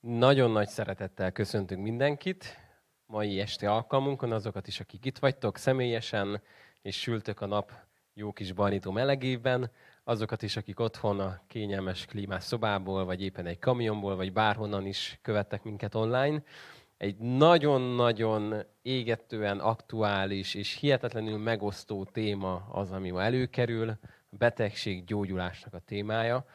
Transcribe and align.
Nagyon 0.00 0.50
nagy 0.50 0.68
szeretettel 0.68 1.32
köszöntünk 1.32 1.82
mindenkit 1.82 2.56
mai 3.06 3.40
este 3.40 3.70
alkalmunkon, 3.70 4.32
azokat 4.32 4.66
is, 4.66 4.80
akik 4.80 5.04
itt 5.04 5.18
vagytok 5.18 5.56
személyesen, 5.56 6.42
és 6.82 7.00
sültök 7.00 7.40
a 7.40 7.46
nap 7.46 7.72
jó 8.14 8.32
kis 8.32 8.52
barnító 8.52 8.90
melegében, 8.90 9.70
azokat 10.04 10.42
is, 10.42 10.56
akik 10.56 10.80
otthon 10.80 11.20
a 11.20 11.40
kényelmes 11.46 12.04
klímás 12.04 12.44
szobából, 12.44 13.04
vagy 13.04 13.22
éppen 13.22 13.46
egy 13.46 13.58
kamionból, 13.58 14.16
vagy 14.16 14.32
bárhonnan 14.32 14.86
is 14.86 15.18
követtek 15.22 15.62
minket 15.62 15.94
online. 15.94 16.42
Egy 16.96 17.16
nagyon-nagyon 17.16 18.54
égetően 18.82 19.58
aktuális 19.58 20.54
és 20.54 20.74
hihetetlenül 20.74 21.38
megosztó 21.38 22.04
téma 22.04 22.68
az, 22.72 22.90
ami 22.90 23.10
ma 23.10 23.22
előkerül, 23.22 23.88
a 24.30 24.36
betegség 24.36 25.04
gyógyulásnak 25.04 25.74
a 25.74 25.78
témája. 25.78 26.46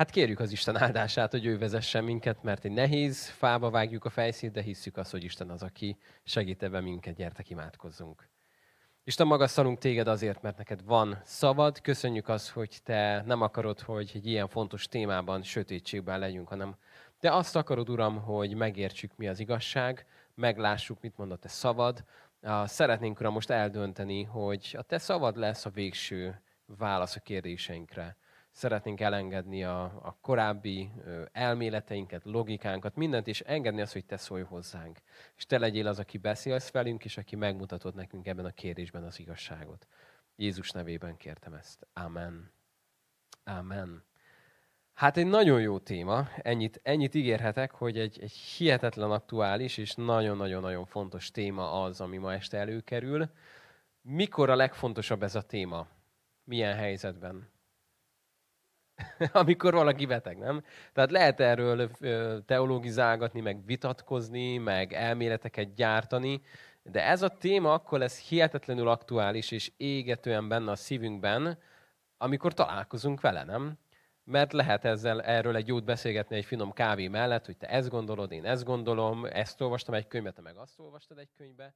Hát 0.00 0.10
kérjük 0.10 0.40
az 0.40 0.52
Isten 0.52 0.76
áldását, 0.76 1.30
hogy 1.30 1.46
ő 1.46 1.58
vezessen 1.58 2.04
minket, 2.04 2.42
mert 2.42 2.64
egy 2.64 2.72
nehéz 2.72 3.28
fába 3.28 3.70
vágjuk 3.70 4.04
a 4.04 4.10
fejszét, 4.10 4.52
de 4.52 4.62
hisszük 4.62 4.96
azt, 4.96 5.10
hogy 5.10 5.24
Isten 5.24 5.50
az, 5.50 5.62
aki 5.62 5.96
segít 6.24 6.62
ebben 6.62 6.82
minket. 6.82 7.14
Gyertek, 7.14 7.50
imádkozzunk. 7.50 8.28
Isten 9.04 9.26
magasztalunk 9.26 9.78
téged 9.78 10.08
azért, 10.08 10.42
mert 10.42 10.56
neked 10.56 10.84
van 10.84 11.20
szabad. 11.24 11.80
Köszönjük 11.80 12.28
azt, 12.28 12.48
hogy 12.48 12.78
te 12.84 13.22
nem 13.26 13.40
akarod, 13.40 13.80
hogy 13.80 14.10
egy 14.14 14.26
ilyen 14.26 14.48
fontos 14.48 14.88
témában 14.88 15.42
sötétségben 15.42 16.18
legyünk, 16.18 16.48
hanem 16.48 16.76
te 17.18 17.34
azt 17.34 17.56
akarod, 17.56 17.88
Uram, 17.88 18.22
hogy 18.22 18.54
megértsük, 18.54 19.16
mi 19.16 19.28
az 19.28 19.40
igazság, 19.40 20.06
meglássuk, 20.34 21.00
mit 21.00 21.16
mondott 21.16 21.40
te 21.40 21.48
szabad. 21.48 22.04
Szeretnénk, 22.64 23.20
Uram, 23.20 23.32
most 23.32 23.50
eldönteni, 23.50 24.22
hogy 24.22 24.74
a 24.78 24.82
te 24.82 24.98
szabad 24.98 25.36
lesz 25.36 25.66
a 25.66 25.70
végső 25.70 26.42
válasz 26.66 27.16
a 27.16 27.20
kérdéseinkre 27.20 28.16
szeretnénk 28.50 29.00
elengedni 29.00 29.64
a, 29.64 29.82
a 29.82 30.18
korábbi 30.20 30.90
elméleteinket, 31.32 32.24
logikánkat, 32.24 32.96
mindent, 32.96 33.26
és 33.26 33.40
engedni 33.40 33.80
azt, 33.80 33.92
hogy 33.92 34.04
te 34.04 34.16
szólj 34.16 34.42
hozzánk. 34.42 34.98
És 35.36 35.46
te 35.46 35.58
legyél 35.58 35.86
az, 35.86 35.98
aki 35.98 36.18
beszélsz 36.18 36.70
velünk, 36.70 37.04
és 37.04 37.16
aki 37.16 37.36
megmutatod 37.36 37.94
nekünk 37.94 38.26
ebben 38.26 38.44
a 38.44 38.50
kérdésben 38.50 39.04
az 39.04 39.18
igazságot. 39.18 39.86
Jézus 40.36 40.70
nevében 40.70 41.16
kértem 41.16 41.54
ezt. 41.54 41.86
Amen. 41.92 42.52
Amen. 43.44 44.04
Hát 44.92 45.16
egy 45.16 45.26
nagyon 45.26 45.60
jó 45.60 45.78
téma, 45.78 46.28
ennyit, 46.36 46.80
ennyit 46.82 47.14
ígérhetek, 47.14 47.70
hogy 47.70 47.98
egy, 47.98 48.18
egy 48.20 48.32
hihetetlen 48.32 49.10
aktuális 49.10 49.76
és 49.76 49.94
nagyon-nagyon-nagyon 49.94 50.84
fontos 50.84 51.30
téma 51.30 51.82
az, 51.82 52.00
ami 52.00 52.16
ma 52.16 52.32
este 52.32 52.58
előkerül. 52.58 53.30
Mikor 54.02 54.50
a 54.50 54.54
legfontosabb 54.54 55.22
ez 55.22 55.34
a 55.34 55.42
téma? 55.42 55.86
Milyen 56.44 56.76
helyzetben? 56.76 57.48
amikor 59.32 59.74
valaki 59.74 60.06
beteg, 60.06 60.38
nem? 60.38 60.62
Tehát 60.92 61.10
lehet 61.10 61.40
erről 61.40 61.90
teológizálgatni, 62.46 63.40
meg 63.40 63.64
vitatkozni, 63.64 64.58
meg 64.58 64.92
elméleteket 64.92 65.74
gyártani, 65.74 66.40
de 66.82 67.04
ez 67.04 67.22
a 67.22 67.28
téma 67.28 67.72
akkor 67.72 67.98
lesz 67.98 68.28
hihetetlenül 68.28 68.88
aktuális 68.88 69.50
és 69.50 69.72
égetően 69.76 70.48
benne 70.48 70.70
a 70.70 70.76
szívünkben, 70.76 71.58
amikor 72.16 72.54
találkozunk 72.54 73.20
vele, 73.20 73.44
nem? 73.44 73.78
Mert 74.24 74.52
lehet 74.52 74.84
ezzel, 74.84 75.22
erről 75.22 75.56
egy 75.56 75.68
jót 75.68 75.84
beszélgetni 75.84 76.36
egy 76.36 76.44
finom 76.44 76.72
kávé 76.72 77.08
mellett, 77.08 77.46
hogy 77.46 77.56
te 77.56 77.68
ezt 77.68 77.88
gondolod, 77.88 78.32
én 78.32 78.44
ezt 78.44 78.64
gondolom, 78.64 79.24
ezt 79.24 79.60
olvastam 79.60 79.94
egy 79.94 80.06
könyvet, 80.06 80.34
te 80.34 80.42
meg 80.42 80.56
azt 80.56 80.78
olvastad 80.78 81.18
egy 81.18 81.30
könyvbe, 81.36 81.74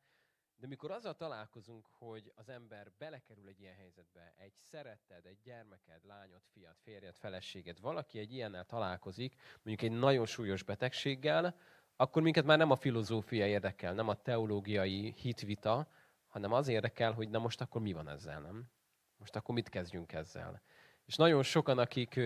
de 0.65 0.71
mikor 0.71 0.91
azzal 0.91 1.15
találkozunk, 1.15 1.87
hogy 1.99 2.33
az 2.35 2.49
ember 2.49 2.91
belekerül 2.99 3.49
egy 3.49 3.61
ilyen 3.61 3.75
helyzetbe, 3.75 4.35
egy 4.37 4.53
szeretted, 4.57 5.27
egy 5.27 5.39
gyermeked, 5.43 6.05
lányod, 6.05 6.41
fiat, 6.53 6.79
férjed, 6.83 7.17
feleséged, 7.17 7.81
valaki 7.81 8.19
egy 8.19 8.33
ilyennel 8.33 8.65
találkozik, 8.65 9.35
mondjuk 9.63 9.91
egy 9.91 9.99
nagyon 9.99 10.27
súlyos 10.27 10.63
betegséggel, 10.63 11.57
akkor 11.97 12.23
minket 12.23 12.45
már 12.45 12.59
nem 12.59 12.71
a 12.71 12.77
filozófia 12.77 13.47
érdekel, 13.47 13.95
nem 13.95 14.09
a 14.09 14.15
teológiai 14.15 15.15
hitvita, 15.17 15.89
hanem 16.27 16.53
az 16.53 16.69
érdekel, 16.69 17.13
hogy 17.13 17.29
na 17.29 17.39
most 17.39 17.61
akkor 17.61 17.81
mi 17.81 17.93
van 17.93 18.09
ezzel, 18.09 18.41
nem? 18.41 18.71
Most 19.17 19.37
akkor 19.37 19.55
mit 19.55 19.69
kezdjünk 19.69 20.13
ezzel? 20.13 20.63
És 21.05 21.17
nagyon 21.17 21.43
sokan, 21.43 21.79
akik 21.79 22.17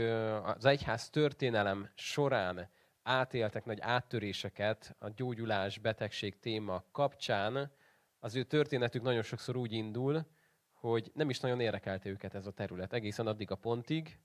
az 0.43 0.65
egyház 0.65 1.11
történelem 1.11 1.91
során 1.95 2.71
átéltek 3.03 3.65
nagy 3.65 3.81
áttöréseket 3.81 4.95
a 4.99 5.09
gyógyulás, 5.09 5.79
betegség 5.79 6.39
téma 6.39 6.85
kapcsán, 6.93 7.77
az 8.19 8.35
ő 8.35 8.43
történetük 8.43 9.03
nagyon 9.03 9.23
sokszor 9.23 9.57
úgy 9.57 9.73
indul, 9.73 10.27
hogy 10.73 11.11
nem 11.15 11.31
is 11.31 11.41
nagyon 11.41 11.61
érdekelte 11.61 12.09
őket 12.09 12.35
ez 12.35 12.47
a 12.47 12.53
terület 12.53 12.93
egészen 12.93 13.27
addig 13.27 13.51
a 13.51 13.55
pontig, 13.57 14.19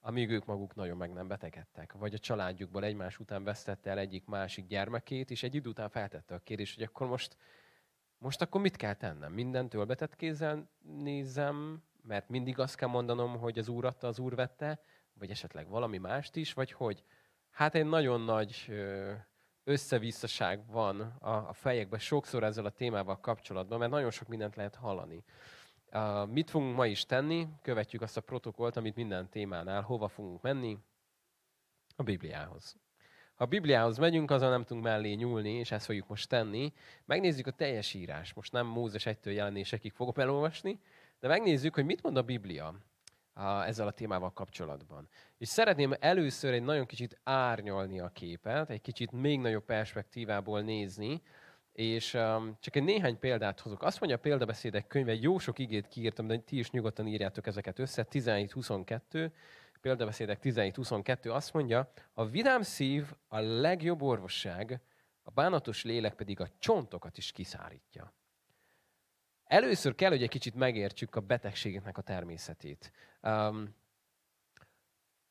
amíg 0.00 0.30
ők 0.30 0.44
maguk 0.44 0.74
nagyon 0.74 0.96
meg 0.96 1.12
nem 1.12 1.28
betegedtek. 1.28 1.92
Vagy 1.92 2.14
a 2.14 2.18
családjukból 2.18 2.84
egymás 2.84 3.18
után 3.18 3.44
vesztette 3.44 3.90
el 3.90 3.98
egyik 3.98 4.24
másik 4.24 4.66
gyermekét, 4.66 5.30
és 5.30 5.42
egy 5.42 5.54
idő 5.54 5.68
után 5.68 5.88
feltette 5.88 6.34
a 6.34 6.38
kérdést, 6.38 6.74
hogy 6.74 6.84
akkor 6.84 7.06
most, 7.06 7.36
most 8.18 8.42
akkor 8.42 8.60
mit 8.60 8.76
kell 8.76 8.94
tennem? 8.94 9.32
Mindentől 9.32 9.84
betett 9.84 10.16
kézzel 10.16 10.70
nézem, 10.80 11.82
mert 12.02 12.28
mindig 12.28 12.58
azt 12.58 12.76
kell 12.76 12.88
mondanom, 12.88 13.38
hogy 13.38 13.58
az 13.58 13.68
úr 13.68 13.84
adta, 13.84 14.06
az 14.06 14.18
úr 14.18 14.34
vette, 14.34 14.80
vagy 15.12 15.30
esetleg 15.30 15.68
valami 15.68 15.98
mást 15.98 16.36
is, 16.36 16.52
vagy 16.52 16.72
hogy? 16.72 17.04
Hát 17.50 17.74
egy 17.74 17.86
nagyon 17.86 18.20
nagy 18.20 18.72
összevisszaság 19.70 20.66
van 20.66 21.00
a, 21.00 21.30
a 21.30 21.52
fejekben 21.52 21.98
sokszor 21.98 22.44
ezzel 22.44 22.64
a 22.64 22.70
témával 22.70 23.20
kapcsolatban, 23.20 23.78
mert 23.78 23.90
nagyon 23.90 24.10
sok 24.10 24.28
mindent 24.28 24.56
lehet 24.56 24.74
hallani. 24.74 25.24
Uh, 25.92 26.28
mit 26.28 26.50
fogunk 26.50 26.76
ma 26.76 26.86
is 26.86 27.06
tenni? 27.06 27.48
Követjük 27.62 28.02
azt 28.02 28.16
a 28.16 28.20
protokollt, 28.20 28.76
amit 28.76 28.96
minden 28.96 29.28
témánál. 29.28 29.82
Hova 29.82 30.08
fogunk 30.08 30.42
menni? 30.42 30.78
A 31.96 32.02
Bibliához. 32.02 32.76
Ha 33.34 33.44
a 33.44 33.48
Bibliához 33.48 33.98
megyünk, 33.98 34.30
azzal 34.30 34.50
nem 34.50 34.64
tudunk 34.64 34.86
mellé 34.86 35.12
nyúlni, 35.12 35.52
és 35.52 35.70
ezt 35.70 35.84
fogjuk 35.84 36.08
most 36.08 36.28
tenni. 36.28 36.72
Megnézzük 37.04 37.46
a 37.46 37.50
teljes 37.50 37.94
írás. 37.94 38.32
Most 38.32 38.52
nem 38.52 38.66
Mózes 38.66 39.04
1-től 39.06 39.34
jelenésekig 39.34 39.92
fogok 39.92 40.18
elolvasni, 40.18 40.80
de 41.20 41.28
megnézzük, 41.28 41.74
hogy 41.74 41.84
mit 41.84 42.02
mond 42.02 42.16
a 42.16 42.22
Biblia 42.22 42.74
a, 43.40 43.66
ezzel 43.66 43.86
a 43.86 43.90
témával 43.90 44.32
kapcsolatban. 44.32 45.08
És 45.38 45.48
szeretném 45.48 45.94
először 46.00 46.52
egy 46.52 46.62
nagyon 46.62 46.86
kicsit 46.86 47.20
árnyalni 47.24 48.00
a 48.00 48.08
képet, 48.08 48.70
egy 48.70 48.80
kicsit 48.80 49.12
még 49.12 49.40
nagyobb 49.40 49.64
perspektívából 49.64 50.60
nézni, 50.60 51.22
és 51.72 52.14
um, 52.14 52.56
csak 52.60 52.76
egy 52.76 52.82
néhány 52.82 53.18
példát 53.18 53.60
hozok. 53.60 53.82
Azt 53.82 54.00
mondja 54.00 54.18
a 54.18 54.20
példabeszédek 54.20 54.86
könyve, 54.86 55.14
jó 55.14 55.38
sok 55.38 55.58
igét 55.58 55.88
kiírtam, 55.88 56.26
de 56.26 56.38
ti 56.38 56.58
is 56.58 56.70
nyugodtan 56.70 57.06
írjátok 57.06 57.46
ezeket 57.46 57.78
össze. 57.78 58.06
17-22, 58.10 59.30
példabeszédek 59.80 60.38
17-22 60.42 61.32
azt 61.32 61.52
mondja, 61.52 61.90
a 62.12 62.26
vidám 62.26 62.62
szív 62.62 63.12
a 63.28 63.38
legjobb 63.38 64.02
orvosság, 64.02 64.80
a 65.22 65.30
bánatos 65.30 65.84
lélek 65.84 66.14
pedig 66.14 66.40
a 66.40 66.48
csontokat 66.58 67.18
is 67.18 67.32
kiszárítja. 67.32 68.12
Először 69.50 69.94
kell, 69.94 70.10
hogy 70.10 70.22
egy 70.22 70.28
kicsit 70.28 70.54
megértsük 70.54 71.14
a 71.14 71.20
betegségeknek 71.20 71.98
a 71.98 72.02
természetét. 72.02 72.92
Um, 73.22 73.74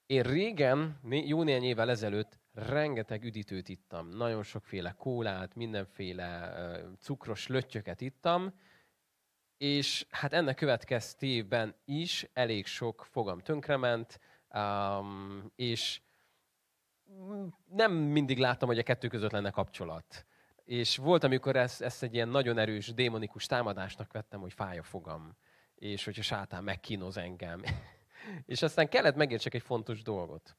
én 0.06 0.22
régen, 0.22 1.00
jó 1.10 1.44
néhány 1.44 1.64
évvel 1.64 1.90
ezelőtt 1.90 2.40
rengeteg 2.54 3.24
üdítőt 3.24 3.70
ittam. 3.70 4.10
Nagyon 4.10 4.44
sokféle 4.44 4.92
kólát, 4.92 5.56
mindenféle 5.56 6.54
cukros 7.00 7.48
löttyöket 7.48 8.02
ittam, 8.02 8.54
és 9.58 10.06
hát 10.10 10.34
ennek 10.34 10.56
következtében 10.56 11.76
is 11.86 12.30
elég 12.34 12.66
sok 12.66 13.06
fogam 13.10 13.40
tönkrement, 13.40 14.20
um, 14.54 15.52
és 15.56 16.02
nem 17.66 17.92
mindig 17.94 18.38
láttam, 18.38 18.68
hogy 18.68 18.80
a 18.80 18.84
kettő 18.84 19.08
között 19.08 19.32
lenne 19.32 19.52
kapcsolat. 19.52 20.26
És 20.70 20.98
volt, 20.98 21.24
amikor 21.24 21.56
ezt, 21.56 21.82
ezt 21.82 22.04
egy 22.04 22.14
ilyen 22.14 22.30
nagyon 22.30 22.58
erős 22.58 22.94
démonikus 22.94 23.46
támadásnak 23.46 24.12
vettem, 24.12 24.40
hogy 24.40 24.54
fáj 24.54 24.78
a 24.78 24.84
fogam, 24.84 25.38
és 25.76 26.06
hogyha 26.06 26.22
sátán 26.22 26.64
megkínoz 26.64 27.18
engem. 27.18 27.62
és 28.46 28.62
aztán 28.62 28.90
kellett 28.90 29.16
megértsek 29.16 29.54
egy 29.54 29.62
fontos 29.62 30.02
dolgot. 30.02 30.58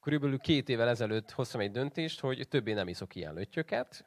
Körülbelül 0.00 0.38
két 0.38 0.68
évvel 0.68 0.88
ezelőtt 0.88 1.30
hoztam 1.30 1.60
egy 1.60 1.70
döntést, 1.70 2.20
hogy 2.20 2.48
többé 2.48 2.72
nem 2.72 2.88
iszok 2.88 3.14
ilyen 3.14 3.34
löttyöket. 3.34 4.04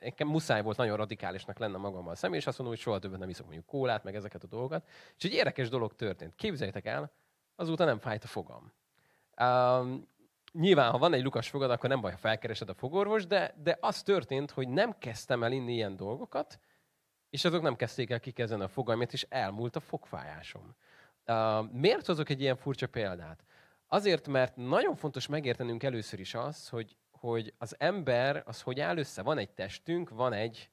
Nekem 0.00 0.28
muszáj 0.28 0.62
volt 0.62 0.76
nagyon 0.76 0.96
radikálisnak 0.96 1.58
lenne 1.58 1.78
magammal 1.78 2.14
személy, 2.14 2.38
és 2.38 2.46
azt 2.46 2.58
mondom, 2.58 2.76
hogy 2.76 2.84
soha 2.84 2.98
többet 2.98 3.18
nem 3.18 3.28
iszok 3.28 3.44
mondjuk 3.44 3.66
kólát, 3.66 4.04
meg 4.04 4.14
ezeket 4.14 4.42
a 4.44 4.46
dolgokat. 4.46 4.88
És 5.16 5.24
egy 5.24 5.32
érdekes 5.32 5.68
dolog 5.68 5.94
történt. 5.94 6.34
Képzeljétek 6.34 6.86
el, 6.86 7.12
azóta 7.56 7.84
nem 7.84 7.98
fájt 7.98 8.24
a 8.24 8.26
fogam. 8.26 8.72
Um, 9.40 10.08
nyilván, 10.52 10.90
ha 10.90 10.98
van 10.98 11.12
egy 11.12 11.22
lukas 11.22 11.48
fogad, 11.48 11.70
akkor 11.70 11.88
nem 11.88 12.00
baj, 12.00 12.10
ha 12.10 12.16
felkeresed 12.16 12.68
a 12.68 12.74
fogorvos, 12.74 13.26
de, 13.26 13.54
de 13.62 13.76
az 13.80 14.02
történt, 14.02 14.50
hogy 14.50 14.68
nem 14.68 14.98
kezdtem 14.98 15.42
el 15.42 15.52
inni 15.52 15.72
ilyen 15.72 15.96
dolgokat, 15.96 16.60
és 17.30 17.44
azok 17.44 17.62
nem 17.62 17.76
kezdték 17.76 18.10
el 18.10 18.20
kikezdeni 18.20 18.62
a 18.62 18.68
fogalmat, 18.68 19.12
és 19.12 19.26
elmúlt 19.28 19.76
a 19.76 19.80
fogfájásom. 19.80 20.76
Uh, 21.26 21.70
miért 21.72 22.06
hozok 22.06 22.28
egy 22.28 22.40
ilyen 22.40 22.56
furcsa 22.56 22.88
példát? 22.88 23.44
Azért, 23.86 24.28
mert 24.28 24.56
nagyon 24.56 24.94
fontos 24.94 25.26
megértenünk 25.26 25.82
először 25.82 26.20
is 26.20 26.34
az, 26.34 26.68
hogy, 26.68 26.96
hogy 27.10 27.54
az 27.58 27.76
ember 27.78 28.42
az 28.46 28.62
hogy 28.62 28.80
áll 28.80 28.96
össze. 28.96 29.22
Van 29.22 29.38
egy 29.38 29.50
testünk, 29.50 30.08
van 30.08 30.32
egy 30.32 30.70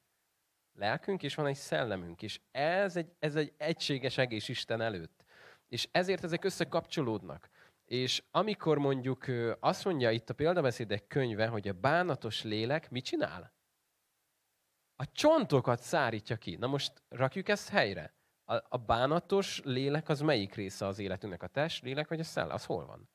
lelkünk, 0.73 1.23
és 1.23 1.35
van 1.35 1.45
egy 1.45 1.55
szellemünk, 1.55 2.21
és 2.21 2.39
ez 2.51 2.95
egy, 2.95 3.11
ez 3.19 3.35
egy 3.35 3.53
egységes 3.57 4.17
egész 4.17 4.47
Isten 4.47 4.81
előtt. 4.81 5.25
És 5.67 5.87
ezért 5.91 6.23
ezek 6.23 6.43
összekapcsolódnak. 6.43 7.49
És 7.87 8.23
amikor 8.31 8.77
mondjuk 8.77 9.25
azt 9.59 9.85
mondja 9.85 10.11
itt 10.11 10.29
a 10.29 10.33
példabeszédek 10.33 11.07
könyve, 11.07 11.47
hogy 11.47 11.67
a 11.67 11.73
bánatos 11.73 12.43
lélek 12.43 12.89
mit 12.89 13.05
csinál? 13.05 13.53
A 14.95 15.11
csontokat 15.11 15.81
szárítja 15.81 16.35
ki. 16.35 16.55
Na 16.55 16.67
most 16.67 17.03
rakjuk 17.09 17.49
ezt 17.49 17.69
helyre. 17.69 18.15
A, 18.43 18.55
a 18.55 18.77
bánatos 18.77 19.61
lélek 19.63 20.09
az 20.09 20.21
melyik 20.21 20.53
része 20.53 20.85
az 20.85 20.99
életünknek? 20.99 21.43
A 21.43 21.47
test, 21.47 21.83
lélek 21.83 22.07
vagy 22.07 22.19
a 22.19 22.23
szell? 22.23 22.49
Az 22.49 22.65
hol 22.65 22.85
van? 22.85 23.09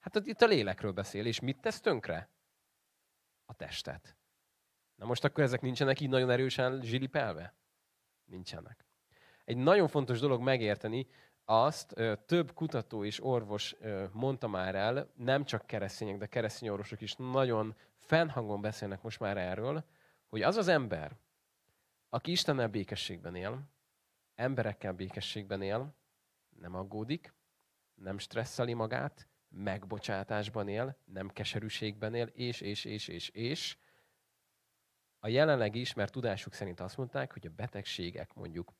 Hát 0.00 0.14
itt 0.14 0.40
a 0.40 0.46
lélekről 0.46 0.92
beszél, 0.92 1.26
és 1.26 1.40
mit 1.40 1.60
tesz 1.60 1.80
tönkre? 1.80 2.30
A 3.44 3.54
testet. 3.54 4.16
Na 4.94 5.06
most 5.06 5.24
akkor 5.24 5.44
ezek 5.44 5.60
nincsenek 5.60 6.00
így 6.00 6.08
nagyon 6.08 6.30
erősen 6.30 6.80
zsilipelve? 6.82 7.54
Nincsenek. 8.24 8.86
Egy 9.44 9.56
nagyon 9.56 9.88
fontos 9.88 10.20
dolog 10.20 10.42
megérteni, 10.42 11.06
azt 11.48 11.94
több 12.26 12.52
kutató 12.52 13.04
és 13.04 13.24
orvos 13.24 13.76
mondta 14.12 14.48
már 14.48 14.74
el, 14.74 15.10
nem 15.16 15.44
csak 15.44 15.66
keresztények, 15.66 16.18
de 16.18 16.26
keresztény 16.26 16.68
orvosok 16.68 17.00
is 17.00 17.14
nagyon 17.14 17.76
fennhangon 17.98 18.60
beszélnek 18.60 19.02
most 19.02 19.20
már 19.20 19.36
erről, 19.36 19.84
hogy 20.28 20.42
az 20.42 20.56
az 20.56 20.68
ember, 20.68 21.16
aki 22.08 22.30
Istennel 22.30 22.68
békességben 22.68 23.34
él, 23.34 23.60
emberekkel 24.34 24.92
békességben 24.92 25.62
él, 25.62 25.94
nem 26.60 26.74
aggódik, 26.74 27.34
nem 27.94 28.18
stresszeli 28.18 28.74
magát, 28.74 29.28
megbocsátásban 29.48 30.68
él, 30.68 30.96
nem 31.04 31.28
keserűségben 31.28 32.14
él, 32.14 32.26
és, 32.26 32.60
és, 32.60 32.84
és, 32.84 33.08
és, 33.08 33.28
és. 33.28 33.78
A 35.18 35.28
jelenleg 35.28 35.74
ismert 35.74 36.12
tudásuk 36.12 36.52
szerint 36.52 36.80
azt 36.80 36.96
mondták, 36.96 37.32
hogy 37.32 37.46
a 37.46 37.50
betegségek 37.50 38.34
mondjuk 38.34 38.72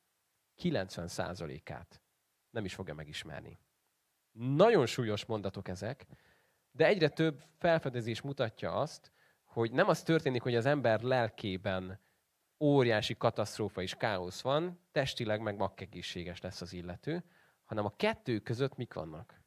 90%-át 0.63 2.01
nem 2.57 2.65
is 2.65 2.75
fogja 2.75 2.95
megismerni. 2.95 3.59
Nagyon 4.33 4.87
súlyos 4.87 5.25
mondatok 5.25 5.69
ezek, 5.69 6.07
de 6.71 6.87
egyre 6.87 7.09
több 7.09 7.43
felfedezés 7.59 8.21
mutatja 8.21 8.73
azt, 8.73 9.13
hogy 9.45 9.73
nem 9.73 9.89
az 9.89 10.03
történik, 10.03 10.43
hogy 10.43 10.55
az 10.55 10.67
ember 10.67 11.01
lelkében 11.01 12.01
óriási 12.61 13.17
katasztrófa 13.17 13.83
és 13.83 13.95
káosz 13.95 14.41
van, 14.41 14.81
testileg 14.93 15.41
meg 15.41 15.57
makkegészséges 15.57 16.41
lesz 16.41 16.61
az 16.61 16.73
illető, 16.73 17.25
hanem 17.65 17.85
a 17.85 17.97
kettő 17.97 18.39
között 18.39 18.77
mik 18.77 18.95
vannak? 18.95 19.41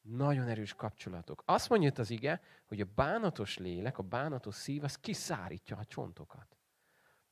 Nagyon 0.00 0.48
erős 0.48 0.74
kapcsolatok. 0.74 1.42
Azt 1.46 1.68
mondja 1.68 1.88
itt 1.88 1.98
az 1.98 2.10
ige, 2.10 2.42
hogy 2.66 2.80
a 2.80 2.92
bánatos 2.94 3.58
lélek, 3.58 3.98
a 3.98 4.02
bánatos 4.02 4.54
szív, 4.54 4.84
az 4.84 4.98
kiszárítja 4.98 5.76
a 5.76 5.84
csontokat. 5.84 6.56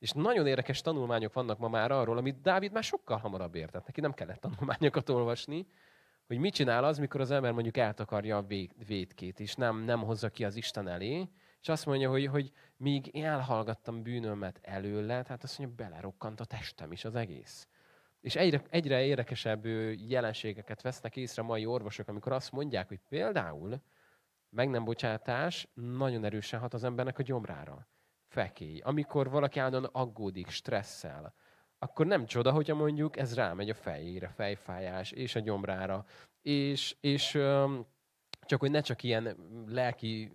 És 0.01 0.11
nagyon 0.11 0.47
érdekes 0.47 0.81
tanulmányok 0.81 1.33
vannak 1.33 1.57
ma 1.57 1.67
már 1.67 1.91
arról, 1.91 2.17
amit 2.17 2.41
Dávid 2.41 2.71
már 2.71 2.83
sokkal 2.83 3.17
hamarabb 3.17 3.55
értett. 3.55 3.85
Neki 3.85 4.01
nem 4.01 4.13
kellett 4.13 4.39
tanulmányokat 4.39 5.09
olvasni, 5.09 5.67
hogy 6.27 6.37
mit 6.37 6.53
csinál 6.53 6.83
az, 6.83 6.97
mikor 6.97 7.21
az 7.21 7.31
ember 7.31 7.51
mondjuk 7.51 7.77
eltakarja 7.77 8.37
a 8.37 8.45
védkét, 8.85 9.39
és 9.39 9.55
nem, 9.55 9.83
nem 9.83 10.03
hozza 10.03 10.29
ki 10.29 10.45
az 10.45 10.55
Isten 10.55 10.87
elé, 10.87 11.29
és 11.61 11.69
azt 11.69 11.85
mondja, 11.85 12.09
hogy, 12.09 12.25
hogy 12.25 12.51
míg 12.77 13.17
elhallgattam 13.17 14.03
bűnömet 14.03 14.59
előle, 14.61 15.23
tehát 15.23 15.43
azt 15.43 15.59
mondja, 15.59 15.85
belerokkant 15.85 16.39
a 16.39 16.45
testem 16.45 16.91
is 16.91 17.05
az 17.05 17.15
egész. 17.15 17.67
És 18.21 18.35
egyre, 18.35 18.61
egyre 18.69 19.03
érdekesebb 19.03 19.65
jelenségeket 20.07 20.81
vesznek 20.81 21.15
észre 21.15 21.41
a 21.41 21.45
mai 21.45 21.65
orvosok, 21.65 22.07
amikor 22.07 22.31
azt 22.31 22.51
mondják, 22.51 22.87
hogy 22.87 22.99
például 23.09 23.81
meg 24.49 24.69
nem 24.69 24.83
bocsátás 24.83 25.67
nagyon 25.73 26.23
erősen 26.23 26.59
hat 26.59 26.73
az 26.73 26.83
embernek 26.83 27.19
a 27.19 27.23
gyomrára 27.23 27.87
fekély. 28.31 28.79
Amikor 28.83 29.29
valaki 29.29 29.59
állandóan 29.59 29.89
aggódik, 29.93 30.49
stresszel, 30.49 31.33
akkor 31.79 32.05
nem 32.05 32.25
csoda, 32.25 32.51
hogyha 32.51 32.75
mondjuk 32.75 33.17
ez 33.17 33.35
rámegy 33.35 33.69
a 33.69 33.73
fejére, 33.73 34.27
fejfájás, 34.27 35.11
és 35.11 35.35
a 35.35 35.39
gyomrára, 35.39 36.05
és, 36.41 36.95
és 36.99 37.31
csak 38.45 38.59
hogy 38.59 38.71
ne 38.71 38.81
csak 38.81 39.03
ilyen 39.03 39.37
lelki 39.67 40.31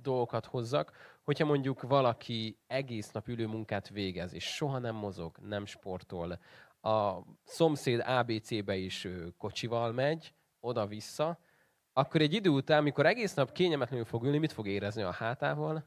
dolgokat 0.00 0.46
hozzak, 0.46 0.92
hogyha 1.24 1.44
mondjuk 1.44 1.82
valaki 1.82 2.58
egész 2.66 3.10
nap 3.10 3.28
ülő 3.28 3.46
munkát 3.46 3.88
végez, 3.88 4.34
és 4.34 4.44
soha 4.44 4.78
nem 4.78 4.94
mozog, 4.94 5.38
nem 5.38 5.66
sportol, 5.66 6.38
a 6.80 7.18
szomszéd 7.44 8.00
ABC-be 8.06 8.76
is 8.76 9.08
kocsival 9.36 9.92
megy, 9.92 10.34
oda-vissza, 10.60 11.38
akkor 11.92 12.20
egy 12.20 12.32
idő 12.32 12.50
után, 12.50 12.78
amikor 12.78 13.06
egész 13.06 13.34
nap 13.34 13.52
kényelmetlenül 13.52 14.04
fog 14.04 14.24
ülni, 14.24 14.38
mit 14.38 14.52
fog 14.52 14.66
érezni 14.66 15.02
a 15.02 15.12
hátával? 15.12 15.84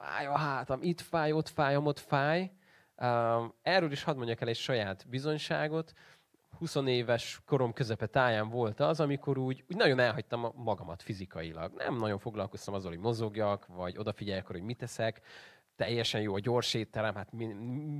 Fáj 0.00 0.26
a 0.26 0.36
hátam, 0.36 0.82
itt 0.82 1.00
fáj, 1.00 1.32
ott 1.32 1.48
fáj, 1.48 1.76
ott 1.76 1.98
fáj. 1.98 2.50
Erről 3.62 3.92
is 3.92 4.02
hadd 4.02 4.16
mondjak 4.16 4.40
el 4.40 4.48
egy 4.48 4.56
saját 4.56 5.08
bizonyságot. 5.08 5.92
20 6.58 6.74
éves 6.74 7.40
korom 7.46 7.72
közepe 7.72 8.06
táján 8.06 8.48
volt 8.48 8.80
az, 8.80 9.00
amikor 9.00 9.38
úgy, 9.38 9.64
úgy 9.68 9.76
nagyon 9.76 9.98
elhagytam 9.98 10.52
magamat 10.54 11.02
fizikailag. 11.02 11.72
Nem 11.76 11.96
nagyon 11.96 12.18
foglalkoztam 12.18 12.74
azzal, 12.74 12.90
hogy 12.90 13.00
mozogjak, 13.00 13.66
vagy 13.66 13.98
odafigyeljek 13.98 14.44
arra, 14.48 14.58
hogy 14.58 14.66
mit 14.66 14.78
teszek. 14.78 15.20
Teljesen 15.76 16.20
jó 16.20 16.34
a 16.34 16.38
gyors 16.38 16.74
étterem, 16.74 17.14
hát 17.14 17.32
mi, 17.32 17.44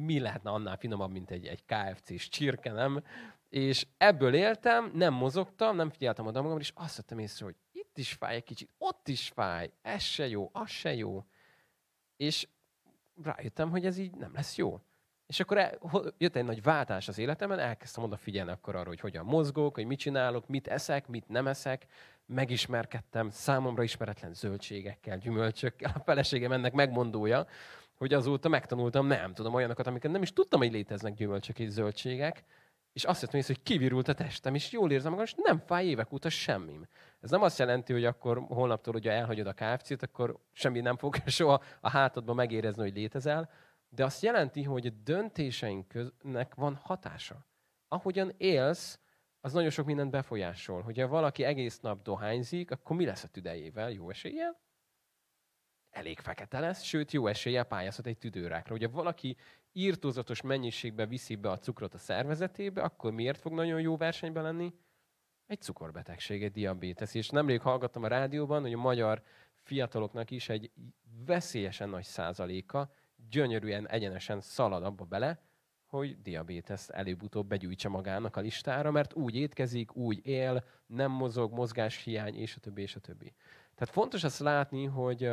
mi 0.04 0.20
lehetne 0.20 0.50
annál 0.50 0.76
finomabb, 0.76 1.10
mint 1.10 1.30
egy, 1.30 1.46
egy 1.46 1.64
KFC-s 1.64 2.28
csirke, 2.28 2.72
nem? 2.72 3.02
És 3.48 3.86
ebből 3.96 4.34
éltem, 4.34 4.90
nem 4.94 5.14
mozogtam, 5.14 5.76
nem 5.76 5.90
figyeltem 5.90 6.26
oda 6.26 6.42
magam, 6.42 6.58
és 6.58 6.72
azt 6.74 6.96
vettem 6.96 7.18
észre, 7.18 7.44
hogy 7.44 7.56
itt 7.72 7.98
is 7.98 8.12
fáj 8.12 8.34
egy 8.34 8.44
kicsit, 8.44 8.70
ott 8.78 9.08
is 9.08 9.28
fáj, 9.28 9.72
ez 9.82 10.02
se 10.02 10.28
jó, 10.28 10.50
az 10.52 10.68
se 10.68 10.94
jó. 10.94 11.24
És 12.20 12.48
rájöttem, 13.22 13.70
hogy 13.70 13.86
ez 13.86 13.98
így 13.98 14.14
nem 14.16 14.32
lesz 14.34 14.56
jó. 14.56 14.80
És 15.26 15.40
akkor 15.40 15.58
el, 15.58 15.78
jött 16.18 16.36
egy 16.36 16.44
nagy 16.44 16.62
váltás 16.62 17.08
az 17.08 17.18
életemben, 17.18 17.58
elkezdtem 17.58 18.04
odafigyelni 18.04 18.50
akkor 18.50 18.74
arra, 18.74 18.88
hogy 18.88 19.00
hogyan 19.00 19.24
mozgok, 19.24 19.74
hogy 19.74 19.86
mit 19.86 19.98
csinálok, 19.98 20.48
mit 20.48 20.68
eszek, 20.68 21.08
mit 21.08 21.28
nem 21.28 21.46
eszek. 21.46 21.86
Megismerkedtem 22.26 23.30
számomra 23.30 23.82
ismeretlen 23.82 24.34
zöldségekkel, 24.34 25.18
gyümölcsökkel. 25.18 25.92
A 25.94 25.98
feleségem 25.98 26.52
ennek 26.52 26.72
megmondója, 26.72 27.46
hogy 27.94 28.14
azóta 28.14 28.48
megtanultam, 28.48 29.06
nem 29.06 29.34
tudom, 29.34 29.54
olyanokat, 29.54 29.86
amiket 29.86 30.10
nem 30.10 30.22
is 30.22 30.32
tudtam, 30.32 30.60
hogy 30.60 30.72
léteznek 30.72 31.14
gyümölcsök 31.14 31.58
és 31.58 31.68
zöldségek, 31.68 32.44
és 32.92 33.04
azt 33.04 33.20
hiszem, 33.20 33.40
hogy 33.46 33.62
kivirult 33.62 34.08
a 34.08 34.14
testem, 34.14 34.54
és 34.54 34.72
jól 34.72 34.90
érzem 34.90 35.10
magam, 35.10 35.26
és 35.26 35.34
nem 35.36 35.58
fáj 35.58 35.86
évek 35.86 36.12
óta 36.12 36.28
semmim. 36.28 36.88
Ez 37.20 37.30
nem 37.30 37.42
azt 37.42 37.58
jelenti, 37.58 37.92
hogy 37.92 38.04
akkor 38.04 38.38
holnaptól 38.48 38.94
ugye 38.94 39.12
elhagyod 39.12 39.46
a 39.46 39.52
KFC-t, 39.52 40.02
akkor 40.02 40.38
semmi 40.52 40.80
nem 40.80 40.96
fog 40.96 41.16
soha 41.26 41.62
a 41.80 41.90
hátadban 41.90 42.34
megérezni, 42.34 42.82
hogy 42.82 42.94
létezel, 42.94 43.50
de 43.88 44.04
azt 44.04 44.22
jelenti, 44.22 44.62
hogy 44.62 44.86
a 44.86 44.90
döntéseinknek 45.04 46.54
van 46.54 46.74
hatása. 46.74 47.46
Ahogyan 47.88 48.32
élsz, 48.36 48.98
az 49.40 49.52
nagyon 49.52 49.70
sok 49.70 49.86
mindent 49.86 50.10
befolyásol. 50.10 50.82
Hogyha 50.82 51.08
valaki 51.08 51.44
egész 51.44 51.80
nap 51.80 52.02
dohányzik, 52.02 52.70
akkor 52.70 52.96
mi 52.96 53.04
lesz 53.04 53.24
a 53.24 53.28
tüdejével? 53.28 53.90
Jó 53.90 54.10
eséllyel? 54.10 54.60
Elég 55.90 56.18
fekete 56.18 56.60
lesz, 56.60 56.82
sőt, 56.82 57.12
jó 57.12 57.26
eséllyel 57.26 57.64
pályázhat 57.64 58.06
egy 58.06 58.18
tüdőrákra. 58.18 58.72
Hogyha 58.72 58.90
valaki 58.90 59.36
írtózatos 59.72 60.42
mennyiségben 60.42 61.08
viszi 61.08 61.34
be 61.34 61.50
a 61.50 61.58
cukrot 61.58 61.94
a 61.94 61.98
szervezetébe, 61.98 62.82
akkor 62.82 63.12
miért 63.12 63.40
fog 63.40 63.52
nagyon 63.52 63.80
jó 63.80 63.96
versenyben 63.96 64.42
lenni? 64.42 64.74
Egy 65.46 65.60
cukorbetegség, 65.60 66.42
egy 66.42 66.52
diabétesz. 66.52 67.14
És 67.14 67.28
nemrég 67.28 67.60
hallgattam 67.60 68.02
a 68.02 68.08
rádióban, 68.08 68.62
hogy 68.62 68.72
a 68.72 68.78
magyar 68.78 69.22
fiataloknak 69.54 70.30
is 70.30 70.48
egy 70.48 70.70
veszélyesen 71.26 71.88
nagy 71.88 72.04
százaléka 72.04 72.92
gyönyörűen, 73.30 73.88
egyenesen 73.88 74.40
szalad 74.40 74.84
abba 74.84 75.04
bele, 75.04 75.42
hogy 75.86 76.22
diabétesz 76.22 76.88
előbb-utóbb 76.88 77.46
begyűjtse 77.46 77.88
magának 77.88 78.36
a 78.36 78.40
listára, 78.40 78.90
mert 78.90 79.14
úgy 79.14 79.36
étkezik, 79.36 79.96
úgy 79.96 80.26
él, 80.26 80.64
nem 80.86 81.10
mozog, 81.10 81.52
mozgáshiány, 81.52 82.34
és 82.34 82.56
a 82.56 82.60
többi, 82.60 82.82
és 82.82 82.96
a 82.96 83.00
többi. 83.00 83.32
Tehát 83.74 83.94
fontos 83.94 84.24
azt 84.24 84.38
látni, 84.38 84.84
hogy 84.84 85.30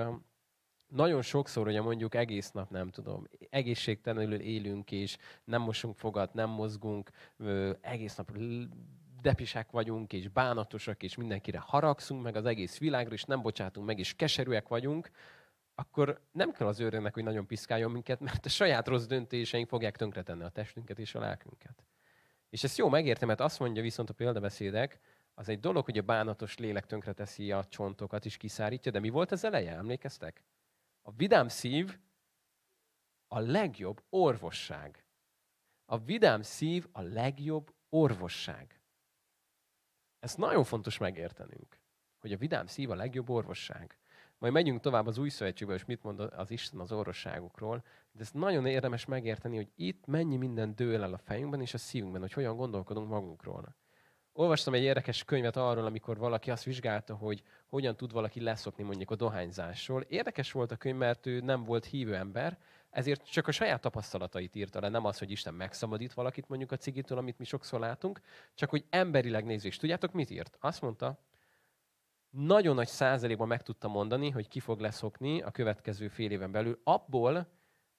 nagyon 0.88 1.22
sokszor, 1.22 1.66
hogy 1.66 1.82
mondjuk 1.82 2.16
egész 2.16 2.52
nap, 2.52 2.70
nem 2.70 2.90
tudom, 2.90 3.28
egészségtelenül 3.50 4.40
élünk, 4.40 4.92
és 4.92 5.18
nem 5.44 5.62
mosunk 5.62 5.96
fogat, 5.96 6.34
nem 6.34 6.50
mozgunk, 6.50 7.10
egész 7.82 8.16
nap 8.16 8.32
depisek 9.22 9.72
vagyunk, 9.72 10.14
és 10.14 10.28
bánatosak, 10.28 11.04
és 11.04 11.16
mindenkire 11.16 11.60
haragszunk, 11.60 12.24
meg 12.24 12.36
az 12.36 12.46
egész 12.46 12.78
világra, 12.78 13.14
és 13.14 13.24
nem 13.24 13.42
bocsátunk 13.42 13.88
meg, 13.88 14.00
és 14.00 14.16
keserűek 14.16 14.68
vagyunk, 14.68 15.10
akkor 15.76 16.22
nem 16.32 16.52
kell 16.52 16.68
az 16.68 16.80
őrnek, 16.80 17.14
hogy 17.14 17.24
nagyon 17.24 17.48
piszkáljon 17.48 17.92
minket, 17.92 18.20
mert 18.20 18.46
a 18.46 18.50
saját 18.50 18.88
rossz 18.88 19.06
döntéseink 19.06 19.68
fogják 19.68 19.96
tönkretenni 19.96 20.44
a 20.44 20.50
testünket 20.50 21.00
és 21.00 21.16
a 21.16 21.20
lelkünket. 21.20 21.84
És 22.50 22.64
ezt 22.64 22.78
jó 22.78 22.90
megértem, 22.90 23.28
mert 23.28 23.42
azt 23.42 23.60
mondja 23.60 23.82
viszont 23.82 24.10
a 24.10 24.14
példabeszédek, 24.14 25.00
az 25.34 25.50
egy 25.50 25.60
dolog, 25.60 25.86
hogy 25.86 25.98
a 25.98 26.02
bánatos 26.02 26.58
lélek 26.58 26.86
tönkreteszi 26.86 27.52
a 27.52 27.64
csontokat 27.64 28.26
is 28.26 28.38
kiszárítja, 28.38 28.92
de 28.92 29.00
mi 29.00 29.10
volt 29.10 29.32
az 29.32 29.44
eleje? 29.44 29.76
Emlékeztek? 29.76 30.44
A 31.08 31.12
vidám 31.12 31.48
szív 31.48 32.00
a 33.28 33.40
legjobb 33.40 34.04
orvosság. 34.10 35.06
A 35.86 35.98
vidám 35.98 36.42
szív 36.42 36.88
a 36.92 37.02
legjobb 37.02 37.74
orvosság. 37.90 38.82
Ezt 40.20 40.38
nagyon 40.38 40.64
fontos 40.64 40.98
megértenünk, 40.98 41.80
hogy 42.18 42.32
a 42.32 42.38
vidám 42.38 42.66
szív 42.66 42.90
a 42.90 42.96
legjobb 42.96 43.30
orvosság. 43.30 43.98
Majd 44.38 44.54
megyünk 44.54 44.82
tovább 44.82 45.08
az 45.08 45.18
új 45.18 45.30
szövetségbe, 45.30 45.74
és 45.74 45.86
mit 45.86 46.04
mond 46.04 46.20
az 46.20 46.52
Isten 46.52 46.80
az 46.80 46.92
orvosságukról, 46.92 47.84
de 48.12 48.22
ezt 48.22 48.34
nagyon 48.34 48.66
érdemes 48.66 49.06
megérteni, 49.06 49.56
hogy 49.56 49.72
itt 49.76 50.06
mennyi 50.06 50.38
minden 50.38 50.76
dől 50.76 51.04
el 51.04 51.14
a 51.14 51.18
fejünkben 51.18 51.62
és 51.62 51.74
a 51.74 51.78
szívünkben, 51.78 52.22
hogy 52.22 52.34
hogyan 52.34 52.56
gondolkodunk 52.56 53.10
magunkról. 53.10 53.76
Olvastam 54.38 54.74
egy 54.74 54.82
érdekes 54.82 55.24
könyvet 55.24 55.56
arról, 55.56 55.86
amikor 55.86 56.18
valaki 56.18 56.52
azt 56.52 56.64
vizsgálta, 56.64 57.16
hogy 57.16 57.44
hogyan 57.68 57.96
tud 57.96 58.12
valaki 58.12 58.42
leszokni 58.42 58.84
mondjuk 58.84 59.12
a 59.12 59.16
dohányzásról. 59.16 60.02
Érdekes 60.02 60.52
volt 60.52 60.72
a 60.72 60.76
könyv, 60.76 60.98
mert 60.98 61.26
ő 61.26 61.40
nem 61.40 61.64
volt 61.64 61.86
hívő 61.86 62.16
ember, 62.16 62.58
ezért 62.90 63.30
csak 63.32 63.48
a 63.48 63.52
saját 63.52 63.82
tapasztalatait 63.82 64.56
írta 64.56 64.80
le, 64.80 64.90
nem 64.90 65.06
az, 65.06 65.18
hogy 65.18 65.32
Isten 65.32 65.54
megszabadít 65.54 66.14
valakit 66.14 66.48
mondjuk 66.50 66.72
a 66.72 66.78
cigitől, 66.78 67.18
amit 67.18 67.38
mi 67.38 67.46
sokszor 67.46 67.80
látunk, 67.80 68.22
csak 68.54 68.70
hogy 68.70 68.86
emberileg 68.90 69.46
nézés. 69.46 69.78
Tudjátok, 69.78 70.14
mit 70.14 70.30
írt? 70.30 70.58
Azt 70.60 70.82
mondta, 70.82 71.20
nagyon 72.30 72.76
nagy 72.76 72.88
százalékban 72.88 73.48
meg 73.48 73.62
tudta 73.62 73.88
mondani, 73.88 74.30
hogy 74.30 74.48
ki 74.48 74.60
fog 74.60 74.80
leszokni 74.80 75.42
a 75.42 75.52
következő 75.52 76.08
fél 76.08 76.32
éven 76.32 76.52
belül, 76.52 76.80
abból, 76.84 77.48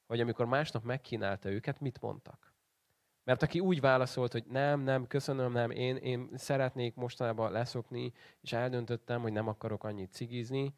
hogy 0.06 0.20
amikor 0.20 0.46
másnap 0.46 0.84
megkínálta 0.84 1.50
őket, 1.50 1.80
mit 1.80 2.00
mondtak. 2.00 2.47
Mert 3.28 3.42
aki 3.42 3.60
úgy 3.60 3.80
válaszolt, 3.80 4.32
hogy 4.32 4.44
nem, 4.46 4.80
nem, 4.80 5.06
köszönöm, 5.06 5.52
nem, 5.52 5.70
én, 5.70 5.96
én 5.96 6.30
szeretnék 6.34 6.94
mostanában 6.94 7.52
leszokni, 7.52 8.12
és 8.40 8.52
eldöntöttem, 8.52 9.20
hogy 9.20 9.32
nem 9.32 9.48
akarok 9.48 9.84
annyit 9.84 10.12
cigizni, 10.12 10.74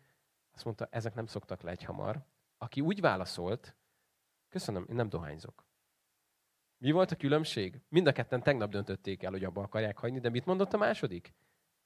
azt 0.54 0.64
mondta, 0.64 0.88
ezek 0.90 1.14
nem 1.14 1.26
szoktak 1.26 1.62
le 1.62 1.70
egy 1.70 1.84
hamar. 1.84 2.24
Aki 2.58 2.80
úgy 2.80 3.00
válaszolt, 3.00 3.76
köszönöm, 4.48 4.86
én 4.88 4.94
nem 4.94 5.08
dohányzok. 5.08 5.66
Mi 6.78 6.90
volt 6.90 7.10
a 7.10 7.16
különbség? 7.16 7.80
Mind 7.88 8.06
a 8.06 8.12
ketten 8.12 8.42
tegnap 8.42 8.70
döntötték 8.70 9.22
el, 9.22 9.30
hogy 9.30 9.44
abba 9.44 9.62
akarják 9.62 9.98
hagyni, 9.98 10.20
de 10.20 10.28
mit 10.28 10.46
mondott 10.46 10.72
a 10.72 10.78
második? 10.78 11.34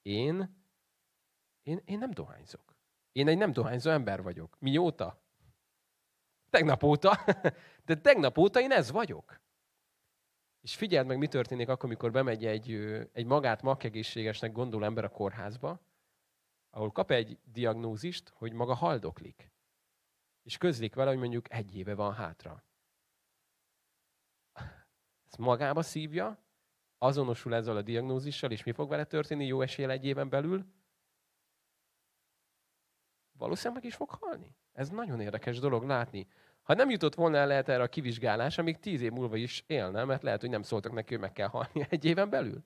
Én, 0.02 0.56
én, 1.62 1.80
én 1.84 1.98
nem 1.98 2.10
dohányzok. 2.10 2.76
Én 3.12 3.28
egy 3.28 3.38
nem 3.38 3.52
dohányzó 3.52 3.90
ember 3.90 4.22
vagyok. 4.22 4.56
Mióta? 4.58 5.22
Tegnap 6.50 6.82
óta. 6.82 7.24
De 7.86 7.96
tegnap 8.00 8.38
óta 8.38 8.60
én 8.60 8.70
ez 8.70 8.90
vagyok. 8.90 9.42
És 10.64 10.76
figyeld 10.76 11.06
meg, 11.06 11.18
mi 11.18 11.28
történik 11.28 11.68
akkor, 11.68 11.84
amikor 11.84 12.10
bemegy 12.10 12.46
egy, 12.46 12.72
egy 13.12 13.26
magát 13.26 13.62
makkegészségesnek 13.62 14.52
gondoló 14.52 14.84
ember 14.84 15.04
a 15.04 15.08
kórházba, 15.08 15.80
ahol 16.70 16.90
kap 16.90 17.10
egy 17.10 17.38
diagnózist, 17.42 18.28
hogy 18.28 18.52
maga 18.52 18.74
haldoklik. 18.74 19.50
És 20.42 20.56
közlik 20.56 20.94
vele, 20.94 21.10
hogy 21.10 21.18
mondjuk 21.18 21.52
egy 21.52 21.76
éve 21.76 21.94
van 21.94 22.14
hátra. 22.14 22.64
Ezt 25.26 25.38
magába 25.38 25.82
szívja, 25.82 26.38
azonosul 26.98 27.54
ezzel 27.54 27.76
a 27.76 27.82
diagnózissal, 27.82 28.50
és 28.50 28.64
mi 28.64 28.72
fog 28.72 28.88
vele 28.88 29.04
történni 29.04 29.46
jó 29.46 29.60
esélye 29.60 29.88
egy 29.88 30.04
éven 30.04 30.28
belül? 30.28 30.66
Valószínűleg 33.32 33.82
meg 33.82 33.90
is 33.90 33.96
fog 33.96 34.10
halni. 34.10 34.56
Ez 34.72 34.88
nagyon 34.88 35.20
érdekes 35.20 35.58
dolog 35.58 35.84
látni. 35.84 36.28
Ha 36.64 36.74
nem 36.74 36.90
jutott 36.90 37.14
volna 37.14 37.36
el 37.36 37.46
lehet 37.46 37.68
erre 37.68 37.82
a 37.82 37.88
kivizsgálás, 37.88 38.58
amíg 38.58 38.78
tíz 38.78 39.02
év 39.02 39.12
múlva 39.12 39.36
is 39.36 39.64
élne, 39.66 40.04
mert 40.04 40.22
lehet, 40.22 40.40
hogy 40.40 40.50
nem 40.50 40.62
szóltak 40.62 40.92
neki, 40.92 41.12
hogy 41.12 41.22
meg 41.22 41.32
kell 41.32 41.48
halni 41.48 41.86
egy 41.88 42.04
éven 42.04 42.30
belül. 42.30 42.64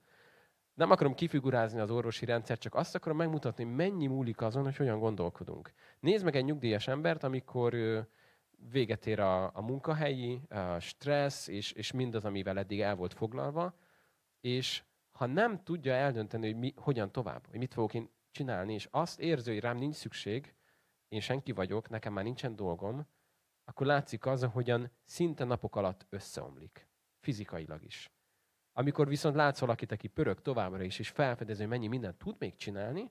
Nem 0.74 0.90
akarom 0.90 1.14
kifigurázni 1.14 1.80
az 1.80 1.90
orvosi 1.90 2.24
rendszert, 2.24 2.60
csak 2.60 2.74
azt 2.74 2.94
akarom 2.94 3.16
megmutatni, 3.16 3.64
mennyi 3.64 4.06
múlik 4.06 4.40
azon, 4.40 4.62
hogy 4.62 4.76
hogyan 4.76 4.98
gondolkodunk. 4.98 5.72
Nézd 6.00 6.24
meg 6.24 6.36
egy 6.36 6.44
nyugdíjas 6.44 6.88
embert, 6.88 7.22
amikor 7.22 7.74
véget 8.70 9.06
ér 9.06 9.20
a, 9.20 9.56
a 9.56 9.62
munkahelyi, 9.62 10.40
a 10.48 10.78
stressz, 10.78 11.48
és, 11.48 11.72
és 11.72 11.92
mindaz, 11.92 12.24
amivel 12.24 12.58
eddig 12.58 12.80
el 12.80 12.94
volt 12.94 13.14
foglalva, 13.14 13.74
és 14.40 14.82
ha 15.10 15.26
nem 15.26 15.62
tudja 15.62 15.92
eldönteni, 15.92 16.46
hogy 16.46 16.60
mi, 16.60 16.74
hogyan 16.76 17.12
tovább, 17.12 17.46
hogy 17.50 17.58
mit 17.58 17.74
fogok 17.74 17.94
én 17.94 18.10
csinálni, 18.30 18.72
és 18.74 18.88
azt 18.90 19.20
érzi, 19.20 19.52
hogy 19.52 19.60
rám 19.60 19.76
nincs 19.76 19.94
szükség, 19.94 20.54
én 21.08 21.20
senki 21.20 21.52
vagyok, 21.52 21.88
nekem 21.88 22.12
már 22.12 22.24
nincsen 22.24 22.56
dolgom, 22.56 23.06
akkor 23.68 23.86
látszik 23.86 24.26
az, 24.26 24.42
hogyan 24.52 24.90
szinte 25.04 25.44
napok 25.44 25.76
alatt 25.76 26.06
összeomlik. 26.08 26.88
Fizikailag 27.20 27.84
is. 27.84 28.10
Amikor 28.72 29.08
viszont 29.08 29.34
látsz 29.34 29.60
valakit, 29.60 29.92
aki 29.92 30.08
pörög 30.08 30.42
továbbra 30.42 30.82
is, 30.82 30.98
és 30.98 31.08
felfedező, 31.08 31.66
mennyi 31.66 31.86
mindent 31.86 32.18
tud 32.18 32.36
még 32.38 32.56
csinálni, 32.56 33.10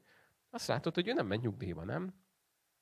azt 0.50 0.68
látod, 0.68 0.94
hogy 0.94 1.08
ő 1.08 1.14
nem 1.14 1.28
ment 1.28 1.42
nyugdíjba, 1.42 1.84
nem? 1.84 2.14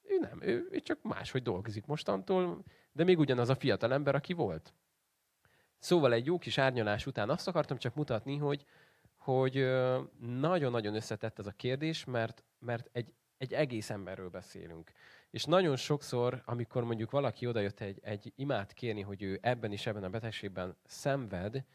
Ő 0.01 0.17
nem, 0.20 0.41
ő, 0.41 0.67
ő 0.72 0.79
csak 0.79 1.01
máshogy 1.01 1.44
dolgozik 1.44 1.86
mostantól, 1.86 2.63
de 2.91 3.03
még 3.03 3.20
ugyanaz 3.20 3.50
a 3.50 3.55
fiatal 3.55 3.94
ember, 3.94 4.15
aki 4.15 4.34
volt. 4.34 4.74
Szóval 5.77 6.13
egy 6.13 6.25
jó 6.25 6.38
kis 6.38 6.58
árnyalás 6.58 7.05
után 7.05 7.29
azt 7.29 7.48
akartam 7.48 7.77
csak 7.77 7.96
mutatni, 7.96 8.38
hogy, 8.38 8.65
hogy 9.15 9.53
nagyon-nagyon 10.20 10.96
összetett 10.96 11.39
ez 11.39 11.48
a 11.48 11.51
kérdés, 11.51 12.03
mert, 12.05 12.44
mert 12.60 12.89
egy, 12.91 13.13
egy 13.38 13.53
egész 13.53 13.89
emberről 13.89 14.29
beszélünk. 14.29 14.91
És 15.36 15.44
nagyon 15.44 15.75
sokszor, 15.75 16.42
amikor 16.46 16.84
mondjuk 16.84 17.12
valaki 17.12 17.48
odajött 17.48 17.80
egy, 17.80 18.00
egy 18.04 18.34
imát 18.36 18.74
kérni, 18.74 19.01
hogy 19.01 19.24
ő 19.24 19.39
ebben 19.42 19.72
is 19.72 19.86
ebben 19.86 20.04
a 20.04 20.10
betegségben 20.10 20.77
szenved, 20.86 21.65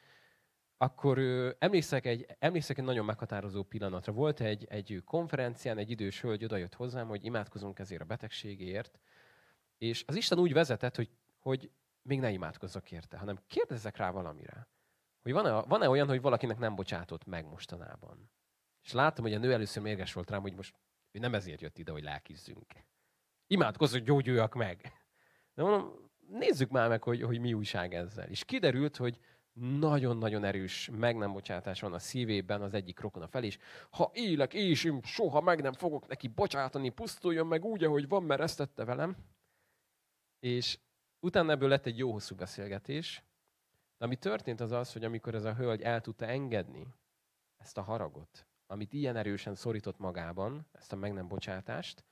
akkor 0.76 1.18
ő, 1.18 1.56
emlékszek, 1.58 2.06
egy, 2.06 2.26
emlékszek 2.38 2.78
egy 2.78 2.84
nagyon 2.84 3.04
meghatározó 3.04 3.62
pillanatra. 3.62 4.12
Volt 4.12 4.40
egy, 4.40 4.66
egy 4.68 5.02
konferencián, 5.04 5.78
egy 5.78 5.90
idős 5.90 6.20
hölgy 6.20 6.44
odajött 6.44 6.74
hozzám, 6.74 7.08
hogy 7.08 7.24
imádkozunk 7.24 7.78
ezért 7.78 8.00
a 8.00 8.04
betegségért, 8.04 8.98
és 9.78 10.04
az 10.06 10.16
Isten 10.16 10.38
úgy 10.38 10.52
vezetett, 10.52 10.96
hogy, 10.96 11.10
hogy 11.38 11.70
még 12.02 12.20
ne 12.20 12.30
imádkozzak 12.30 12.90
érte, 12.92 13.18
hanem 13.18 13.38
kérdezzek 13.46 13.96
rá 13.96 14.10
valamire. 14.10 14.68
Hogy 15.22 15.32
van-e, 15.32 15.50
van-e 15.50 15.88
olyan, 15.88 16.08
hogy 16.08 16.20
valakinek 16.20 16.58
nem 16.58 16.74
bocsátott 16.74 17.26
meg 17.26 17.46
mostanában? 17.46 18.30
És 18.82 18.92
láttam, 18.92 19.24
hogy 19.24 19.34
a 19.34 19.38
nő 19.38 19.52
először 19.52 19.82
mérges 19.82 20.12
volt 20.12 20.30
rám, 20.30 20.40
hogy 20.40 20.54
most 20.54 20.74
ő 21.10 21.18
nem 21.18 21.34
ezért 21.34 21.60
jött 21.60 21.78
ide, 21.78 21.92
hogy 21.92 22.02
lelkizzünk. 22.02 22.66
Imádkozz, 23.52 23.92
hogy 23.92 24.02
gyógyuljak 24.02 24.54
meg. 24.54 24.92
De 25.54 25.62
mondom, 25.62 26.10
nézzük 26.28 26.70
már 26.70 26.88
meg, 26.88 27.02
hogy, 27.02 27.22
hogy 27.22 27.40
mi 27.40 27.54
újság 27.54 27.94
ezzel. 27.94 28.28
És 28.28 28.44
kiderült, 28.44 28.96
hogy 28.96 29.18
nagyon-nagyon 29.52 30.44
erős 30.44 30.90
meg 30.92 31.16
nem 31.16 31.32
bocsátás 31.32 31.80
van 31.80 31.92
a 31.92 31.98
szívében 31.98 32.62
az 32.62 32.74
egyik 32.74 33.00
rokona 33.00 33.26
fel 33.26 33.42
is. 33.42 33.58
Ha 33.90 34.10
élek, 34.14 34.54
és 34.54 34.84
én 34.84 35.00
soha 35.02 35.40
meg 35.40 35.62
nem 35.62 35.72
fogok 35.72 36.06
neki 36.06 36.28
bocsátani, 36.28 36.88
pusztuljon 36.88 37.46
meg 37.46 37.64
úgy, 37.64 37.84
ahogy 37.84 38.08
van, 38.08 38.22
mert 38.22 38.40
ezt 38.40 38.56
tette 38.56 38.84
velem. 38.84 39.16
És 40.38 40.78
utána 41.20 41.52
ebből 41.52 41.68
lett 41.68 41.86
egy 41.86 41.98
jó 41.98 42.12
hosszú 42.12 42.34
beszélgetés. 42.34 43.24
De 43.98 44.04
ami 44.04 44.16
történt 44.16 44.60
az 44.60 44.72
az, 44.72 44.92
hogy 44.92 45.04
amikor 45.04 45.34
ez 45.34 45.44
a 45.44 45.54
hölgy 45.54 45.82
el 45.82 46.00
tudta 46.00 46.26
engedni 46.26 46.86
ezt 47.56 47.78
a 47.78 47.82
haragot, 47.82 48.46
amit 48.66 48.92
ilyen 48.92 49.16
erősen 49.16 49.54
szorított 49.54 49.98
magában, 49.98 50.66
ezt 50.72 50.92
a 50.92 50.96
meg 50.96 51.12
nem 51.12 51.28
bocsátást, 51.28 52.04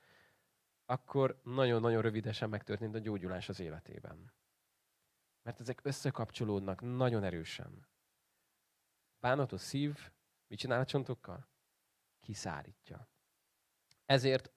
akkor 0.89 1.39
nagyon-nagyon 1.43 2.01
rövidesen 2.01 2.49
megtörtént 2.49 2.95
a 2.95 2.99
gyógyulás 2.99 3.49
az 3.49 3.59
életében. 3.59 4.33
Mert 5.41 5.59
ezek 5.59 5.79
összekapcsolódnak 5.83 6.81
nagyon 6.81 7.23
erősen. 7.23 7.87
Bánatos 9.19 9.61
szív 9.61 10.11
mit 10.47 10.59
csinál 10.59 10.79
a 10.79 10.85
csontokkal? 10.85 11.47
Kiszárítja. 12.19 13.09
Ezért, 14.05 14.51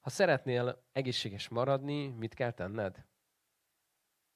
ha 0.00 0.10
szeretnél 0.10 0.84
egészséges 0.92 1.48
maradni, 1.48 2.08
mit 2.08 2.34
kell 2.34 2.52
tenned? 2.52 3.06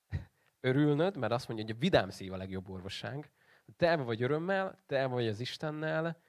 Örülnöd, 0.61 1.17
mert 1.17 1.33
azt 1.33 1.49
mondja, 1.49 1.67
hogy 1.67 1.75
a 1.75 1.79
vidám 1.79 2.11
szív 2.11 2.33
a 2.33 2.37
legjobb 2.37 2.69
orvosság. 2.69 3.33
Te 3.77 3.97
vagy 3.97 4.23
örömmel, 4.23 4.83
te 4.87 5.07
vagy 5.07 5.27
az 5.27 5.41
Istennel, 5.41 6.23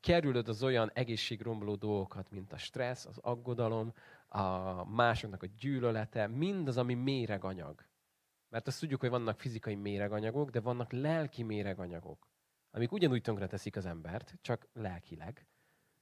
kerülöd 0.00 0.48
az 0.48 0.62
olyan 0.62 0.90
egészségromboló 0.94 1.74
dolgokat, 1.74 2.30
mint 2.30 2.52
a 2.52 2.56
stressz, 2.56 3.06
az 3.06 3.18
aggodalom, 3.18 3.94
a 4.28 4.84
másoknak 4.84 5.42
a 5.42 5.46
gyűlölete, 5.58 6.26
mindaz, 6.26 6.76
ami 6.76 6.94
méreganyag. 6.94 7.86
Mert 8.48 8.66
azt 8.66 8.80
tudjuk, 8.80 9.00
hogy 9.00 9.10
vannak 9.10 9.40
fizikai 9.40 9.74
méreganyagok, 9.74 10.50
de 10.50 10.60
vannak 10.60 10.92
lelki 10.92 11.42
méreganyagok, 11.42 12.28
amik 12.70 12.92
ugyanúgy 12.92 13.22
tönkreteszik 13.22 13.76
az 13.76 13.86
embert, 13.86 14.34
csak 14.40 14.68
lelkileg. 14.72 15.46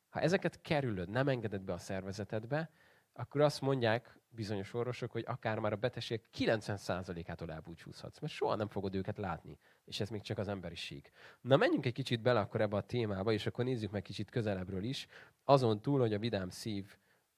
Ha 0.09 0.21
ezeket 0.21 0.61
kerülöd, 0.61 1.09
nem 1.09 1.29
engeded 1.29 1.63
be 1.63 1.73
a 1.73 1.79
szervezetedbe, 1.79 2.71
akkor 3.13 3.41
azt 3.41 3.61
mondják 3.61 4.19
bizonyos 4.29 4.75
orvosok, 4.75 5.11
hogy 5.11 5.25
akár 5.27 5.59
már 5.59 5.73
a 5.73 5.77
betegség 5.77 6.21
90%-ától 6.39 7.53
elbúcsúzhatsz, 7.53 8.19
mert 8.19 8.33
soha 8.33 8.55
nem 8.55 8.69
fogod 8.69 8.95
őket 8.95 9.19
látni, 9.19 9.59
és 9.85 10.01
ez 10.01 10.09
még 10.09 10.21
csak 10.21 10.39
az 10.39 10.49
emberiség. 10.49 11.11
Na 11.41 11.57
menjünk 11.57 11.87
egy 11.87 11.93
kicsit 11.93 12.23
bele 12.23 12.41
akkor 12.41 12.61
ebbe 12.61 12.77
a 12.77 12.81
témába, 12.81 13.33
és 13.33 13.47
akkor 13.47 13.65
nézzük 13.65 13.91
meg 13.91 14.03
kicsit 14.03 14.31
közelebbről 14.31 14.85
is, 14.85 15.07
azon 15.45 15.81
túl, 15.81 16.01
hogy 16.01 16.15
a 16.15 16.19
vidám 16.19 16.51
szív 16.51 16.97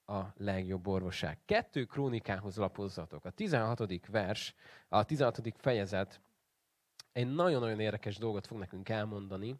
a 0.09 0.33
legjobb 0.37 0.87
orvosság. 0.87 1.37
Kettő 1.45 1.85
krónikához 1.85 2.55
lapozzatok. 2.55 3.25
A 3.25 3.29
16. 3.29 4.07
vers, 4.07 4.55
a 4.87 5.03
16. 5.03 5.41
fejezet 5.57 6.21
egy 7.11 7.33
nagyon-nagyon 7.33 7.79
érdekes 7.79 8.17
dolgot 8.17 8.47
fog 8.47 8.57
nekünk 8.57 8.89
elmondani. 8.89 9.55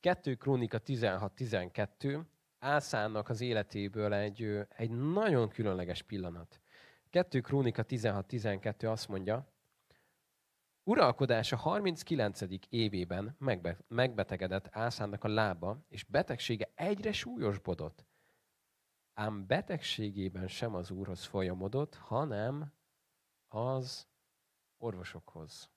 Kettő 0.00 0.34
krónika 0.34 0.80
16-12, 0.86 2.24
Ászának 2.58 3.28
az 3.28 3.40
életéből 3.40 4.14
egy, 4.14 4.66
egy 4.68 4.90
nagyon 4.90 5.48
különleges 5.48 6.02
pillanat. 6.02 6.60
2 7.10 7.40
Krónika 7.40 7.84
16-12 7.88 8.90
azt 8.90 9.08
mondja, 9.08 9.46
Uralkodása 10.82 11.56
39. 11.56 12.40
évében 12.68 13.36
megbe, 13.38 13.78
megbetegedett 13.88 14.68
Ászánnak 14.70 15.24
a 15.24 15.28
lába, 15.28 15.84
és 15.88 16.04
betegsége 16.04 16.70
egyre 16.74 17.12
súlyosbodott. 17.12 18.04
Ám 19.18 19.46
betegségében 19.46 20.48
sem 20.48 20.74
az 20.74 20.90
úrhoz 20.90 21.24
folyamodott, 21.24 21.94
hanem 21.94 22.72
az 23.48 24.06
orvosokhoz. 24.78 25.70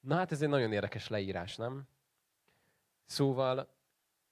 Na 0.00 0.14
hát 0.14 0.32
ez 0.32 0.42
egy 0.42 0.48
nagyon 0.48 0.72
érdekes 0.72 1.08
leírás, 1.08 1.56
nem? 1.56 1.88
Szóval 3.04 3.74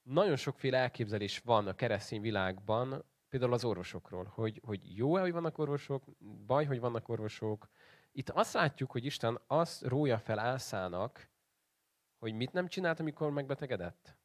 nagyon 0.01 0.35
sokféle 0.35 0.77
elképzelés 0.77 1.39
van 1.39 1.67
a 1.67 1.75
keresztény 1.75 2.21
világban, 2.21 3.03
például 3.29 3.53
az 3.53 3.63
orvosokról, 3.63 4.23
hogy, 4.23 4.61
hogy 4.65 4.97
jó-e, 4.97 5.21
hogy 5.21 5.31
vannak 5.31 5.57
orvosok, 5.57 6.03
baj, 6.45 6.65
hogy 6.65 6.79
vannak 6.79 7.09
orvosok. 7.09 7.69
Itt 8.11 8.29
azt 8.29 8.53
látjuk, 8.53 8.91
hogy 8.91 9.05
Isten 9.05 9.41
azt 9.47 9.83
rója 9.83 10.17
fel 10.17 10.39
Ászának, 10.39 11.29
hogy 12.17 12.33
mit 12.33 12.53
nem 12.53 12.67
csinált, 12.67 12.99
amikor 12.99 13.31
megbetegedett. 13.31 14.15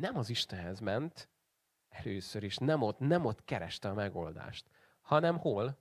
Nem 0.00 0.16
az 0.16 0.30
Istenhez 0.30 0.80
ment 0.80 1.28
először 1.88 2.42
is, 2.42 2.56
nem 2.56 2.82
ott, 2.82 2.98
nem 2.98 3.24
ott 3.24 3.44
kereste 3.44 3.88
a 3.88 3.94
megoldást, 3.94 4.70
hanem 5.00 5.38
hol? 5.38 5.78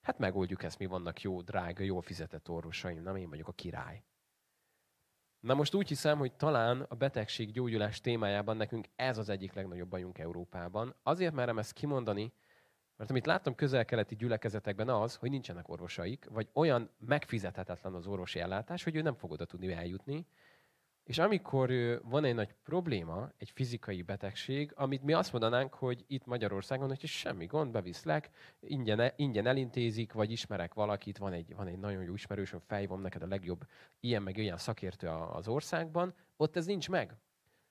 Hát 0.00 0.18
megoldjuk 0.18 0.62
ezt, 0.62 0.78
mi 0.78 0.86
vannak 0.86 1.20
jó, 1.20 1.40
drága, 1.40 1.82
jól 1.82 2.02
fizetett 2.02 2.48
orvosaim, 2.48 3.02
nem 3.02 3.16
én 3.16 3.28
vagyok 3.28 3.48
a 3.48 3.52
király. 3.52 4.02
Na 5.40 5.54
most 5.54 5.74
úgy 5.74 5.88
hiszem, 5.88 6.18
hogy 6.18 6.32
talán 6.32 6.80
a 6.80 6.94
betegség 6.94 7.52
gyógyulás 7.52 8.00
témájában 8.00 8.56
nekünk 8.56 8.86
ez 8.96 9.18
az 9.18 9.28
egyik 9.28 9.52
legnagyobb 9.52 9.88
bajunk 9.88 10.18
Európában. 10.18 10.94
Azért 11.02 11.34
merem 11.34 11.58
ezt 11.58 11.72
kimondani, 11.72 12.32
mert 12.96 13.10
amit 13.10 13.26
láttam 13.26 13.54
közel-keleti 13.54 14.16
gyülekezetekben 14.16 14.88
az, 14.88 15.16
hogy 15.16 15.30
nincsenek 15.30 15.68
orvosaik, 15.68 16.26
vagy 16.30 16.48
olyan 16.52 16.90
megfizethetetlen 16.98 17.94
az 17.94 18.06
orvosi 18.06 18.38
ellátás, 18.38 18.84
hogy 18.84 18.96
ő 18.96 19.02
nem 19.02 19.14
fog 19.14 19.30
oda 19.30 19.44
tudni 19.44 19.72
eljutni, 19.72 20.26
és 21.04 21.18
amikor 21.18 21.70
van 22.04 22.24
egy 22.24 22.34
nagy 22.34 22.54
probléma, 22.62 23.32
egy 23.36 23.50
fizikai 23.50 24.02
betegség, 24.02 24.72
amit 24.74 25.02
mi 25.02 25.12
azt 25.12 25.32
mondanánk, 25.32 25.74
hogy 25.74 26.04
itt 26.06 26.26
Magyarországon, 26.26 26.88
hogy 26.88 27.06
semmi 27.06 27.46
gond, 27.46 27.72
beviszlek, 27.72 28.30
ingyen, 28.60 29.12
ingyen 29.16 29.46
elintézik, 29.46 30.12
vagy 30.12 30.30
ismerek 30.30 30.74
valakit, 30.74 31.18
van 31.18 31.32
egy, 31.32 31.54
van 31.54 31.66
egy 31.66 31.78
nagyon 31.78 32.02
jó 32.02 32.14
ismerősöm, 32.14 32.60
fejvom 32.66 33.00
neked 33.00 33.22
a 33.22 33.26
legjobb 33.26 33.66
ilyen 34.00 34.22
meg 34.22 34.36
olyan 34.36 34.58
szakértő 34.58 35.08
az 35.08 35.48
országban, 35.48 36.14
ott 36.36 36.56
ez 36.56 36.66
nincs 36.66 36.88
meg. 36.88 37.16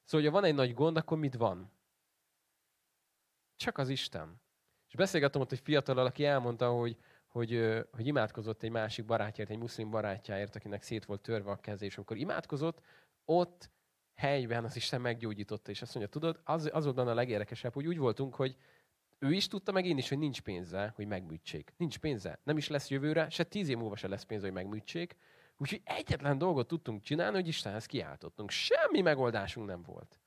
Szóval, 0.03 0.27
ha 0.27 0.33
van 0.33 0.43
egy 0.43 0.55
nagy 0.55 0.73
gond, 0.73 0.97
akkor 0.97 1.17
mit 1.17 1.35
van? 1.35 1.71
Csak 3.55 3.77
az 3.77 3.89
Isten. 3.89 4.41
És 4.87 4.95
beszélgettem 4.95 5.41
ott 5.41 5.51
egy 5.51 5.59
fiatal, 5.63 5.97
aki 5.97 6.25
elmondta, 6.25 6.69
hogy, 6.69 6.97
hogy, 7.27 7.81
hogy 7.91 8.07
imádkozott 8.07 8.63
egy 8.63 8.69
másik 8.69 9.05
barátjáért, 9.05 9.53
egy 9.53 9.59
muszlim 9.59 9.89
barátjáért, 9.89 10.55
akinek 10.55 10.83
szét 10.83 11.05
volt 11.05 11.21
törve 11.21 11.51
a 11.51 11.59
keze, 11.59 11.85
és 11.85 11.95
amikor 11.95 12.17
imádkozott, 12.17 12.81
ott 13.25 13.69
helyben 14.13 14.63
az 14.63 14.75
Isten 14.75 15.01
meggyógyította, 15.01 15.71
és 15.71 15.81
azt 15.81 15.95
mondja, 15.95 16.11
tudod, 16.11 16.41
az, 16.43 16.69
az 16.73 16.91
benne 16.91 17.11
a 17.11 17.13
legérdekesebb, 17.13 17.73
hogy 17.73 17.87
úgy 17.87 17.97
voltunk, 17.97 18.35
hogy 18.35 18.55
ő 19.19 19.31
is 19.31 19.47
tudta, 19.47 19.71
meg 19.71 19.85
én 19.85 19.97
is, 19.97 20.09
hogy 20.09 20.17
nincs 20.17 20.41
pénze, 20.41 20.93
hogy 20.95 21.07
megműtsék. 21.07 21.73
Nincs 21.77 21.99
pénze. 21.99 22.39
Nem 22.43 22.57
is 22.57 22.67
lesz 22.67 22.89
jövőre, 22.89 23.29
se 23.29 23.43
tíz 23.43 23.69
év 23.69 23.77
múlva 23.77 23.95
se 23.95 24.07
lesz 24.07 24.23
pénze, 24.23 24.45
hogy 24.45 24.55
megműtsék. 24.55 25.15
Úgyhogy 25.57 25.81
egyetlen 25.83 26.37
dolgot 26.37 26.67
tudtunk 26.67 27.01
csinálni, 27.01 27.35
hogy 27.35 27.47
Istenhez 27.47 27.85
kiáltottunk. 27.85 28.49
Semmi 28.49 29.01
megoldásunk 29.01 29.67
nem 29.67 29.81
volt. 29.81 30.19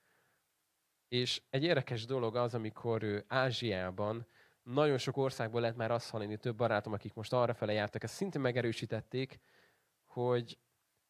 És 1.08 1.42
egy 1.50 1.62
érdekes 1.62 2.04
dolog 2.04 2.36
az, 2.36 2.54
amikor 2.54 3.02
ő 3.02 3.24
Ázsiában, 3.28 4.26
nagyon 4.62 4.98
sok 4.98 5.16
országból 5.16 5.60
lehet 5.60 5.76
már 5.76 5.90
azt 5.90 6.10
hallani, 6.10 6.36
több 6.36 6.56
barátom, 6.56 6.92
akik 6.92 7.14
most 7.14 7.32
arra 7.32 7.54
fele 7.54 7.72
jártak, 7.72 8.02
ezt 8.02 8.14
szintén 8.14 8.40
megerősítették, 8.40 9.40
hogy 10.04 10.58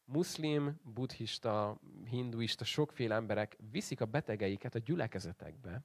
muszlim, 0.05 0.79
buddhista, 0.83 1.79
hinduista, 2.05 2.63
sokféle 2.63 3.15
emberek 3.15 3.57
viszik 3.71 4.01
a 4.01 4.05
betegeiket 4.05 4.75
a 4.75 4.79
gyülekezetekbe, 4.79 5.83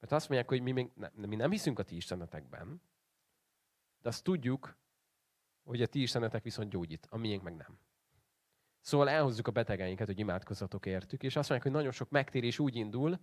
mert 0.00 0.12
azt 0.12 0.28
mondják, 0.28 0.48
hogy 0.48 0.62
mi, 0.62 0.72
még 0.72 0.90
ne, 0.94 1.26
mi 1.26 1.36
nem 1.36 1.50
hiszünk 1.50 1.78
a 1.78 1.82
ti 1.82 1.96
istenetekben, 1.96 2.82
de 4.02 4.08
azt 4.08 4.24
tudjuk, 4.24 4.76
hogy 5.62 5.82
a 5.82 5.86
ti 5.86 6.02
istenetek 6.02 6.42
viszont 6.42 6.70
gyógyít, 6.70 7.06
a 7.10 7.16
miénk 7.16 7.42
meg 7.42 7.56
nem. 7.56 7.78
Szóval 8.80 9.08
elhozzuk 9.08 9.46
a 9.46 9.50
betegeinket, 9.50 10.06
hogy 10.06 10.18
imádkozatok 10.18 10.86
értük, 10.86 11.22
és 11.22 11.36
azt 11.36 11.48
mondják, 11.48 11.62
hogy 11.62 11.80
nagyon 11.80 11.92
sok 11.92 12.10
megtérés 12.10 12.58
úgy 12.58 12.76
indul, 12.76 13.18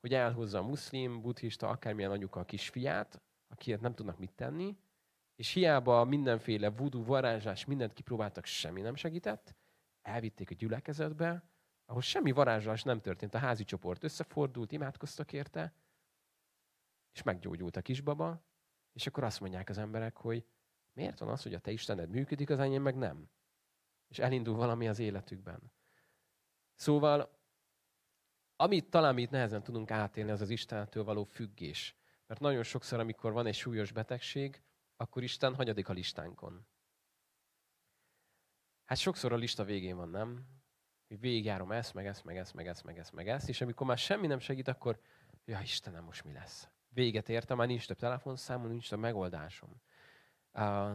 hogy 0.00 0.14
elhozza 0.14 0.58
a 0.58 0.62
muszlim, 0.62 1.20
buddhista, 1.20 1.68
akármilyen 1.68 2.10
anyuka 2.10 2.40
a 2.40 2.44
kisfiát, 2.44 3.22
akiért 3.48 3.80
nem 3.80 3.94
tudnak 3.94 4.18
mit 4.18 4.32
tenni, 4.32 4.76
és 5.34 5.52
hiába 5.52 6.04
mindenféle 6.04 6.70
voodoo, 6.70 7.04
varázsás, 7.04 7.64
mindent 7.64 7.92
kipróbáltak, 7.92 8.44
semmi 8.44 8.80
nem 8.80 8.94
segített, 8.94 9.54
elvitték 10.02 10.50
a 10.50 10.54
gyülekezetbe, 10.54 11.48
ahol 11.84 12.02
semmi 12.02 12.32
varázslás 12.32 12.82
nem 12.82 13.00
történt. 13.00 13.34
A 13.34 13.38
házi 13.38 13.64
csoport 13.64 14.04
összefordult, 14.04 14.72
imádkoztak 14.72 15.32
érte, 15.32 15.74
és 17.12 17.22
meggyógyult 17.22 17.76
a 17.76 17.82
kisbaba, 17.82 18.44
és 18.92 19.06
akkor 19.06 19.24
azt 19.24 19.40
mondják 19.40 19.68
az 19.68 19.78
emberek, 19.78 20.16
hogy 20.16 20.46
miért 20.92 21.18
van 21.18 21.28
az, 21.28 21.42
hogy 21.42 21.54
a 21.54 21.60
te 21.60 21.70
Istened 21.70 22.10
működik, 22.10 22.50
az 22.50 22.58
enyém 22.58 22.82
meg 22.82 22.96
nem? 22.96 23.30
És 24.08 24.18
elindul 24.18 24.54
valami 24.56 24.88
az 24.88 24.98
életükben. 24.98 25.72
Szóval, 26.74 27.38
amit 28.56 28.90
talán 28.90 29.14
mi 29.14 29.22
itt 29.22 29.30
nehezen 29.30 29.62
tudunk 29.62 29.90
átélni, 29.90 30.30
az 30.30 30.40
az 30.40 30.50
Istentől 30.50 31.04
való 31.04 31.24
függés. 31.24 31.96
Mert 32.26 32.40
nagyon 32.40 32.62
sokszor, 32.62 33.00
amikor 33.00 33.32
van 33.32 33.46
egy 33.46 33.54
súlyos 33.54 33.92
betegség, 33.92 34.62
akkor 34.96 35.22
Isten 35.22 35.54
hagyadik 35.54 35.88
a 35.88 35.92
listánkon? 35.92 36.66
Hát 38.84 38.98
sokszor 38.98 39.32
a 39.32 39.36
lista 39.36 39.64
végén 39.64 39.96
van, 39.96 40.08
nem? 40.08 40.46
Hogy 41.08 41.20
végigjárom 41.20 41.72
ezt, 41.72 41.94
meg 41.94 42.06
ezt, 42.06 42.24
meg 42.24 42.36
ezt, 42.36 42.54
meg 42.54 42.66
ezt, 42.66 42.84
meg 42.84 42.98
ezt, 42.98 43.12
meg 43.12 43.28
ezt, 43.28 43.48
és 43.48 43.60
amikor 43.60 43.86
már 43.86 43.98
semmi 43.98 44.26
nem 44.26 44.38
segít, 44.38 44.68
akkor, 44.68 45.00
ja 45.44 45.60
Istenem, 45.60 46.04
most 46.04 46.24
mi 46.24 46.32
lesz? 46.32 46.68
Véget 46.88 47.28
értem, 47.28 47.56
már 47.56 47.66
nincs 47.66 47.86
több 47.86 47.96
telefonszámom, 47.96 48.68
nincs 48.68 48.88
több 48.88 48.98
megoldásom. 48.98 49.82
Uh, 50.52 50.92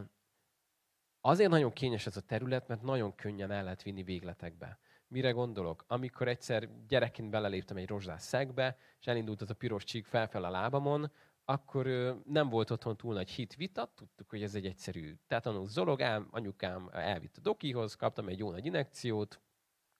azért 1.20 1.50
nagyon 1.50 1.72
kényes 1.72 2.06
ez 2.06 2.16
a 2.16 2.20
terület, 2.20 2.68
mert 2.68 2.82
nagyon 2.82 3.14
könnyen 3.14 3.50
el 3.50 3.64
lehet 3.64 3.82
vinni 3.82 4.02
végletekbe. 4.02 4.78
Mire 5.06 5.30
gondolok? 5.30 5.84
Amikor 5.86 6.28
egyszer 6.28 6.68
gyerekként 6.88 7.30
beleléptem 7.30 7.76
egy 7.76 7.88
rozsdás 7.88 8.22
szegbe, 8.22 8.78
és 9.00 9.06
elindult 9.06 9.42
az 9.42 9.50
a 9.50 9.54
piros 9.54 9.84
csík 9.84 10.06
felfel 10.06 10.44
a 10.44 10.50
lábamon, 10.50 11.12
akkor 11.50 11.86
nem 12.24 12.48
volt 12.48 12.70
otthon 12.70 12.96
túl 12.96 13.14
nagy 13.14 13.30
hit 13.30 13.54
vita, 13.54 13.92
tudtuk, 13.94 14.30
hogy 14.30 14.42
ez 14.42 14.54
egy 14.54 14.66
egyszerű 14.66 15.14
tetanus 15.26 15.72
dolog, 15.72 16.02
ám, 16.02 16.28
anyukám 16.30 16.88
elvitt 16.92 17.36
a 17.36 17.40
dokihoz, 17.40 17.94
kaptam 17.94 18.28
egy 18.28 18.38
jó 18.38 18.50
nagy 18.50 18.66
inekciót, 18.66 19.40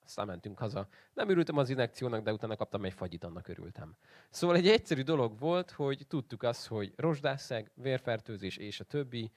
aztán 0.05 0.27
mentünk 0.27 0.59
haza. 0.59 0.89
Nem 1.13 1.29
örültem 1.29 1.57
az 1.57 1.71
inekciónak, 1.71 2.23
de 2.23 2.33
utána 2.33 2.57
kaptam 2.57 2.85
egy 2.85 2.93
fagyit, 2.93 3.25
annak 3.25 3.49
örültem. 3.49 3.97
Szóval 4.31 4.57
egy 4.57 4.69
egyszerű 4.69 5.03
dolog 5.03 5.39
volt, 5.39 5.71
hogy 5.71 6.07
tudtuk 6.09 6.43
azt, 6.43 6.67
hogy 6.67 6.93
rozsdászeg, 6.97 7.71
vérfertőzés 7.75 8.57
és 8.57 8.81
a 8.81 8.85
többi, 8.85 9.33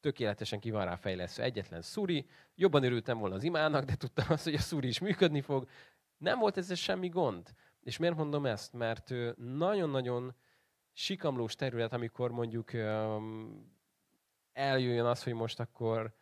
tökéletesen 0.00 0.60
ki 0.60 0.70
van 0.70 0.84
rá 0.84 0.96
fejlesztve 0.96 1.42
egyetlen 1.42 1.82
szuri. 1.82 2.26
Jobban 2.54 2.82
örültem 2.82 3.18
volna 3.18 3.34
az 3.34 3.42
imának, 3.42 3.84
de 3.84 3.94
tudtam 3.94 4.26
azt, 4.28 4.44
hogy 4.44 4.54
a 4.54 4.58
szuri 4.58 4.88
is 4.88 4.98
működni 4.98 5.40
fog. 5.40 5.68
Nem 6.16 6.38
volt 6.38 6.56
ezzel 6.56 6.76
semmi 6.76 7.08
gond. 7.08 7.54
És 7.80 7.96
miért 7.96 8.16
mondom 8.16 8.46
ezt? 8.46 8.72
Mert 8.72 9.14
nagyon-nagyon 9.36 10.34
sikamlós 10.96 11.54
terület, 11.54 11.92
amikor 11.92 12.30
mondjuk 12.30 12.72
eljöjjön 14.52 15.06
az, 15.06 15.22
hogy 15.22 15.32
most 15.32 15.60
akkor 15.60 16.14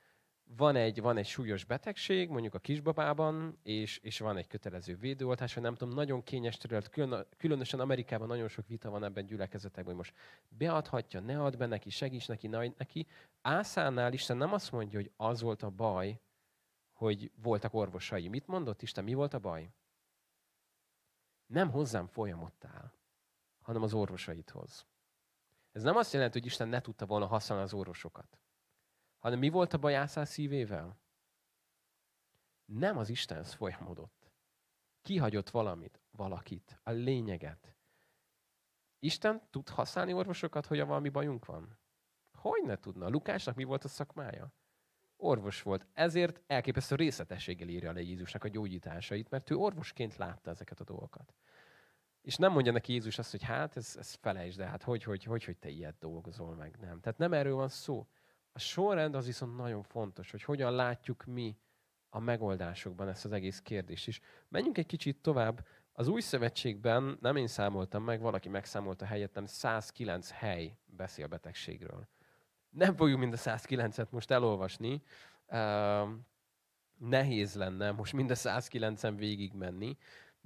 van 0.45 0.77
egy, 0.77 1.01
van 1.01 1.17
egy 1.17 1.27
súlyos 1.27 1.65
betegség, 1.65 2.29
mondjuk 2.29 2.55
a 2.55 2.59
kisbabában, 2.59 3.59
és, 3.63 3.99
és 3.99 4.19
van 4.19 4.37
egy 4.37 4.47
kötelező 4.47 4.97
védőoltás, 4.97 5.55
vagy 5.55 5.63
nem 5.63 5.75
tudom, 5.75 5.95
nagyon 5.95 6.23
kényes 6.23 6.57
terület, 6.57 6.89
külön, 6.89 7.27
különösen 7.37 7.81
Amerikában 7.81 8.29
nagyon 8.29 8.49
sok 8.49 8.67
vita 8.67 8.91
van 8.91 9.05
ebben 9.05 9.27
gyülekezetekben, 9.27 9.85
hogy 9.85 9.95
most 9.95 10.15
beadhatja, 10.49 11.21
ne 11.21 11.43
ad 11.43 11.57
be 11.57 11.67
neki, 11.67 11.91
segíts 11.91 12.29
neki, 12.29 12.47
ne 12.47 12.59
neki. 12.77 13.07
Ászánál 13.43 14.13
Isten 14.13 14.37
nem 14.37 14.53
azt 14.53 14.73
mondja, 14.73 14.99
hogy 14.99 15.11
az 15.17 15.41
volt 15.41 15.63
a 15.63 15.71
baj, 15.71 16.21
hogy 16.93 17.31
voltak 17.43 17.75
orvosai. 17.75 18.29
Mit 18.29 18.47
mondott 18.47 18.83
Isten? 18.83 19.05
Mi 19.05 19.15
volt 19.15 19.35
a 19.35 19.39
baj? 19.39 19.71
Nem 21.47 21.71
hozzám 21.71 22.07
folyamottál 22.07 22.93
hanem 23.65 23.83
az 23.83 23.95
orvosaidhoz. 23.95 24.87
Ez 25.73 25.83
nem 25.83 25.97
azt 25.97 26.13
jelenti, 26.13 26.39
hogy 26.39 26.47
Isten 26.47 26.69
ne 26.69 26.81
tudta 26.81 27.07
volna 27.07 27.27
használni 27.27 27.65
az 27.65 27.73
orvosokat, 27.73 28.39
hanem 29.19 29.39
mi 29.39 29.49
volt 29.49 29.73
a 29.73 29.79
baj 29.79 29.95
Ászál 29.95 30.25
szívével? 30.25 31.01
Nem 32.65 32.99
az 32.99 33.09
Istenhez 33.09 33.53
folyamodott. 33.53 34.31
Kihagyott 35.03 35.51
valamit, 35.51 36.01
valakit, 36.11 36.81
a 36.83 36.91
lényeget. 36.91 37.77
Isten 38.99 39.43
tud 39.51 39.69
használni 39.69 40.13
orvosokat, 40.13 40.67
hogyha 40.67 40.87
valami 40.87 41.09
bajunk 41.09 41.45
van? 41.45 41.79
Hogy 42.33 42.63
ne 42.65 42.77
tudna? 42.77 43.09
Lukásnak 43.09 43.55
mi 43.55 43.65
volt 43.65 43.85
a 43.85 43.89
szakmája? 43.89 44.53
Orvos 45.17 45.63
volt. 45.63 45.87
Ezért 45.93 46.43
elképesztő 46.47 46.95
részletességgel 46.95 47.69
írja 47.69 47.93
le 47.93 48.01
Jézusnak 48.01 48.45
a 48.45 48.49
gyógyításait, 48.49 49.31
mert 49.31 49.51
ő 49.51 49.55
orvosként 49.57 50.17
látta 50.17 50.51
ezeket 50.51 50.81
a 50.81 50.85
dolgokat. 50.85 51.35
És 52.25 52.37
nem 52.37 52.53
mondja 52.53 52.73
neki 52.73 52.93
Jézus 52.93 53.19
azt, 53.19 53.31
hogy 53.31 53.43
hát, 53.43 53.77
ez, 53.77 53.97
ez 53.99 54.15
felejtsd, 54.15 54.59
de 54.59 54.67
hát 54.67 54.83
hogy, 54.83 55.03
hogy, 55.03 55.25
hogy, 55.25 55.45
hogy 55.45 55.57
te 55.57 55.69
ilyet 55.69 55.99
dolgozol 55.99 56.55
meg, 56.55 56.77
nem. 56.81 57.01
Tehát 57.01 57.19
nem 57.19 57.33
erről 57.33 57.55
van 57.55 57.69
szó. 57.69 58.07
A 58.53 58.59
sorrend 58.59 59.15
az 59.15 59.27
viszont 59.27 59.57
nagyon 59.57 59.83
fontos, 59.83 60.31
hogy 60.31 60.43
hogyan 60.43 60.73
látjuk 60.73 61.25
mi 61.25 61.57
a 62.09 62.19
megoldásokban 62.19 63.09
ezt 63.09 63.25
az 63.25 63.33
egész 63.33 63.61
kérdést 63.61 64.07
is. 64.07 64.21
Menjünk 64.49 64.79
egy 64.79 64.87
kicsit 64.87 65.23
tovább. 65.23 65.67
Az 65.93 66.09
új 66.09 66.21
szövetségben, 66.21 67.19
nem 67.21 67.37
én 67.37 67.47
számoltam 67.47 68.03
meg, 68.03 68.21
valaki 68.21 68.49
megszámolta 68.49 69.05
helyettem, 69.05 69.47
109 69.47 70.31
hely 70.31 70.77
beszél 70.87 71.27
betegségről. 71.27 72.09
Nem 72.71 72.97
fogjuk 72.97 73.19
mind 73.19 73.33
a 73.33 73.37
109-et 73.37 74.11
most 74.11 74.31
elolvasni, 74.31 75.03
nehéz 76.99 77.55
lenne 77.55 77.91
most 77.91 78.13
mind 78.13 78.31
a 78.31 78.35
109-en 78.35 79.15
végig 79.17 79.53
menni, 79.53 79.97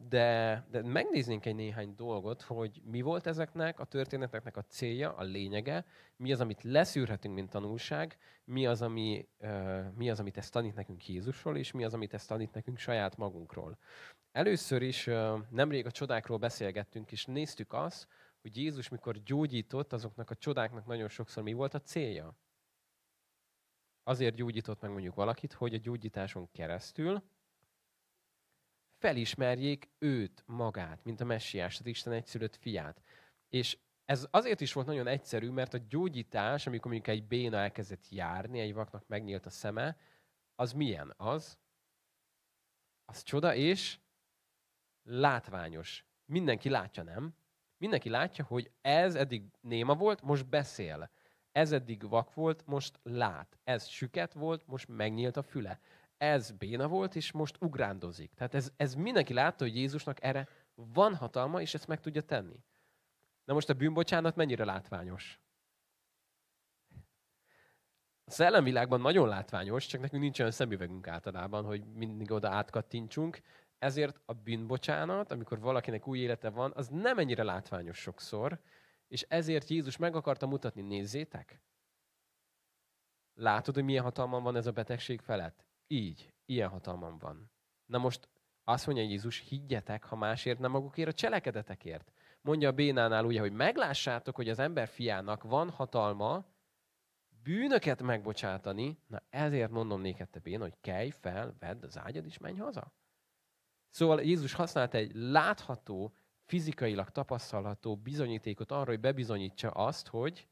de, 0.06 0.64
de 0.70 0.82
megnéznénk 0.82 1.46
egy 1.46 1.54
néhány 1.54 1.94
dolgot, 1.94 2.42
hogy 2.42 2.82
mi 2.84 3.00
volt 3.00 3.26
ezeknek 3.26 3.80
a 3.80 3.84
történeteknek 3.84 4.56
a 4.56 4.62
célja, 4.62 5.14
a 5.14 5.22
lényege, 5.22 5.84
mi 6.16 6.32
az, 6.32 6.40
amit 6.40 6.62
leszűrhetünk, 6.62 7.34
mint 7.34 7.50
tanulság, 7.50 8.18
mi 8.44 8.66
az, 8.66 8.82
ami, 8.82 9.28
uh, 9.38 9.92
mi 9.94 10.10
az, 10.10 10.20
amit 10.20 10.36
ezt 10.36 10.52
tanít 10.52 10.74
nekünk 10.74 11.08
Jézusról, 11.08 11.56
és 11.56 11.72
mi 11.72 11.84
az, 11.84 11.94
amit 11.94 12.14
ezt 12.14 12.28
tanít 12.28 12.54
nekünk 12.54 12.78
saját 12.78 13.16
magunkról. 13.16 13.78
Először 14.32 14.82
is 14.82 15.06
uh, 15.06 15.38
nemrég 15.50 15.86
a 15.86 15.90
csodákról 15.90 16.38
beszélgettünk, 16.38 17.12
és 17.12 17.24
néztük 17.24 17.72
azt, 17.72 18.08
hogy 18.40 18.56
Jézus 18.56 18.88
mikor 18.88 19.22
gyógyított, 19.22 19.92
azoknak 19.92 20.30
a 20.30 20.34
csodáknak 20.34 20.86
nagyon 20.86 21.08
sokszor 21.08 21.42
mi 21.42 21.52
volt 21.52 21.74
a 21.74 21.80
célja. 21.80 22.36
Azért 24.02 24.34
gyógyított 24.34 24.80
meg 24.80 24.90
mondjuk 24.90 25.14
valakit, 25.14 25.52
hogy 25.52 25.74
a 25.74 25.78
gyógyításon 25.78 26.50
keresztül 26.52 27.22
felismerjék 28.98 29.88
őt, 29.98 30.42
magát, 30.46 31.04
mint 31.04 31.20
a 31.20 31.24
messiás, 31.24 31.78
az 31.78 31.86
Isten 31.86 32.12
egyszülött 32.12 32.56
fiát. 32.56 33.02
És 33.48 33.78
ez 34.04 34.26
azért 34.30 34.60
is 34.60 34.72
volt 34.72 34.86
nagyon 34.86 35.06
egyszerű, 35.06 35.50
mert 35.50 35.74
a 35.74 35.80
gyógyítás, 35.88 36.66
amikor 36.66 36.90
mondjuk 36.90 37.16
egy 37.16 37.26
béna 37.26 37.56
elkezdett 37.56 38.08
járni, 38.08 38.60
egy 38.60 38.74
vaknak 38.74 39.06
megnyílt 39.06 39.46
a 39.46 39.50
szeme, 39.50 39.96
az 40.54 40.72
milyen? 40.72 41.14
Az? 41.16 41.58
Az 43.04 43.22
csoda 43.22 43.54
és 43.54 43.98
látványos. 45.02 46.06
Mindenki 46.24 46.68
látja, 46.68 47.02
nem? 47.02 47.34
Mindenki 47.76 48.08
látja, 48.08 48.44
hogy 48.44 48.70
ez 48.80 49.14
eddig 49.14 49.42
néma 49.60 49.94
volt, 49.94 50.22
most 50.22 50.48
beszél. 50.48 51.10
Ez 51.52 51.72
eddig 51.72 52.08
vak 52.08 52.34
volt, 52.34 52.66
most 52.66 53.00
lát. 53.02 53.58
Ez 53.64 53.86
süket 53.86 54.32
volt, 54.32 54.66
most 54.66 54.88
megnyílt 54.88 55.36
a 55.36 55.42
füle 55.42 55.80
ez 56.18 56.50
béna 56.50 56.88
volt, 56.88 57.16
és 57.16 57.32
most 57.32 57.56
ugrándozik. 57.60 58.34
Tehát 58.34 58.54
ez, 58.54 58.72
ez 58.76 58.94
mindenki 58.94 59.32
látta, 59.32 59.64
hogy 59.64 59.76
Jézusnak 59.76 60.22
erre 60.22 60.48
van 60.74 61.14
hatalma, 61.14 61.60
és 61.60 61.74
ezt 61.74 61.86
meg 61.86 62.00
tudja 62.00 62.22
tenni. 62.22 62.64
Na 63.44 63.54
most 63.54 63.68
a 63.68 63.74
bűnbocsánat 63.74 64.36
mennyire 64.36 64.64
látványos? 64.64 65.40
A 68.24 68.30
szellemvilágban 68.30 69.00
nagyon 69.00 69.28
látványos, 69.28 69.86
csak 69.86 70.00
nekünk 70.00 70.22
nincs 70.22 70.38
olyan 70.38 70.52
szemüvegünk 70.52 71.06
általában, 71.06 71.64
hogy 71.64 71.84
mindig 71.84 72.30
oda 72.30 72.48
átkattintsunk. 72.48 73.40
Ezért 73.78 74.20
a 74.24 74.32
bűnbocsánat, 74.32 75.30
amikor 75.30 75.60
valakinek 75.60 76.06
új 76.06 76.18
élete 76.18 76.50
van, 76.50 76.72
az 76.74 76.88
nem 76.88 77.18
ennyire 77.18 77.42
látványos 77.42 77.98
sokszor, 77.98 78.60
és 79.08 79.22
ezért 79.28 79.68
Jézus 79.68 79.96
meg 79.96 80.14
akarta 80.14 80.46
mutatni, 80.46 80.82
nézzétek, 80.82 81.60
látod, 83.34 83.74
hogy 83.74 83.84
milyen 83.84 84.02
hatalma 84.02 84.40
van 84.40 84.56
ez 84.56 84.66
a 84.66 84.72
betegség 84.72 85.20
felett? 85.20 85.67
Így, 85.90 86.32
ilyen 86.44 86.68
hatalmam 86.68 87.18
van. 87.18 87.50
Na 87.86 87.98
most 87.98 88.28
azt 88.64 88.86
mondja 88.86 89.04
Jézus, 89.04 89.38
higgyetek, 89.38 90.04
ha 90.04 90.16
másért 90.16 90.58
nem 90.58 90.70
magukért, 90.70 91.08
a 91.08 91.12
cselekedetekért. 91.12 92.12
Mondja 92.40 92.68
a 92.68 92.72
Bénánál 92.72 93.24
ugye, 93.24 93.40
hogy 93.40 93.52
meglássátok, 93.52 94.36
hogy 94.36 94.48
az 94.48 94.58
ember 94.58 94.88
fiának 94.88 95.42
van 95.42 95.70
hatalma 95.70 96.46
bűnöket 97.42 98.02
megbocsátani, 98.02 98.98
na 99.06 99.22
ezért 99.30 99.70
mondom 99.70 100.00
néked 100.00 100.28
te 100.28 100.38
Béna, 100.38 100.62
hogy 100.62 100.76
kelj 100.80 101.10
fel, 101.10 101.56
vedd 101.58 101.84
az 101.84 101.98
ágyad 101.98 102.24
és 102.24 102.38
menj 102.38 102.58
haza. 102.58 102.92
Szóval 103.90 104.22
Jézus 104.22 104.52
használt 104.52 104.94
egy 104.94 105.14
látható, 105.14 106.14
fizikailag 106.44 107.10
tapasztalható 107.10 107.96
bizonyítékot 107.96 108.70
arra, 108.70 108.90
hogy 108.90 109.00
bebizonyítsa 109.00 109.70
azt, 109.70 110.06
hogy 110.06 110.48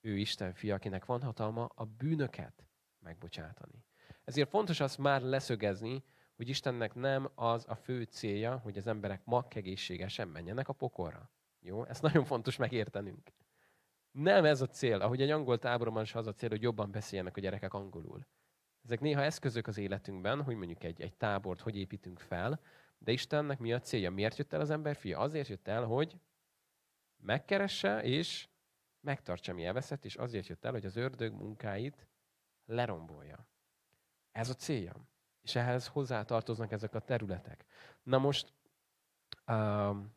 ő 0.00 0.16
Isten 0.16 0.52
fia, 0.52 0.74
akinek 0.74 1.04
van 1.04 1.22
hatalma 1.22 1.64
a 1.64 1.84
bűnöket 1.84 2.66
megbocsátani. 2.98 3.84
Ezért 4.30 4.48
fontos 4.48 4.80
azt 4.80 4.98
már 4.98 5.22
leszögezni, 5.22 6.04
hogy 6.36 6.48
Istennek 6.48 6.94
nem 6.94 7.30
az 7.34 7.64
a 7.68 7.74
fő 7.74 8.02
célja, 8.02 8.56
hogy 8.56 8.78
az 8.78 8.86
emberek 8.86 9.24
makkegészségesen 9.24 10.28
menjenek 10.28 10.68
a 10.68 10.72
pokolra. 10.72 11.30
Jó? 11.60 11.84
Ezt 11.84 12.02
nagyon 12.02 12.24
fontos 12.24 12.56
megértenünk. 12.56 13.32
Nem 14.10 14.44
ez 14.44 14.60
a 14.60 14.66
cél. 14.66 15.00
Ahogy 15.00 15.22
egy 15.22 15.30
angol 15.30 15.58
táborban 15.58 16.02
is 16.02 16.14
az 16.14 16.26
a 16.26 16.32
cél, 16.32 16.48
hogy 16.48 16.62
jobban 16.62 16.90
beszéljenek 16.90 17.36
a 17.36 17.40
gyerekek 17.40 17.74
angolul. 17.74 18.26
Ezek 18.84 19.00
néha 19.00 19.22
eszközök 19.22 19.66
az 19.66 19.78
életünkben, 19.78 20.42
hogy 20.42 20.56
mondjuk 20.56 20.84
egy, 20.84 21.00
egy 21.00 21.14
tábort 21.16 21.60
hogy 21.60 21.76
építünk 21.76 22.18
fel, 22.18 22.60
de 22.98 23.12
Istennek 23.12 23.58
mi 23.58 23.72
a 23.72 23.80
célja? 23.80 24.10
Miért 24.10 24.36
jött 24.36 24.52
el 24.52 24.60
az 24.60 24.70
ember 24.70 24.96
fia? 24.96 25.18
Azért 25.18 25.48
jött 25.48 25.68
el, 25.68 25.84
hogy 25.84 26.16
megkeresse 27.16 28.02
és 28.02 28.48
megtartsa, 29.00 29.54
mi 29.54 29.64
elveszett, 29.64 30.04
és 30.04 30.16
azért 30.16 30.46
jött 30.46 30.64
el, 30.64 30.72
hogy 30.72 30.84
az 30.84 30.96
ördög 30.96 31.32
munkáit 31.32 32.06
lerombolja. 32.66 33.48
Ez 34.32 34.48
a 34.48 34.54
célja. 34.54 34.92
És 35.42 35.54
ehhez 35.54 35.86
hozzátartoznak 35.86 36.72
ezek 36.72 36.94
a 36.94 37.00
területek. 37.00 37.64
Na 38.02 38.18
most 38.18 38.52
um, 39.46 40.14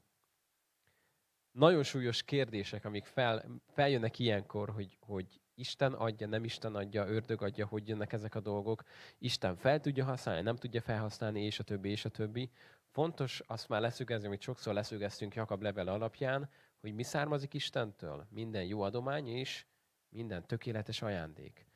nagyon 1.52 1.84
súlyos 1.84 2.24
kérdések, 2.24 2.86
amik 2.86 3.06
fel, 3.06 3.62
feljönnek 3.68 4.20
ilyenkor, 4.20 4.70
hogy, 4.70 4.98
hogy 5.00 5.42
Isten 5.56 5.94
adja, 5.94 6.28
nem 6.28 6.44
Isten 6.44 6.76
adja, 6.76 7.08
ördög 7.08 7.42
adja, 7.42 7.66
hogy 7.66 7.88
jönnek 7.88 8.14
ezek 8.14 8.36
a 8.36 8.40
dolgok. 8.40 8.84
Isten 9.18 9.56
fel 9.56 9.80
tudja 9.80 10.06
használni, 10.06 10.42
nem 10.42 10.56
tudja 10.56 10.82
felhasználni, 10.82 11.46
és 11.46 11.60
a 11.60 11.64
többi, 11.64 11.90
és 11.90 12.06
a 12.06 12.10
többi. 12.10 12.52
Fontos 12.92 13.42
azt 13.48 13.70
már 13.70 13.82
leszögezni, 13.82 14.28
amit 14.28 14.42
sokszor 14.42 14.74
leszögeztünk 14.74 15.36
Jakab 15.36 15.62
level 15.62 15.88
alapján, 15.88 16.50
hogy 16.80 16.94
mi 16.94 17.04
származik 17.04 17.54
Istentől. 17.54 18.28
Minden 18.30 18.64
jó 18.64 18.82
adomány 18.82 19.28
és 19.28 19.66
minden 20.10 20.48
tökéletes 20.48 21.02
ajándék. 21.02 21.68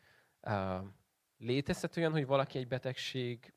Uh, 0.41 0.84
Létezhet 1.38 1.97
olyan, 1.97 2.12
hogy 2.12 2.26
valaki 2.26 2.58
egy 2.58 2.67
betegség 2.67 3.54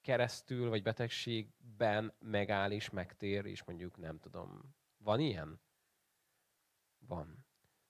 keresztül, 0.00 0.68
vagy 0.68 0.82
betegségben 0.82 2.14
megáll 2.18 2.70
és 2.70 2.90
megtér, 2.90 3.44
és 3.44 3.64
mondjuk 3.64 3.96
nem 3.96 4.18
tudom. 4.18 4.74
Van 4.96 5.20
ilyen? 5.20 5.60
Van. 6.98 7.46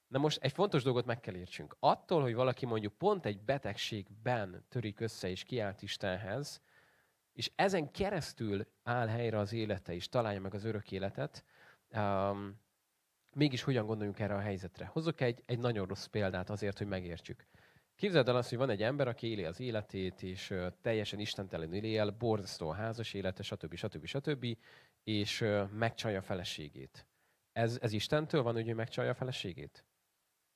Na 0.06 0.18
most 0.18 0.42
egy 0.42 0.52
fontos 0.52 0.82
dolgot 0.82 1.04
meg 1.04 1.20
kell 1.20 1.34
értsünk. 1.34 1.76
Attól, 1.78 2.22
hogy 2.22 2.34
valaki 2.34 2.66
mondjuk 2.66 2.92
pont 2.92 3.26
egy 3.26 3.40
betegségben 3.40 4.64
törik 4.68 5.00
össze 5.00 5.28
és 5.28 5.44
kiált 5.44 5.82
Istenhez, 5.82 6.62
és 7.32 7.50
ezen 7.54 7.90
keresztül 7.90 8.66
áll 8.82 9.06
helyre 9.06 9.38
az 9.38 9.52
élete, 9.52 9.94
és 9.94 10.08
találja 10.08 10.40
meg 10.40 10.54
az 10.54 10.64
örök 10.64 10.92
életet, 10.92 11.44
um, 11.92 12.60
mégis 13.32 13.62
hogyan 13.62 13.86
gondoljunk 13.86 14.18
erre 14.18 14.34
a 14.34 14.40
helyzetre? 14.40 14.86
Hozok 14.86 15.20
egy, 15.20 15.42
egy 15.46 15.58
nagyon 15.58 15.86
rossz 15.86 16.06
példát 16.06 16.50
azért, 16.50 16.78
hogy 16.78 16.86
megértsük. 16.86 17.46
Képzeld 18.00 18.28
el 18.28 18.36
azt, 18.36 18.48
hogy 18.48 18.58
van 18.58 18.70
egy 18.70 18.82
ember, 18.82 19.08
aki 19.08 19.26
éli 19.26 19.44
az 19.44 19.60
életét, 19.60 20.22
és 20.22 20.54
teljesen 20.80 21.18
istentelenül 21.18 21.84
él, 21.84 22.10
borzasztó 22.10 22.68
a 22.68 22.74
házas 22.74 23.14
élete, 23.14 23.42
stb. 23.42 23.74
stb. 23.74 24.06
stb. 24.06 24.56
és 25.04 25.44
megcsalja 25.70 26.18
a 26.18 26.22
feleségét. 26.22 27.06
Ez, 27.52 27.78
ez 27.80 27.92
Istentől 27.92 28.42
van, 28.42 28.54
hogy 28.54 28.68
ő 28.68 28.74
megcsalja 28.74 29.10
a 29.10 29.14
feleségét? 29.14 29.84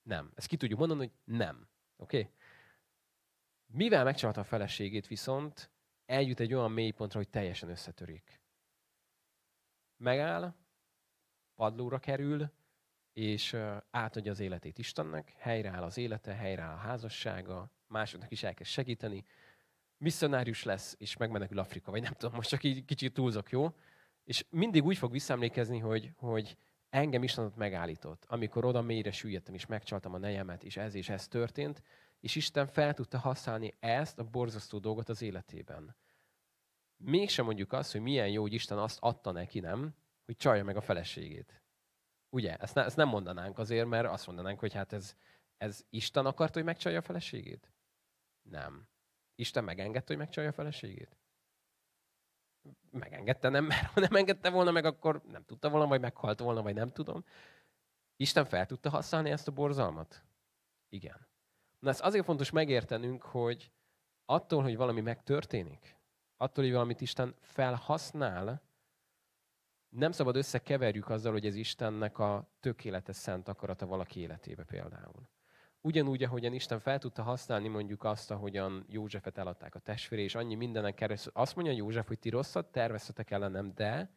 Nem. 0.02 0.32
Ezt 0.34 0.46
ki 0.46 0.56
tudjuk 0.56 0.78
mondani, 0.78 1.00
hogy 1.00 1.12
nem. 1.24 1.68
Oké? 1.96 2.18
Okay? 2.18 2.32
Mivel 3.66 4.04
megcsalta 4.04 4.40
a 4.40 4.44
feleségét 4.44 5.06
viszont, 5.06 5.70
eljut 6.06 6.40
egy 6.40 6.54
olyan 6.54 6.72
mélypontra, 6.72 7.18
hogy 7.18 7.28
teljesen 7.28 7.68
összetörik. 7.68 8.40
Megáll, 9.96 10.54
padlóra 11.54 11.98
kerül, 11.98 12.50
és 13.14 13.56
átadja 13.90 14.30
az 14.30 14.40
életét 14.40 14.78
Istennek, 14.78 15.34
helyreáll 15.38 15.82
az 15.82 15.98
élete, 15.98 16.34
helyreáll 16.34 16.72
a 16.74 16.78
házassága, 16.78 17.70
másoknak 17.86 18.30
is 18.30 18.42
elkezd 18.42 18.70
segíteni, 18.70 19.24
misszionárius 19.96 20.62
lesz, 20.62 20.94
és 20.98 21.16
megmenekül 21.16 21.58
Afrika, 21.58 21.90
vagy 21.90 22.02
nem 22.02 22.12
tudom, 22.12 22.34
most 22.34 22.48
csak 22.48 22.62
így 22.64 22.84
kicsit 22.84 23.14
túlzok, 23.14 23.50
jó? 23.50 23.74
És 24.24 24.44
mindig 24.50 24.84
úgy 24.84 24.96
fog 24.96 25.10
visszaemlékezni, 25.10 25.78
hogy, 25.78 26.10
hogy 26.16 26.56
engem 26.88 27.22
Isten 27.22 27.44
ott 27.44 27.56
megállított, 27.56 28.24
amikor 28.28 28.64
oda 28.64 28.82
mélyre 28.82 29.12
süllyedtem, 29.12 29.54
és 29.54 29.66
megcsaltam 29.66 30.14
a 30.14 30.18
nejemet, 30.18 30.64
és 30.64 30.76
ez 30.76 30.94
és 30.94 31.08
ez 31.08 31.28
történt, 31.28 31.82
és 32.20 32.34
Isten 32.34 32.66
fel 32.66 32.94
tudta 32.94 33.18
használni 33.18 33.74
ezt 33.80 34.18
a 34.18 34.24
borzasztó 34.24 34.78
dolgot 34.78 35.08
az 35.08 35.22
életében. 35.22 35.96
Mégsem 36.96 37.44
mondjuk 37.44 37.72
azt, 37.72 37.92
hogy 37.92 38.00
milyen 38.00 38.28
jó, 38.28 38.42
hogy 38.42 38.52
Isten 38.52 38.78
azt 38.78 38.98
adta 39.00 39.30
neki, 39.30 39.60
nem? 39.60 39.94
Hogy 40.24 40.36
csalja 40.36 40.64
meg 40.64 40.76
a 40.76 40.80
feleségét. 40.80 41.63
Ugye? 42.34 42.56
Ezt, 42.56 42.74
ne, 42.74 42.84
ezt 42.84 42.96
nem 42.96 43.08
mondanánk 43.08 43.58
azért, 43.58 43.86
mert 43.86 44.08
azt 44.08 44.26
mondanánk, 44.26 44.58
hogy 44.58 44.72
hát 44.72 44.92
ez, 44.92 45.16
ez 45.56 45.84
Isten 45.90 46.26
akart, 46.26 46.54
hogy 46.54 46.64
megcsalja 46.64 46.98
a 46.98 47.02
feleségét? 47.02 47.72
Nem. 48.42 48.88
Isten 49.34 49.64
megengedte, 49.64 50.06
hogy 50.06 50.16
megcsalja 50.16 50.50
a 50.50 50.52
feleségét? 50.52 51.16
Megengedte, 52.90 53.48
nem, 53.48 53.64
mert 53.64 53.86
ha 53.86 54.00
nem 54.00 54.14
engedte 54.14 54.50
volna 54.50 54.70
meg, 54.70 54.84
akkor 54.84 55.22
nem 55.30 55.44
tudta 55.44 55.70
volna, 55.70 55.86
vagy 55.86 56.00
meghalt 56.00 56.38
volna, 56.38 56.62
vagy 56.62 56.74
nem 56.74 56.90
tudom. 56.90 57.24
Isten 58.16 58.44
fel 58.44 58.66
tudta 58.66 58.90
használni 58.90 59.30
ezt 59.30 59.48
a 59.48 59.52
borzalmat? 59.52 60.22
Igen. 60.88 61.26
Na 61.78 61.90
ez 61.90 62.00
azért 62.00 62.24
fontos 62.24 62.50
megértenünk, 62.50 63.22
hogy 63.22 63.70
attól, 64.24 64.62
hogy 64.62 64.76
valami 64.76 65.00
megtörténik, 65.00 65.96
attól, 66.36 66.64
hogy 66.64 66.72
valamit 66.72 67.00
Isten 67.00 67.34
felhasznál, 67.40 68.62
nem 69.94 70.12
szabad 70.12 70.36
összekeverjük 70.36 71.08
azzal, 71.08 71.32
hogy 71.32 71.46
ez 71.46 71.54
Istennek 71.54 72.18
a 72.18 72.48
tökéletes 72.60 73.16
szent 73.16 73.48
akarata 73.48 73.86
valaki 73.86 74.20
életébe 74.20 74.64
például. 74.64 75.28
ugyanúgy, 75.80 76.22
ahogyan 76.22 76.52
Isten 76.52 76.80
fel 76.80 76.98
tudta 76.98 77.22
használni 77.22 77.68
mondjuk 77.68 78.04
azt, 78.04 78.30
ahogyan 78.30 78.84
Józsefet 78.88 79.38
eladták 79.38 79.74
a 79.74 79.78
testvére, 79.78 80.22
és 80.22 80.34
annyi 80.34 80.54
mindenek 80.54 80.94
keresztül. 80.94 81.32
Azt 81.34 81.54
mondja 81.54 81.72
József, 81.72 82.06
hogy 82.06 82.18
ti 82.18 82.28
rosszat 82.28 82.72
terveztetek 82.72 83.30
ellenem, 83.30 83.74
de 83.74 84.10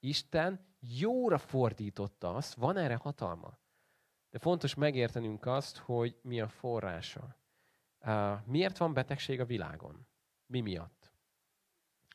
Isten 0.00 0.66
jóra 0.80 1.38
fordította 1.38 2.34
azt, 2.34 2.54
van 2.54 2.76
erre 2.76 2.94
hatalma. 2.94 3.58
De 4.30 4.38
fontos 4.38 4.74
megértenünk 4.74 5.46
azt, 5.46 5.76
hogy 5.76 6.18
mi 6.22 6.40
a 6.40 6.48
forrása. 6.48 7.36
Miért 8.44 8.76
van 8.76 8.92
betegség 8.92 9.40
a 9.40 9.44
világon? 9.44 10.06
Mi 10.46 10.60
miatt? 10.60 11.12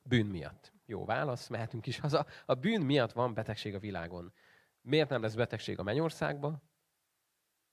Bűn 0.04 0.26
miatt. 0.26 0.74
Jó 0.90 1.06
válasz, 1.06 1.48
mehetünk 1.48 1.86
is 1.86 2.00
haza. 2.00 2.26
A 2.46 2.54
bűn 2.54 2.82
miatt 2.82 3.12
van 3.12 3.34
betegség 3.34 3.76
a 3.76 3.80
világon. 3.80 4.34
Miért 4.82 5.10
nem 5.10 5.22
lesz 5.22 5.34
betegség 5.34 5.80
a 5.80 5.84
mennyországban? 5.84 6.62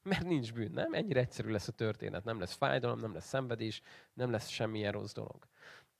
Mert 0.03 0.25
nincs 0.25 0.53
bűn, 0.53 0.71
nem? 0.71 0.93
Ennyire 0.93 1.21
egyszerű 1.21 1.51
lesz 1.51 1.69
a 1.69 1.73
történet. 1.73 2.25
Nem 2.25 2.39
lesz 2.39 2.55
fájdalom, 2.55 3.01
nem 3.01 3.13
lesz 3.13 3.27
szenvedés, 3.27 3.83
nem 4.13 4.31
lesz 4.31 4.49
semmilyen 4.49 4.93
rossz 4.93 5.13
dolog. 5.13 5.47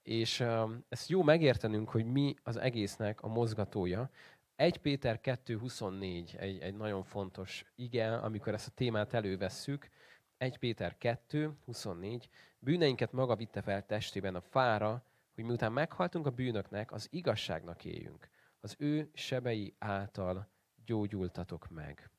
És 0.03 0.41
ezt 0.89 1.09
jó 1.09 1.23
megértenünk, 1.23 1.89
hogy 1.89 2.05
mi 2.05 2.35
az 2.43 2.57
egésznek 2.57 3.23
a 3.23 3.29
mozgatója. 3.29 4.11
1 4.57 4.79
Péter 4.79 5.21
2.24 5.23 6.39
egy, 6.39 6.59
egy 6.59 6.77
nagyon 6.77 7.05
fontos 7.05 7.65
ige, 7.75 8.17
amikor 8.17 8.55
ezt 8.55 8.69
a 8.69 8.75
témát 8.75 9.15
elővesszük. 9.15 9.89
1 10.37 10.59
Péter 10.59 10.97
2.24 11.01 12.23
Bűneinket 12.59 13.13
maga 13.13 13.37
vitte 13.37 13.63
fel 13.63 13.87
testében 13.87 14.35
a 14.35 14.41
fára, 14.41 15.05
hogy 15.37 15.45
miután 15.45 15.73
meghaltunk 15.73 16.27
a 16.27 16.31
bűnöknek, 16.31 16.93
az 16.93 17.09
igazságnak 17.11 17.85
éljünk. 17.85 18.29
Az 18.61 18.75
ő 18.79 19.11
sebei 19.15 19.75
által 19.79 20.49
gyógyultatok 20.85 21.69
meg. 21.69 22.11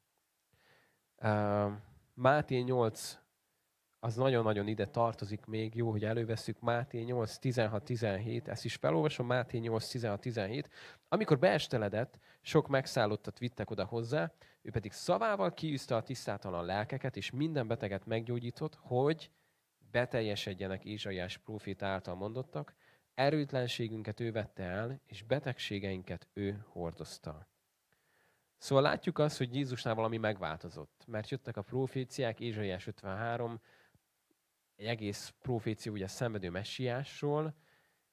Uh, 1.22 1.72
Máté 2.14 2.60
8 2.60 3.20
az 4.00 4.16
nagyon-nagyon 4.16 4.68
ide 4.68 4.88
tartozik 4.88 5.46
még, 5.46 5.76
jó, 5.76 5.92
hogy 5.92 6.06
előveszük 6.06 6.60
Máté 6.60 7.02
8, 7.02 7.38
16, 7.38 7.84
17, 7.84 8.48
ezt 8.48 8.66
is 8.66 8.76
felolvasom, 8.76 9.26
Máté 9.26 9.58
8, 9.58 9.88
16, 9.88 10.22
17. 10.22 10.70
Amikor 11.08 11.40
beesteledett, 11.40 12.20
sok 12.42 12.68
megszállottat 12.68 13.40
vittek 13.40 13.70
oda 13.70 13.86
hozzá, 13.86 14.32
ő 14.62 14.70
pedig 14.72 14.92
szavával 14.92 15.54
kiűzte 15.54 15.96
a 15.96 16.04
tisztátalan 16.04 16.66
lelkeket, 16.66 17.18
és 17.18 17.32
minden 17.32 17.68
beteget 17.68 18.06
meggyógyított, 18.06 18.76
hogy 18.76 19.32
beteljesedjenek 19.92 20.86
Ézsaiás 20.86 21.38
prófét 21.38 21.84
által 21.84 22.16
mondottak, 22.16 22.76
erőtlenségünket 23.18 24.20
ő 24.20 24.32
vette 24.32 24.64
el, 24.64 25.02
és 25.06 25.24
betegségeinket 25.24 26.28
ő 26.34 26.66
hordozta. 26.68 27.48
Szóval 28.58 28.84
látjuk 28.84 29.20
azt, 29.20 29.38
hogy 29.38 29.56
Jézusnál 29.56 29.96
valami 29.96 30.18
megváltozott, 30.18 31.04
mert 31.08 31.30
jöttek 31.30 31.58
a 31.58 31.62
proféciák, 31.62 32.40
Ézsaiás 32.40 32.88
53, 32.88 33.62
egy 34.76 34.86
egész 34.86 35.34
profécia 35.42 35.92
ugye 35.92 36.08
szenvedő 36.08 36.50
messiásról, 36.50 37.56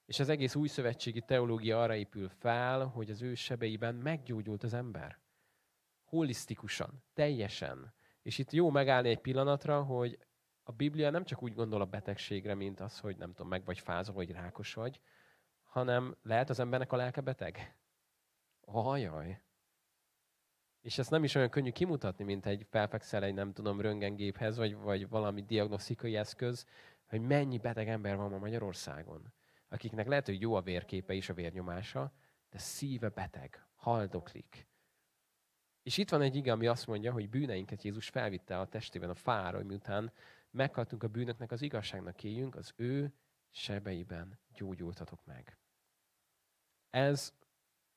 és 0.07 0.21
az 0.21 0.29
egész 0.29 0.55
új 0.55 0.69
szövetségi 0.69 1.21
teológia 1.21 1.83
arra 1.83 1.95
épül 1.95 2.29
fel, 2.29 2.87
hogy 2.87 3.11
az 3.11 3.23
ő 3.23 3.35
sebeiben 3.35 3.95
meggyógyult 3.95 4.63
az 4.63 4.75
ember. 4.75 5.19
Holisztikusan, 6.05 7.03
teljesen. 7.13 7.95
És 8.23 8.39
itt 8.39 8.51
jó 8.51 8.71
megállni 8.71 9.09
egy 9.09 9.21
pillanatra, 9.21 9.83
hogy 9.83 10.19
a 10.67 10.73
Biblia 10.73 11.11
nem 11.11 11.25
csak 11.25 11.43
úgy 11.43 11.55
gondol 11.55 11.81
a 11.81 11.87
betegségre, 11.87 12.55
mint 12.55 12.81
az, 12.81 12.99
hogy 12.99 13.17
nem 13.17 13.33
tudom, 13.33 13.49
meg 13.49 13.65
vagy 13.65 13.79
fázol, 13.79 14.15
vagy 14.15 14.31
rákos 14.31 14.75
vagy, 14.75 15.01
hanem 15.63 16.17
lehet 16.23 16.51
az 16.51 16.59
embernek 16.59 16.93
a 16.93 16.97
lelke 16.97 17.21
beteg. 17.21 17.77
Ajaj. 18.61 19.41
És 20.81 20.99
ezt 20.99 21.11
nem 21.11 21.25
is 21.25 21.35
olyan 21.35 21.51
könnyű 21.51 21.71
kimutatni, 21.71 22.25
mint 22.25 22.47
egy 22.47 22.67
felfekszel 22.71 23.23
egy, 23.23 23.35
nem 23.35 23.53
tudom, 23.53 23.81
röntgengéphez, 23.81 24.57
vagy, 24.57 24.75
vagy 24.75 25.09
valami 25.09 25.43
diagnosztikai 25.43 26.17
eszköz, 26.17 26.67
hogy 27.07 27.21
mennyi 27.21 27.59
beteg 27.59 27.89
ember 27.89 28.17
van 28.17 28.31
ma 28.31 28.39
Magyarországon, 28.39 29.33
akiknek 29.69 30.07
lehet, 30.07 30.27
hogy 30.27 30.41
jó 30.41 30.55
a 30.55 30.63
vérképe 30.63 31.15
és 31.15 31.29
a 31.29 31.35
vérnyomása, 31.35 32.13
de 32.51 32.59
szíve 32.59 33.09
beteg, 33.09 33.67
haldoklik. 33.75 34.69
És 35.83 35.99
itt 35.99 36.11
van 36.11 36.23
egy 36.23 36.37
ige, 36.37 36.53
ami 36.53 36.67
azt 36.67 36.87
mondja, 36.87 37.13
hogy 37.13 37.29
bűneinket 37.29 37.83
Jézus 37.83 38.09
felvitte 38.09 38.59
a 38.59 38.69
testében 38.69 39.11
a 39.11 39.15
fára, 39.15 39.63
miután 39.63 40.13
meghaltunk 40.55 41.03
a 41.03 41.09
bűnöknek, 41.09 41.51
az 41.51 41.63
igazságnak 41.63 42.25
éljünk, 42.25 42.55
az 42.55 42.73
ő 42.77 43.15
sebeiben 43.51 44.39
gyógyultatok 44.49 45.25
meg. 45.25 45.59
Ez, 46.91 47.35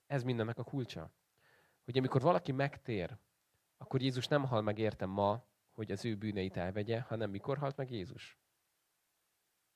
ez 0.08 0.24
mindennek 0.24 0.58
a 0.58 0.64
kulcsa 0.64 1.12
hogy 1.88 1.98
amikor 1.98 2.22
valaki 2.22 2.52
megtér, 2.52 3.18
akkor 3.78 4.02
Jézus 4.02 4.28
nem 4.28 4.46
hal 4.46 4.62
meg 4.62 4.78
értem 4.78 5.10
ma, 5.10 5.46
hogy 5.72 5.92
az 5.92 6.06
ő 6.06 6.16
bűneit 6.16 6.58
elvegye, 6.58 7.02
hanem 7.02 7.30
mikor 7.30 7.58
halt 7.58 7.78
meg 7.78 7.92
Jézus? 7.92 8.38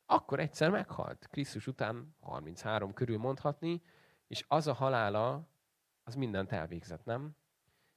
Akkor 0.06 0.40
egyszer 0.40 0.70
meghalt. 0.70 1.28
Krisztus 1.28 1.68
után 1.68 2.16
33 2.20 2.94
körül 2.94 3.18
mondhatni, 3.18 3.82
és 4.28 4.46
az 4.48 4.68
a 4.68 4.74
halála, 4.74 5.50
az 6.04 6.16
mindent 6.16 6.52
elvégzett, 6.52 7.06
nem? 7.06 7.36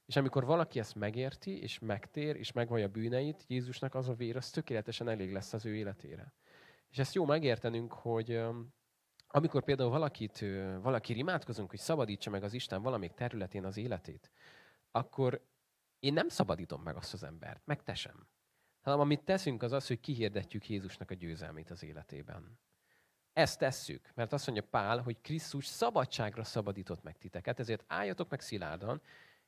És 0.05 0.15
amikor 0.15 0.45
valaki 0.45 0.79
ezt 0.79 0.95
megérti, 0.95 1.61
és 1.61 1.79
megtér, 1.79 2.35
és 2.35 2.51
megvallja 2.51 2.87
bűneit, 2.87 3.43
Jézusnak 3.47 3.95
az 3.95 4.09
a 4.09 4.13
vér, 4.13 4.35
az 4.35 4.49
tökéletesen 4.49 5.07
elég 5.07 5.31
lesz 5.31 5.53
az 5.53 5.65
ő 5.65 5.75
életére. 5.75 6.33
És 6.89 6.97
ezt 6.97 7.13
jó 7.13 7.25
megértenünk, 7.25 7.93
hogy 7.93 8.41
amikor 9.27 9.63
például 9.63 9.89
valakit, 9.89 10.45
valaki 10.81 11.17
imádkozunk, 11.17 11.69
hogy 11.69 11.79
szabadítsa 11.79 12.29
meg 12.29 12.43
az 12.43 12.53
Isten 12.53 12.81
valamelyik 12.81 13.13
területén 13.13 13.65
az 13.65 13.77
életét, 13.77 14.31
akkor 14.91 15.45
én 15.99 16.13
nem 16.13 16.29
szabadítom 16.29 16.81
meg 16.81 16.95
azt 16.95 17.13
az 17.13 17.23
embert, 17.23 17.61
meg 17.65 17.83
te 17.83 17.93
sem. 17.93 18.27
Hanem 18.81 18.99
amit 18.99 19.23
teszünk, 19.23 19.63
az 19.63 19.71
az, 19.71 19.87
hogy 19.87 19.99
kihirdetjük 19.99 20.69
Jézusnak 20.69 21.11
a 21.11 21.13
győzelmét 21.13 21.69
az 21.69 21.83
életében. 21.83 22.59
Ezt 23.33 23.59
tesszük, 23.59 24.11
mert 24.13 24.33
azt 24.33 24.47
mondja 24.47 24.67
Pál, 24.69 25.01
hogy 25.01 25.21
Krisztus 25.21 25.65
szabadságra 25.65 26.43
szabadított 26.43 27.03
meg 27.03 27.17
titeket, 27.17 27.59
ezért 27.59 27.83
álljatok 27.87 28.29
meg 28.29 28.41
szilárdan, 28.41 29.01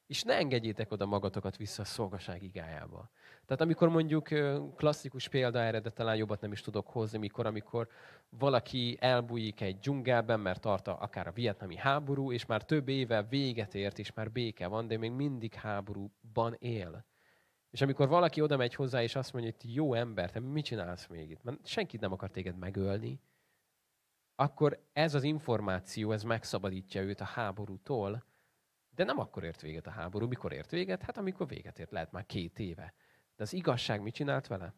és 0.07 0.23
ne 0.23 0.33
engedjétek 0.33 0.91
oda 0.91 1.05
magatokat 1.05 1.57
vissza 1.57 1.81
a 1.81 1.85
szolgaság 1.85 2.43
igájába. 2.43 3.09
Tehát 3.45 3.61
amikor 3.61 3.89
mondjuk 3.89 4.27
klasszikus 4.75 5.27
példa 5.27 5.59
erre, 5.59 5.79
de 5.79 5.89
talán 5.89 6.15
jobbat 6.15 6.41
nem 6.41 6.51
is 6.51 6.61
tudok 6.61 6.87
hozni, 6.87 7.17
mikor, 7.17 7.45
amikor 7.45 7.87
valaki 8.29 8.97
elbújik 8.99 9.61
egy 9.61 9.79
dzsungelben, 9.79 10.39
mert 10.39 10.61
tart 10.61 10.87
a, 10.87 11.01
akár 11.01 11.27
a 11.27 11.31
vietnami 11.31 11.75
háború, 11.75 12.31
és 12.31 12.45
már 12.45 12.65
több 12.65 12.87
éve 12.87 13.23
véget 13.23 13.75
ért, 13.75 13.99
és 13.99 14.13
már 14.13 14.31
béke 14.31 14.67
van, 14.67 14.87
de 14.87 14.97
még 14.97 15.11
mindig 15.11 15.53
háborúban 15.53 16.55
él. 16.59 17.05
És 17.69 17.81
amikor 17.81 18.07
valaki 18.07 18.41
oda 18.41 18.57
megy 18.57 18.75
hozzá, 18.75 19.03
és 19.03 19.15
azt 19.15 19.33
mondja, 19.33 19.51
hogy 19.61 19.75
jó 19.75 19.93
ember, 19.93 20.31
te 20.31 20.39
mit 20.39 20.65
csinálsz 20.65 21.07
még 21.07 21.29
itt? 21.29 21.43
Mert 21.43 21.67
senkit 21.67 22.01
nem 22.01 22.11
akar 22.11 22.29
téged 22.29 22.57
megölni, 22.57 23.21
akkor 24.35 24.83
ez 24.93 25.13
az 25.13 25.23
információ, 25.23 26.11
ez 26.11 26.23
megszabadítja 26.23 27.01
őt 27.01 27.21
a 27.21 27.25
háborútól, 27.25 28.23
de 28.97 29.03
nem 29.03 29.19
akkor 29.19 29.43
ért 29.43 29.61
véget 29.61 29.87
a 29.87 29.91
háború. 29.91 30.27
Mikor 30.27 30.53
ért 30.53 30.71
véget? 30.71 31.01
Hát 31.01 31.17
amikor 31.17 31.47
véget 31.47 31.79
ért, 31.79 31.91
lehet 31.91 32.11
már 32.11 32.25
két 32.25 32.59
éve. 32.59 32.93
De 33.35 33.43
az 33.43 33.53
igazság 33.53 34.01
mit 34.01 34.13
csinált 34.13 34.47
vele? 34.47 34.73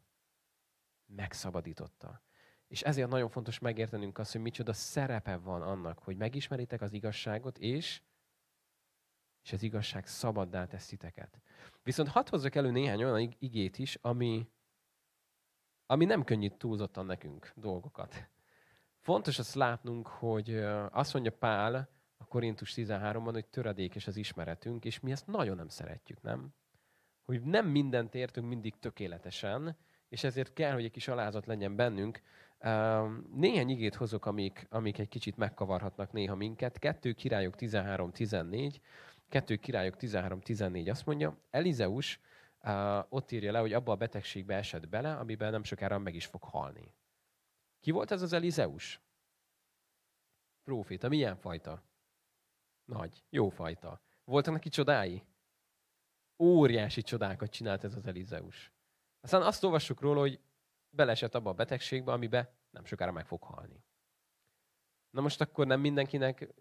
Megszabadította. 1.05 2.21
És 2.67 2.82
ezért 2.82 3.10
nagyon 3.10 3.29
fontos 3.29 3.60
megértenünk 3.60 4.17
azt, 4.17 4.32
hogy 4.32 4.41
micsoda 4.41 4.73
szerepe 4.73 5.38
van 5.38 5.62
annak, 5.62 5.99
hogy 5.99 6.17
megismeritek 6.17 6.82
az 6.82 6.93
igazságot, 6.93 7.58
és, 7.58 8.01
és 9.43 9.53
az 9.53 9.63
igazság 9.63 10.08
szabaddá 10.08 10.65
tesz 10.65 10.88
titeket. 10.88 11.41
Viszont 11.84 12.10
hadd 12.10 12.29
hozzak 12.29 12.55
elő 12.55 12.71
néhány 12.71 13.03
olyan 13.03 13.36
igét 13.39 13.77
is, 13.77 13.95
ami, 14.01 14.49
ami 15.86 16.05
nem 16.05 16.23
könnyít 16.23 16.58
túlzottan 16.58 17.05
nekünk 17.05 17.51
dolgokat. 17.55 18.29
Fontos 18.97 19.39
azt 19.39 19.55
látnunk, 19.55 20.08
hogy 20.08 20.55
azt 20.89 21.13
mondja 21.13 21.32
Pál, 21.32 21.98
a 22.21 22.25
Korintus 22.25 22.73
13-ban, 22.75 23.29
hogy 23.32 23.45
töredékes 23.45 24.08
az 24.08 24.15
ismeretünk, 24.15 24.86
és 24.86 24.99
mi 24.99 25.12
ezt 25.12 25.27
nagyon 25.27 25.55
nem 25.55 25.67
szeretjük, 25.67 26.21
nem? 26.21 26.53
Hogy 27.25 27.41
nem 27.41 27.67
mindent 27.67 28.15
értünk 28.15 28.47
mindig 28.47 28.79
tökéletesen, 28.79 29.77
és 30.10 30.23
ezért 30.23 30.53
kell, 30.53 30.73
hogy 30.73 30.84
egy 30.84 30.91
kis 30.91 31.08
alázat 31.08 31.45
legyen 31.45 31.75
bennünk. 31.75 32.21
Néhány 33.34 33.69
igét 33.69 33.95
hozok, 33.95 34.25
amik, 34.25 34.67
amik 34.69 34.97
egy 34.97 35.08
kicsit 35.08 35.38
megkavarhatnak 35.38 36.12
néha 36.12 36.36
minket. 36.36 36.79
Kettő 36.79 37.12
királyok 37.12 37.53
13-14. 37.58 38.75
Kettő 39.29 39.55
királyok 39.55 39.95
13-14 39.99 40.89
azt 40.89 41.05
mondja, 41.05 41.38
Elizeus 41.49 42.19
ott 43.10 43.32
írja 43.32 43.51
le, 43.51 43.60
hogy 43.60 43.73
abba 43.73 43.91
a 43.91 43.95
betegségbe 43.95 44.55
esett 44.55 44.89
bele, 44.89 45.15
amiben 45.15 45.51
nem 45.51 45.63
sokára 45.63 45.97
meg 45.97 46.15
is 46.15 46.25
fog 46.25 46.43
halni. 46.43 46.93
Ki 47.79 47.91
volt 47.91 48.12
ez 48.12 48.21
az 48.21 48.34
Elizeus? 48.34 49.01
Próféta, 50.63 51.08
milyen 51.08 51.36
fajta? 51.36 51.84
Nagy, 52.89 53.23
jó 53.30 53.49
fajta. 53.49 54.02
Voltak 54.23 54.54
neki 54.54 54.69
csodái? 54.69 55.23
Óriási 56.38 57.02
csodákat 57.02 57.49
csinált 57.49 57.84
ez 57.84 57.95
az 57.95 58.08
Elizeus. 58.08 58.71
Aztán 59.21 59.41
azt 59.41 59.63
olvassuk 59.63 60.02
róla, 60.02 60.19
hogy 60.19 60.39
belesett 60.89 61.36
abba 61.36 61.49
a 61.49 61.54
betegségbe, 61.54 62.12
amibe 62.12 62.54
nem 62.69 62.86
sokára 62.86 63.12
meg 63.12 63.25
fog 63.25 63.43
halni. 63.43 63.84
Na 65.10 65.21
most 65.21 65.41
akkor 65.41 65.67
nem 65.67 65.80
mindenkinek 65.80 66.54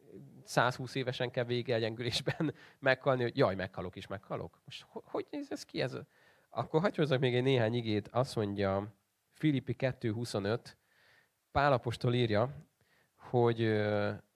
120 0.45 0.95
évesen 0.95 1.31
kell 1.31 1.45
vége 1.45 1.75
egyengülésben 1.75 2.55
meghalni, 2.79 3.23
hogy 3.23 3.37
jaj, 3.37 3.55
meghalok 3.55 3.97
és 3.97 4.07
meghalok. 4.07 4.61
Most 4.65 4.87
hogy 4.89 5.27
néz 5.31 5.51
ez 5.51 5.65
ki? 5.65 5.81
Ez 5.81 5.97
Akkor 6.51 6.81
hagyj 6.81 7.17
még 7.17 7.35
egy 7.35 7.43
néhány 7.43 7.75
igét. 7.75 8.09
Azt 8.09 8.37
mondja 8.37 8.95
Filippi 9.33 9.77
2.25, 9.79 10.75
Pálapostól 11.51 12.15
írja, 12.15 12.67
hogy 13.17 13.63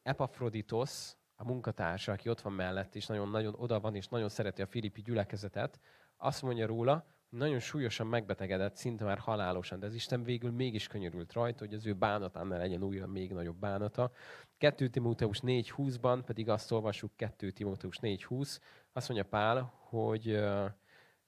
Epafroditos, 0.03 1.17
a 1.43 1.45
munkatársa, 1.45 2.13
aki 2.13 2.29
ott 2.29 2.41
van 2.41 2.53
mellett, 2.53 2.95
és 2.95 3.07
nagyon-nagyon 3.07 3.55
oda 3.57 3.81
van, 3.81 3.95
és 3.95 4.09
nagyon 4.09 4.29
szereti 4.29 4.63
a 4.63 4.67
Filippi 4.67 5.03
gyülekezetet, 5.03 5.81
azt 6.17 6.43
mondja 6.43 6.67
róla, 6.67 7.07
hogy 7.31 7.39
nagyon 7.39 7.59
súlyosan 7.59 8.07
megbetegedett, 8.07 8.77
szinte 8.77 9.05
már 9.05 9.19
halálosan, 9.19 9.79
de 9.79 9.87
az 9.87 9.95
Isten 9.95 10.23
végül 10.23 10.51
mégis 10.51 10.87
könyörült 10.87 11.33
rajta, 11.33 11.65
hogy 11.65 11.75
az 11.75 11.87
ő 11.87 11.95
bánatánál 11.95 12.59
legyen 12.59 12.83
újra 12.83 13.07
még 13.07 13.33
nagyobb 13.33 13.57
bánata. 13.57 14.13
2 14.59 14.89
Timóteus 14.89 15.41
4.20-ban 15.41 16.23
pedig 16.27 16.49
azt 16.49 16.73
olvassuk, 16.73 17.17
2 17.17 17.51
Timóteus 17.51 17.99
4.20, 18.01 18.59
azt 18.93 19.09
mondja 19.09 19.29
Pál, 19.29 19.73
hogy 19.75 20.45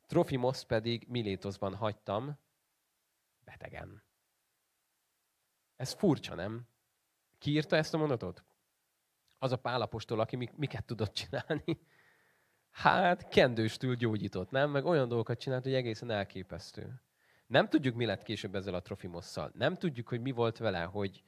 Trofimos 0.07 0.65
pedig 0.65 1.07
Milétoszban 1.09 1.75
hagytam, 1.75 2.39
betegen. 3.45 4.03
Ez 5.77 5.93
furcsa, 5.93 6.35
nem? 6.35 6.67
Ki 7.39 7.51
írta 7.51 7.77
ezt 7.77 7.95
a 7.95 7.99
mondatot? 7.99 8.45
Az 9.45 9.53
a 9.53 9.57
pálapostól, 9.57 10.21
aki 10.21 10.51
miket 10.57 10.85
tudott 10.85 11.13
csinálni. 11.13 11.79
Hát 12.71 13.29
kendőstül 13.29 13.95
gyógyított, 13.95 14.51
nem? 14.51 14.71
Meg 14.71 14.85
olyan 14.85 15.09
dolgokat 15.09 15.39
csinált, 15.39 15.63
hogy 15.63 15.75
egészen 15.75 16.11
elképesztő. 16.11 17.03
Nem 17.47 17.69
tudjuk, 17.69 17.95
mi 17.95 18.05
lett 18.05 18.23
később 18.23 18.55
ezzel 18.55 18.75
a 18.75 18.83
Trofimosszal. 18.83 19.51
Nem 19.55 19.75
tudjuk, 19.75 20.09
hogy 20.09 20.21
mi 20.21 20.31
volt 20.31 20.59
vele, 20.59 20.83
hogy 20.83 21.25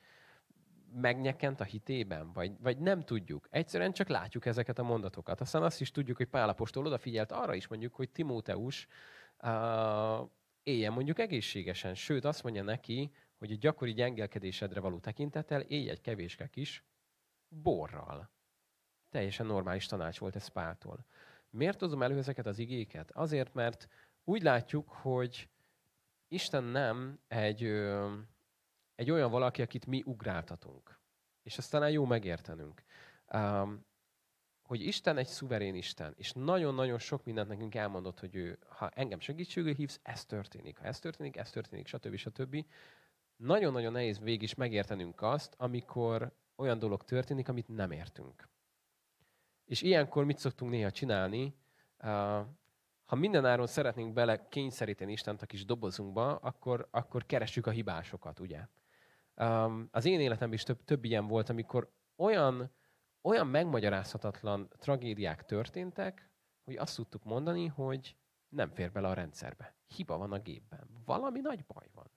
megnyekent 0.93 1.61
a 1.61 1.65
hitében, 1.65 2.33
vagy, 2.33 2.53
vagy 2.61 2.79
nem 2.79 3.03
tudjuk. 3.03 3.47
Egyszerűen 3.51 3.93
csak 3.93 4.09
látjuk 4.09 4.47
ezeket 4.47 4.79
a 4.79 4.83
mondatokat. 4.83 5.41
Aztán 5.41 5.63
azt 5.63 5.81
is 5.81 5.91
tudjuk, 5.91 6.17
hogy 6.17 6.29
Pálapostól 6.29 6.87
odafigyelt 6.87 7.33
arra 7.33 7.55
is 7.55 7.67
mondjuk, 7.67 7.95
hogy 7.95 8.11
Timóteus 8.11 8.87
uh, 9.43 10.29
éljen 10.63 10.93
mondjuk 10.93 11.19
egészségesen. 11.19 11.95
Sőt, 11.95 12.25
azt 12.25 12.43
mondja 12.43 12.63
neki, 12.63 13.13
hogy 13.39 13.53
a 13.53 13.57
gyakori 13.57 13.93
gyengelkedésedre 13.93 14.81
való 14.81 14.99
tekintettel 14.99 15.61
élj 15.61 15.89
egy 15.89 16.01
kevéske 16.01 16.47
kis 16.47 16.85
borral. 17.49 18.31
Teljesen 19.11 19.47
normális 19.47 19.87
tanács 19.87 20.19
volt 20.19 20.37
ez 20.37 20.49
Páltól. 20.49 21.07
Miért 21.51 21.79
tudom 21.79 22.03
elő 22.03 22.19
ezeket 22.19 22.47
az 22.47 22.59
igéket? 22.59 23.11
Azért, 23.11 23.55
mert 23.55 23.89
úgy 24.25 24.43
látjuk, 24.43 24.89
hogy 24.89 25.49
Isten 26.29 26.65
nem 26.65 27.21
egy, 27.29 27.65
ö, 27.65 28.13
egy 28.95 29.11
olyan 29.11 29.31
valaki, 29.31 29.63
akit 29.63 29.87
mi 29.87 30.03
ugráltatunk. 30.07 30.99
És 31.43 31.59
ezt 31.59 31.71
talán 31.71 31.91
jó 31.91 32.05
megértenünk. 32.05 32.83
Um, 33.33 33.85
hogy 34.63 34.81
Isten 34.81 35.17
egy 35.17 35.27
szuverén 35.27 35.75
Isten, 35.75 36.15
és 36.17 36.33
nagyon-nagyon 36.33 36.99
sok 36.99 37.25
mindent 37.25 37.49
nekünk 37.49 37.75
elmondott, 37.75 38.21
hogy 38.21 38.35
ő, 38.35 38.59
ha 38.69 38.89
engem 38.89 39.21
segítségül 39.21 39.75
hívsz, 39.75 40.01
ez 40.03 40.25
történik. 40.25 40.79
Ha 40.79 40.85
ez 40.85 40.99
történik, 40.99 41.37
ez 41.37 41.51
történik, 41.51 41.87
stb. 41.87 42.17
stb. 42.17 42.65
Nagyon-nagyon 43.37 43.93
nehéz 43.93 44.19
végig 44.19 44.43
is 44.43 44.55
megértenünk 44.55 45.23
azt, 45.23 45.55
amikor 45.59 46.33
olyan 46.57 46.79
dolog 46.79 47.05
történik, 47.05 47.49
amit 47.49 47.69
nem 47.69 47.91
értünk. 47.91 48.49
És 49.65 49.83
ilyenkor 49.83 50.25
mit 50.25 50.39
szoktunk 50.39 50.71
néha 50.71 50.91
csinálni? 50.91 51.55
Ha 53.05 53.15
mindenáron 53.15 53.67
szeretnénk 53.67 54.13
bele 54.13 54.49
kényszeríteni 54.49 55.13
Istent 55.13 55.43
a 55.43 55.47
kis 55.47 55.65
dobozunkba, 55.65 56.37
akkor, 56.37 56.89
akkor 56.91 57.27
keressük 57.27 57.67
a 57.67 57.71
hibásokat, 57.71 58.41
ugye? 58.41 58.67
Az 59.91 60.05
én 60.05 60.21
életemben 60.21 60.57
is 60.57 60.63
több, 60.63 60.85
több 60.85 61.05
ilyen 61.05 61.27
volt, 61.27 61.49
amikor 61.49 61.93
olyan, 62.17 62.73
olyan 63.23 63.47
megmagyarázhatatlan 63.47 64.69
tragédiák 64.79 65.45
történtek, 65.45 66.31
hogy 66.65 66.77
azt 66.77 66.97
tudtuk 66.97 67.25
mondani, 67.25 67.67
hogy 67.67 68.17
nem 68.49 68.71
fér 68.71 68.93
bele 68.93 69.09
a 69.09 69.15
rendszerbe. 69.15 69.75
Hiba 69.87 70.19
van 70.19 70.33
a 70.33 70.39
gépben. 70.39 70.89
Valami 71.05 71.41
nagy 71.41 71.65
baj 71.65 71.89
van. 71.95 72.11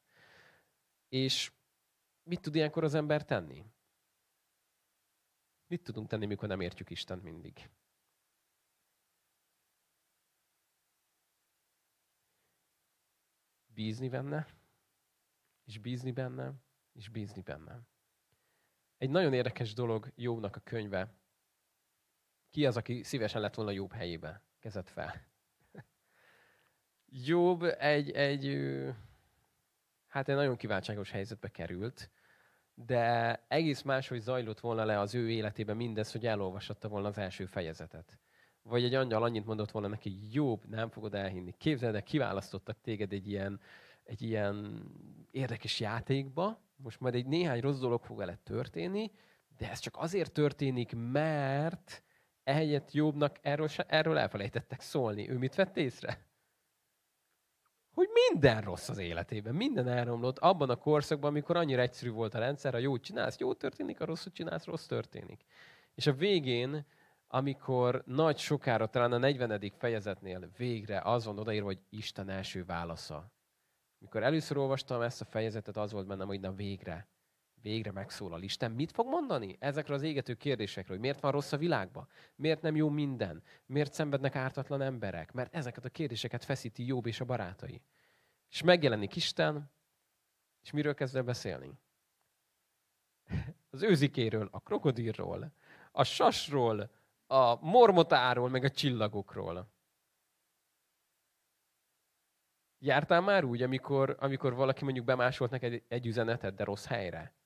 És 1.10 1.52
mit 2.24 2.42
tud 2.42 2.56
ilyenkor 2.56 2.84
az 2.84 2.94
ember 2.94 3.26
tenni? 3.26 3.66
Mit 5.70 5.84
tudunk 5.84 6.08
tenni, 6.08 6.26
mikor 6.26 6.48
nem 6.48 6.62
értjük 6.62 6.90
Istent 6.90 7.24
mindig? 7.24 7.70
Bízni 13.66 14.10
benne, 14.10 14.48
és 15.66 15.78
bízni 15.78 16.12
benne, 16.12 16.54
és 16.94 17.10
bízni 17.10 17.42
benne. 17.42 17.82
Egy 18.98 19.10
nagyon 19.10 19.34
érdekes 19.34 19.74
dolog 19.74 20.12
Jónak 20.16 20.56
a 20.56 20.60
könyve. 20.60 21.20
Ki 22.50 22.66
az, 22.66 22.78
aki 22.78 23.04
szívesen 23.04 23.42
lett 23.42 23.56
volna 23.56 23.72
Jobb 23.72 23.92
helyébe? 23.92 24.44
Kezet 24.60 24.90
fel. 24.90 25.28
Jobb 27.30 27.64
egy, 27.64 28.12
egy, 28.12 28.46
hát 30.08 30.30
egy 30.30 30.36
nagyon 30.36 30.58
kiváltságos 30.58 31.12
helyzetbe 31.12 31.52
került, 31.52 32.12
de 32.86 33.36
egész 33.48 33.82
máshogy 33.82 34.20
zajlott 34.20 34.60
volna 34.60 34.86
le 34.86 35.00
az 35.00 35.16
ő 35.16 35.30
életében 35.30 35.76
mindez, 35.76 36.12
hogy 36.12 36.26
elolvasatta 36.26 36.88
volna 36.88 37.08
az 37.08 37.18
első 37.18 37.46
fejezetet. 37.46 38.18
Vagy 38.64 38.84
egy 38.84 38.94
angyal 38.94 39.24
annyit 39.24 39.46
mondott 39.46 39.72
volna 39.72 39.88
neki, 39.88 40.18
jobb, 40.32 40.70
nem 40.70 40.90
fogod 40.90 41.16
elhinni. 41.16 41.54
Képzeld 41.58 41.96
el, 41.96 42.04
kiválasztottak 42.04 42.82
téged 42.82 43.14
egy 43.14 43.28
ilyen, 43.28 43.60
egy 44.04 44.22
ilyen 44.22 44.84
érdekes 45.32 45.80
játékba, 45.80 46.62
most 46.76 47.00
majd 47.00 47.16
egy 47.16 47.26
néhány 47.26 47.60
rossz 47.60 47.80
dolog 47.80 48.04
fog 48.04 48.18
vele 48.18 48.36
történni, 48.44 49.12
de 49.58 49.70
ez 49.70 49.80
csak 49.80 49.96
azért 49.98 50.32
történik, 50.32 50.94
mert 50.96 52.04
ehelyett 52.44 52.92
jobbnak 52.92 53.38
erről, 53.42 53.68
erről 53.88 54.18
elfelejtettek 54.18 54.82
szólni. 54.82 55.30
Ő 55.30 55.38
mit 55.38 55.56
vett 55.56 55.78
észre? 55.78 56.29
Hogy 58.00 58.10
minden 58.30 58.62
rossz 58.62 58.90
az 58.90 58.98
életében, 58.98 59.56
minden 59.56 59.88
elromlott 59.88 60.38
abban 60.38 60.70
a 60.70 60.76
korszakban, 60.76 61.30
amikor 61.30 61.56
annyira 61.56 61.82
egyszerű 61.82 62.12
volt 62.12 62.34
a 62.34 62.40
rendszer, 62.40 62.74
ha 62.74 62.80
jót 62.80 63.04
csinálsz, 63.04 63.38
jó 63.38 63.54
történik, 63.54 64.00
a 64.00 64.06
rosszot 64.06 64.34
csinálsz, 64.34 64.66
rossz 64.66 64.86
történik. 64.86 65.42
És 65.96 66.08
a 66.08 66.14
végén, 66.14 66.86
amikor 67.28 68.04
nagy 68.06 68.38
sokára, 68.38 68.88
talán 68.88 69.12
a 69.12 69.18
40. 69.18 69.72
fejezetnél 69.78 70.50
végre 70.58 71.02
az 71.02 71.26
van 71.26 71.40
odaírva, 71.40 71.66
hogy 71.66 71.80
Isten 71.90 72.30
első 72.30 72.66
válasza. 72.66 73.32
Mikor 73.98 74.24
először 74.24 74.58
olvastam 74.58 75.02
ezt 75.02 75.22
a 75.22 75.26
fejezetet, 75.26 75.78
az 75.78 75.92
volt 75.92 76.08
bennem, 76.08 76.28
hogy 76.28 76.40
na 76.40 76.52
végre, 76.52 77.08
végre 77.62 77.92
megszólal 77.92 78.42
Isten. 78.42 78.72
Mit 78.72 78.92
fog 78.92 79.08
mondani 79.08 79.56
ezekre 79.60 79.94
az 79.94 80.02
égető 80.02 80.34
kérdésekről? 80.34 80.96
Hogy 80.96 81.06
miért 81.06 81.22
van 81.22 81.32
rossz 81.32 81.52
a 81.52 81.58
világban? 81.58 82.08
Miért 82.36 82.62
nem 82.62 82.76
jó 82.76 82.90
minden? 82.90 83.44
Miért 83.66 83.94
szenvednek 83.94 84.36
ártatlan 84.36 84.82
emberek? 84.82 85.32
Mert 85.32 85.56
ezeket 85.56 85.86
a 85.86 85.90
kérdéseket 85.90 86.44
feszíti 86.44 86.86
Jobb 86.86 87.06
és 87.06 87.20
a 87.20 87.26
barátai. 87.26 87.82
És 88.50 88.62
megjelenik 88.62 89.16
Isten, 89.16 89.72
és 90.62 90.72
miről 90.72 90.94
kezd 90.94 91.16
el 91.16 91.24
beszélni? 91.24 91.80
Az 93.70 93.82
őzikéről, 93.82 94.48
a 94.52 94.60
krokodilról, 94.60 95.54
a 95.92 96.04
sasról, 96.04 96.92
a 97.28 97.66
mormotáról, 97.66 98.50
meg 98.50 98.64
a 98.64 98.70
csillagokról. 98.70 99.70
Jártál 102.80 103.22
már 103.22 103.44
úgy, 103.44 103.62
amikor, 103.62 104.16
amikor 104.20 104.54
valaki 104.54 104.84
mondjuk 104.84 105.06
bemásolt 105.06 105.52
neked 105.52 105.84
egy 105.88 106.08
üzenetet, 106.08 106.56
de 106.56 106.64
rossz 106.64 106.86
helyre? 106.86 107.39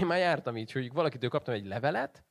Én 0.00 0.06
már 0.06 0.18
jártam 0.18 0.56
így, 0.56 0.72
hogy 0.72 0.92
valakitől 0.92 1.30
kaptam 1.30 1.54
egy 1.54 1.66
levelet, 1.66 2.24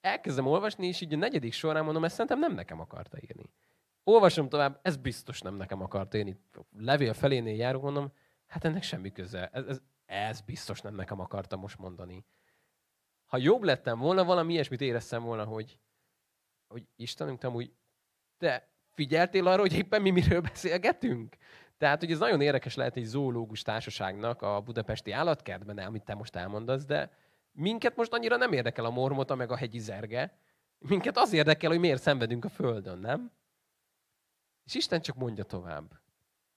elkezdem 0.00 0.46
olvasni, 0.46 0.86
és 0.86 1.00
így 1.00 1.14
a 1.14 1.16
negyedik 1.16 1.52
során 1.52 1.84
mondom, 1.84 2.04
ezt 2.04 2.12
szerintem 2.14 2.38
nem 2.38 2.54
nekem 2.54 2.80
akarta 2.80 3.18
írni. 3.20 3.50
Olvasom 4.04 4.48
tovább, 4.48 4.78
ez 4.82 4.96
biztos 4.96 5.40
nem 5.40 5.54
nekem 5.54 5.82
akarta 5.82 6.16
írni. 6.18 6.40
Levél 6.76 7.12
felénél 7.12 7.56
járok, 7.56 7.82
mondom, 7.82 8.12
hát 8.46 8.64
ennek 8.64 8.82
semmi 8.82 9.12
köze. 9.12 9.48
Ez, 9.52 9.66
ez, 9.66 9.80
ez 10.06 10.40
biztos 10.40 10.80
nem 10.80 10.94
nekem 10.94 11.20
akarta 11.20 11.56
most 11.56 11.78
mondani. 11.78 12.24
Ha 13.26 13.36
jobb 13.36 13.62
lettem 13.62 13.98
volna, 13.98 14.24
valami 14.24 14.52
ilyesmit 14.52 14.80
éreztem 14.80 15.22
volna, 15.22 15.44
hogy, 15.44 15.78
hogy 16.66 16.86
Istenünk, 16.96 17.44
úgy, 17.44 17.72
te 18.38 18.70
figyeltél 18.90 19.46
arra, 19.46 19.60
hogy 19.60 19.72
éppen 19.72 20.02
mi 20.02 20.10
miről 20.10 20.40
beszélgetünk? 20.40 21.36
Tehát, 21.78 22.00
hogy 22.00 22.10
ez 22.10 22.18
nagyon 22.18 22.40
érdekes 22.40 22.74
lehet 22.74 22.96
egy 22.96 23.04
zoológus 23.04 23.62
társaságnak 23.62 24.42
a 24.42 24.60
budapesti 24.60 25.10
állatkertben, 25.10 25.78
amit 25.78 26.04
te 26.04 26.14
most 26.14 26.36
elmondasz, 26.36 26.84
de 26.84 27.10
minket 27.52 27.96
most 27.96 28.12
annyira 28.12 28.36
nem 28.36 28.52
érdekel 28.52 28.84
a 28.84 28.90
mormota 28.90 29.34
meg 29.34 29.50
a 29.50 29.56
hegyi 29.56 29.78
zerge. 29.78 30.38
Minket 30.78 31.16
az 31.16 31.32
érdekel, 31.32 31.70
hogy 31.70 31.78
miért 31.78 32.02
szenvedünk 32.02 32.44
a 32.44 32.48
Földön, 32.48 32.98
nem? 32.98 33.32
És 34.64 34.74
Isten 34.74 35.00
csak 35.00 35.16
mondja 35.16 35.44
tovább. 35.44 36.00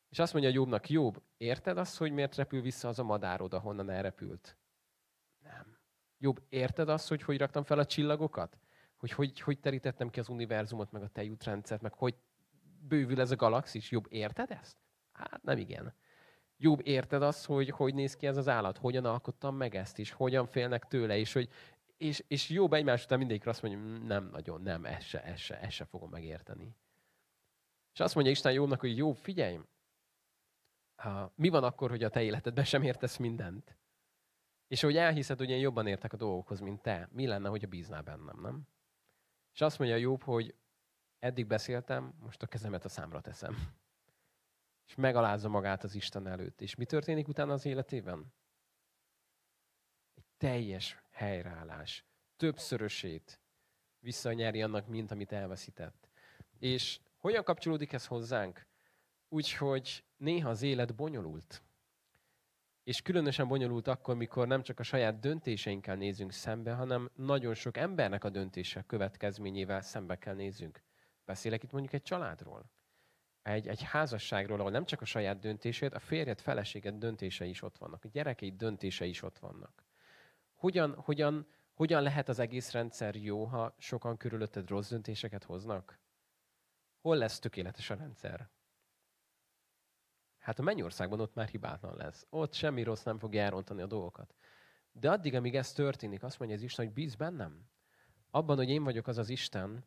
És 0.10 0.20
azt 0.20 0.34
mondja 0.34 0.52
Jobbnak, 0.52 0.90
Jobb, 0.90 1.22
érted 1.38 1.78
azt, 1.78 1.98
hogy 1.98 2.12
miért 2.12 2.36
repül 2.36 2.62
vissza 2.62 2.88
az 2.88 3.00
a 3.00 3.04
madárod, 3.04 3.54
ahonnan 3.54 3.90
elrepült? 3.90 4.58
Nem. 5.40 5.78
Jobb, 6.18 6.42
érted 6.50 6.90
azt, 6.90 7.08
hogy 7.08 7.24
hogy 7.24 7.38
raktam 7.38 7.64
fel 7.64 7.80
a 7.80 7.86
csillagokat? 7.86 8.58
Hogy 8.98 9.12
hogy, 9.12 9.40
hogy 9.40 9.60
terítettem 9.60 10.10
ki 10.10 10.20
az 10.20 10.30
univerzumot, 10.30 10.92
meg 10.92 11.02
a 11.02 11.08
tejútrendszert, 11.08 11.82
meg 11.82 11.94
hogy 11.94 12.16
bővül 12.80 13.20
ez 13.20 13.32
a 13.32 13.36
galaxis? 13.36 13.92
Jobb, 13.92 14.06
érted 14.10 14.52
ezt? 14.52 14.78
Hát 15.16 15.44
nem 15.44 15.58
igen. 15.58 15.94
Jobb 16.58 16.88
érted 16.88 17.22
azt, 17.22 17.46
hogy 17.46 17.70
hogy 17.70 17.94
néz 17.94 18.16
ki 18.16 18.28
ez 18.28 18.38
az 18.38 18.48
állat, 18.48 18.78
hogyan 18.78 19.06
alkottam 19.06 19.56
meg 19.56 19.76
ezt 19.76 19.98
is, 19.98 20.12
hogyan 20.12 20.46
félnek 20.46 20.86
tőle, 20.86 21.18
és 21.18 21.34
hogy 21.34 21.50
és, 21.98 22.24
és 22.28 22.50
jobb 22.50 22.74
egymás 22.74 23.04
után 23.04 23.18
mindegyikre 23.18 23.50
azt 23.50 23.62
mondja, 23.62 23.98
nem 23.98 24.30
nagyon, 24.32 24.62
nem, 24.62 24.86
ezt 24.86 25.08
se, 25.08 25.24
ezt 25.24 25.42
se, 25.42 25.60
ezt 25.60 25.76
se 25.76 25.86
fogom 25.86 26.10
megérteni. 26.10 26.76
És 27.94 28.00
azt 28.00 28.16
mondja 28.16 28.32
Isten 28.34 28.54
Jobbnak, 28.54 28.80
hogy 28.80 28.98
jó, 28.98 29.12
figyelj, 29.12 29.60
mi 31.36 31.50
van 31.50 31.64
akkor, 31.64 31.90
hogy 31.90 32.04
a 32.04 32.10
te 32.10 32.24
életedben 32.24 32.64
sem 32.64 32.84
értesz 32.84 33.18
mindent? 33.18 33.78
És 34.68 34.82
hogy 34.82 34.98
elhiszed, 34.98 35.38
hogy 35.38 35.50
én 35.50 35.60
jobban 35.60 35.88
értek 35.88 36.14
a 36.14 36.18
dolgokhoz, 36.18 36.60
mint 36.60 36.82
te, 36.82 37.10
mi 37.12 37.28
lenne, 37.28 37.50
hogy 37.50 37.64
a 37.64 37.68
bíznál 37.68 38.02
bennem, 38.02 38.40
nem? 38.42 38.68
És 39.54 39.62
azt 39.62 39.80
mondja 39.80 39.98
Jobb, 39.98 40.24
hogy 40.24 40.56
eddig 41.20 41.48
beszéltem, 41.48 42.14
most 42.20 42.42
a 42.42 42.48
kezemet 42.48 42.86
a 42.86 42.90
számra 42.90 43.22
teszem. 43.22 43.56
És 44.86 44.96
megalázza 44.96 45.50
magát 45.50 45.84
az 45.84 45.96
Isten 45.96 46.28
előtt. 46.28 46.62
És 46.62 46.76
mi 46.76 46.86
történik 46.86 47.28
utána 47.28 47.54
az 47.54 47.66
életében? 47.66 48.34
Egy 50.16 50.26
teljes 50.38 51.02
helyreállás. 51.12 52.06
Többszörösét 52.38 53.40
visszanyeri 54.00 54.62
annak, 54.62 54.88
mint 54.88 55.12
amit 55.12 55.32
elveszített. 55.32 56.10
És 56.60 57.00
hogyan 57.18 57.44
kapcsolódik 57.44 57.94
ez 57.94 58.06
hozzánk? 58.06 58.66
Úgyhogy 59.30 60.04
néha 60.18 60.50
az 60.50 60.62
élet 60.62 60.96
bonyolult. 60.96 61.64
És 62.84 63.02
különösen 63.02 63.48
bonyolult 63.48 63.88
akkor, 63.88 64.16
mikor 64.16 64.48
nem 64.48 64.64
csak 64.64 64.80
a 64.80 64.84
saját 64.84 65.20
döntéseinkkel 65.20 65.96
nézünk 65.96 66.32
szembe, 66.32 66.74
hanem 66.74 67.12
nagyon 67.16 67.54
sok 67.54 67.78
embernek 67.78 68.24
a 68.24 68.30
döntése 68.30 68.84
következményével 68.88 69.82
szembe 69.82 70.18
kell 70.18 70.36
nézzünk. 70.36 70.82
Beszélek 71.26 71.64
itt 71.64 71.72
mondjuk 71.72 71.94
egy 71.94 72.02
családról, 72.02 72.72
egy, 73.46 73.68
egy 73.68 73.82
házasságról, 73.84 74.60
ahol 74.60 74.72
nem 74.72 74.86
csak 74.86 75.02
a 75.02 75.06
saját 75.06 75.40
döntését, 75.40 75.94
a 75.94 76.00
férjed, 76.00 76.42
feleséged 76.42 76.96
döntései 76.96 77.50
is 77.50 77.62
ott 77.62 77.78
vannak, 77.78 78.04
a 78.04 78.08
gyerekeid 78.08 78.56
döntései 78.56 79.10
is 79.10 79.22
ott 79.22 79.40
vannak. 79.40 79.84
Hogyan, 80.54 80.96
hogyan, 80.96 81.48
hogyan 81.74 82.02
lehet 82.02 82.30
az 82.30 82.40
egész 82.40 82.72
rendszer 82.72 83.16
jó, 83.16 83.44
ha 83.46 83.76
sokan 83.78 84.18
körülötted 84.18 84.70
rossz 84.70 84.90
döntéseket 84.90 85.44
hoznak? 85.44 86.00
Hol 87.02 87.18
lesz 87.18 87.40
tökéletes 87.40 87.90
a 87.90 87.96
rendszer? 87.96 88.50
Hát 90.38 90.60
a 90.60 90.64
mennyországban 90.64 91.20
ott 91.20 91.36
már 91.36 91.48
hibátlan 91.48 91.96
lesz. 91.96 92.26
Ott 92.30 92.54
semmi 92.54 92.84
rossz 92.84 93.04
nem 93.04 93.20
fog 93.20 93.36
elrontani 93.36 93.82
a 93.82 93.88
dolgokat. 93.88 94.36
De 94.92 95.12
addig, 95.12 95.36
amíg 95.36 95.56
ez 95.56 95.74
történik, 95.74 96.24
azt 96.24 96.40
mondja 96.40 96.58
az 96.58 96.64
Isten, 96.64 96.86
hogy 96.86 96.94
bíz 96.94 97.16
bennem. 97.16 97.70
Abban, 98.30 98.58
hogy 98.58 98.70
én 98.70 98.84
vagyok 98.84 99.08
az 99.08 99.18
az 99.18 99.30
Isten, 99.30 99.86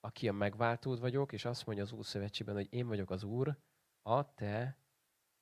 aki 0.00 0.28
a 0.28 0.32
megváltód 0.32 1.00
vagyok, 1.00 1.32
és 1.32 1.44
azt 1.44 1.66
mondja 1.66 1.84
az 1.84 1.92
Úr 1.92 2.04
Szövetségben, 2.04 2.54
hogy 2.54 2.72
én 2.72 2.86
vagyok 2.86 3.10
az 3.10 3.22
Úr, 3.22 3.58
a 4.02 4.34
te 4.34 4.78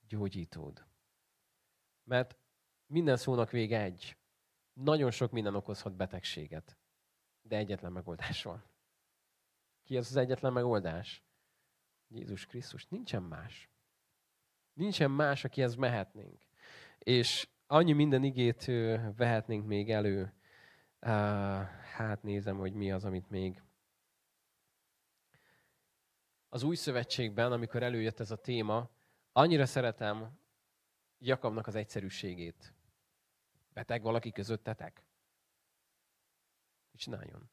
gyógyítód. 0.09 0.87
Mert 2.05 2.37
minden 2.87 3.17
szónak 3.17 3.51
vége 3.51 3.83
egy. 3.83 4.17
Nagyon 4.73 5.11
sok 5.11 5.31
minden 5.31 5.55
okozhat 5.55 5.97
betegséget, 5.97 6.77
de 7.43 7.57
egyetlen 7.57 7.93
megoldás 7.93 8.43
van. 8.43 8.65
Ki 9.83 9.97
az 9.97 10.07
az 10.07 10.17
egyetlen 10.17 10.53
megoldás? 10.53 11.25
Jézus 12.09 12.47
Krisztus. 12.47 12.87
Nincsen 12.87 13.23
más. 13.23 13.71
Nincsen 14.73 15.11
más, 15.11 15.45
akihez 15.45 15.75
mehetnénk. 15.75 16.47
És 16.99 17.49
annyi 17.67 17.93
minden 17.93 18.25
igét 18.25 18.65
vehetnénk 19.17 19.67
még 19.67 19.91
elő. 19.91 20.33
Hát 21.95 22.23
nézem, 22.23 22.57
hogy 22.57 22.73
mi 22.73 22.93
az, 22.93 23.05
amit 23.05 23.31
még. 23.31 23.63
Az 26.55 26.63
új 26.63 26.77
szövetségben, 26.77 27.53
amikor 27.53 27.83
előjött 27.83 28.21
ez 28.21 28.31
a 28.31 28.37
téma, 28.37 28.91
annyira 29.33 29.67
szeretem 29.67 30.39
Jakabnak 31.19 31.67
az 31.67 31.75
egyszerűségét. 31.75 32.75
Beteg 33.73 34.03
valaki 34.03 34.33
közöttetek? 34.33 35.05
Csináljon? 36.97 37.51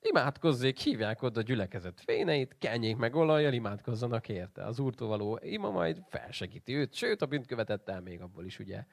Imádkozzék, 0.00 0.78
hívják 0.78 1.22
oda 1.22 1.40
a 1.40 1.42
gyülekezet 1.42 2.00
féneit, 2.00 2.58
kenjék 2.58 2.96
meg 2.96 3.14
olajjal, 3.14 3.52
imádkozzanak 3.52 4.28
érte. 4.28 4.64
Az 4.64 4.78
úrtól 4.78 5.08
való 5.08 5.38
ima 5.42 5.70
majd 5.70 6.02
felsegíti 6.08 6.74
őt, 6.74 6.94
sőt, 6.94 7.22
a 7.22 7.26
bűnt 7.26 7.46
követett 7.46 7.88
el 7.88 8.00
még 8.00 8.20
abból 8.20 8.44
is 8.44 8.58
ugye 8.58 8.84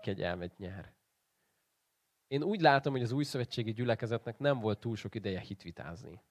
kegyelmet 0.00 0.58
nyer. 0.58 0.92
Én 2.26 2.42
úgy 2.42 2.60
látom, 2.60 2.92
hogy 2.92 3.02
az 3.02 3.12
új 3.12 3.24
szövetségi 3.24 3.72
gyülekezetnek 3.72 4.38
nem 4.38 4.60
volt 4.60 4.78
túl 4.78 4.96
sok 4.96 5.14
ideje 5.14 5.40
hitvitázni. 5.40 6.22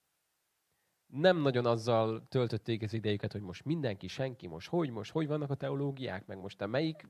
Nem 1.05 1.37
nagyon 1.37 1.65
azzal 1.65 2.27
töltötték 2.27 2.81
az 2.81 2.93
idejüket, 2.93 3.31
hogy 3.31 3.41
most 3.41 3.65
mindenki, 3.65 4.07
senki, 4.07 4.47
most 4.47 4.69
hogy, 4.69 4.89
most 4.89 5.11
hogy 5.11 5.27
vannak 5.27 5.49
a 5.49 5.55
teológiák, 5.55 6.25
meg 6.25 6.37
most 6.37 6.57
te 6.57 6.65
melyik 6.65 7.07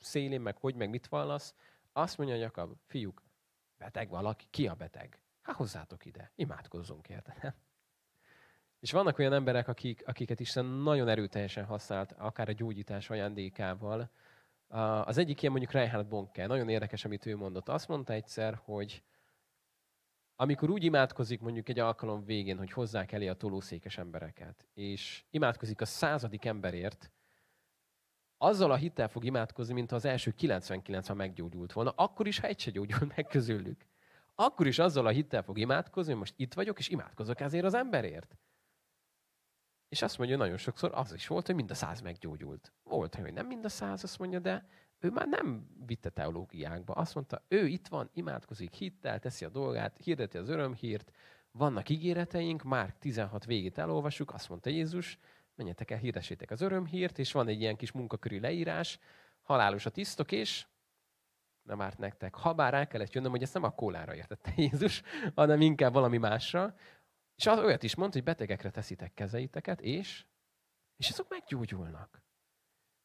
szélén, 0.00 0.40
meg 0.40 0.56
hogy, 0.56 0.74
meg 0.74 0.90
mit 0.90 1.06
vallasz. 1.06 1.54
Azt 1.92 2.18
mondja 2.18 2.36
Jakab, 2.36 2.76
fiúk, 2.86 3.22
beteg 3.78 4.08
valaki, 4.08 4.46
ki 4.50 4.66
a 4.66 4.74
beteg? 4.74 5.18
Hát 5.42 5.56
hozzátok 5.56 6.04
ide, 6.04 6.32
imádkozzunk 6.34 7.08
érte? 7.08 7.56
És 8.84 8.92
vannak 8.92 9.18
olyan 9.18 9.32
emberek, 9.32 9.68
akik, 9.68 10.02
akiket 10.06 10.40
Isten 10.40 10.64
nagyon 10.64 11.08
erőteljesen 11.08 11.64
használt, 11.64 12.12
akár 12.12 12.48
a 12.48 12.52
gyógyítás 12.52 13.10
ajándékával. 13.10 14.10
Az 15.04 15.18
egyik 15.18 15.40
ilyen 15.40 15.52
mondjuk 15.52 15.74
Reinhard 15.74 16.06
Bonke, 16.06 16.46
nagyon 16.46 16.68
érdekes, 16.68 17.04
amit 17.04 17.26
ő 17.26 17.36
mondott. 17.36 17.68
Azt 17.68 17.88
mondta 17.88 18.12
egyszer, 18.12 18.60
hogy 18.64 19.02
amikor 20.36 20.70
úgy 20.70 20.84
imádkozik 20.84 21.40
mondjuk 21.40 21.68
egy 21.68 21.78
alkalom 21.78 22.24
végén, 22.24 22.58
hogy 22.58 22.72
hozzák 22.72 23.12
elé 23.12 23.28
a 23.28 23.34
tolószékes 23.34 23.98
embereket, 23.98 24.66
és 24.74 25.24
imádkozik 25.30 25.80
a 25.80 25.84
századik 25.84 26.44
emberért, 26.44 27.10
azzal 28.38 28.70
a 28.70 28.76
hittel 28.76 29.08
fog 29.08 29.24
imádkozni, 29.24 29.74
mint 29.74 29.92
az 29.92 30.04
első 30.04 30.30
99 30.30 31.06
ha 31.06 31.14
meggyógyult 31.14 31.72
volna, 31.72 31.90
akkor 31.90 32.26
is, 32.26 32.38
ha 32.38 32.46
egy 32.46 32.60
se 32.60 32.70
gyógyult 32.70 33.16
meg 33.16 33.26
közülük 33.26 33.86
akkor 34.34 34.66
is 34.66 34.78
azzal 34.78 35.06
a 35.06 35.10
hittel 35.10 35.42
fog 35.42 35.58
imádkozni, 35.58 36.10
hogy 36.10 36.20
most 36.20 36.34
itt 36.36 36.54
vagyok, 36.54 36.78
és 36.78 36.88
imádkozok 36.88 37.40
ezért 37.40 37.64
az 37.64 37.74
emberért. 37.74 38.36
És 39.88 40.02
azt 40.02 40.18
mondja, 40.18 40.36
nagyon 40.36 40.56
sokszor 40.56 40.90
az 40.94 41.12
is 41.14 41.26
volt, 41.26 41.46
hogy 41.46 41.54
mind 41.54 41.70
a 41.70 41.74
száz 41.74 42.00
meggyógyult. 42.00 42.72
Volt, 42.82 43.14
hogy 43.14 43.32
nem 43.32 43.46
mind 43.46 43.64
a 43.64 43.68
száz, 43.68 44.04
azt 44.04 44.18
mondja, 44.18 44.38
de 44.38 44.66
ő 44.98 45.10
már 45.10 45.26
nem 45.28 45.66
vitte 45.86 46.10
teológiákba. 46.10 46.92
Azt 46.92 47.14
mondta, 47.14 47.44
ő 47.48 47.66
itt 47.66 47.88
van, 47.88 48.10
imádkozik 48.12 48.72
hittel, 48.72 49.18
teszi 49.18 49.44
a 49.44 49.48
dolgát, 49.48 49.96
hirdeti 50.02 50.38
az 50.38 50.48
örömhírt, 50.48 51.12
vannak 51.50 51.88
ígéreteink, 51.88 52.62
már 52.62 52.94
16 52.98 53.44
végét 53.44 53.78
elolvasjuk, 53.78 54.32
azt 54.32 54.48
mondta 54.48 54.70
Jézus, 54.70 55.18
menjetek 55.54 55.90
el, 55.90 55.98
hirdessétek 55.98 56.50
az 56.50 56.60
örömhírt, 56.60 57.18
és 57.18 57.32
van 57.32 57.48
egy 57.48 57.60
ilyen 57.60 57.76
kis 57.76 57.92
munkakörű 57.92 58.40
leírás, 58.40 58.98
halálos 59.42 59.86
a 59.86 59.90
tisztok, 59.90 60.32
és 60.32 60.66
nem 61.62 61.80
árt 61.80 61.98
nektek. 61.98 62.34
Habár 62.34 62.72
rá 62.72 62.86
kellett 62.86 63.12
jönnöm, 63.12 63.30
hogy 63.30 63.42
ezt 63.42 63.54
nem 63.54 63.62
a 63.62 63.70
kólára 63.70 64.14
értette 64.14 64.52
Jézus, 64.62 65.02
hanem 65.34 65.60
inkább 65.60 65.92
valami 65.92 66.18
másra. 66.18 66.74
És 67.36 67.46
az 67.46 67.58
olyat 67.58 67.82
is 67.82 67.94
mondta, 67.94 68.16
hogy 68.16 68.26
betegekre 68.26 68.70
teszitek 68.70 69.14
kezeiteket, 69.14 69.80
és, 69.80 70.26
és 70.96 71.10
azok 71.10 71.28
meggyógyulnak. 71.28 72.22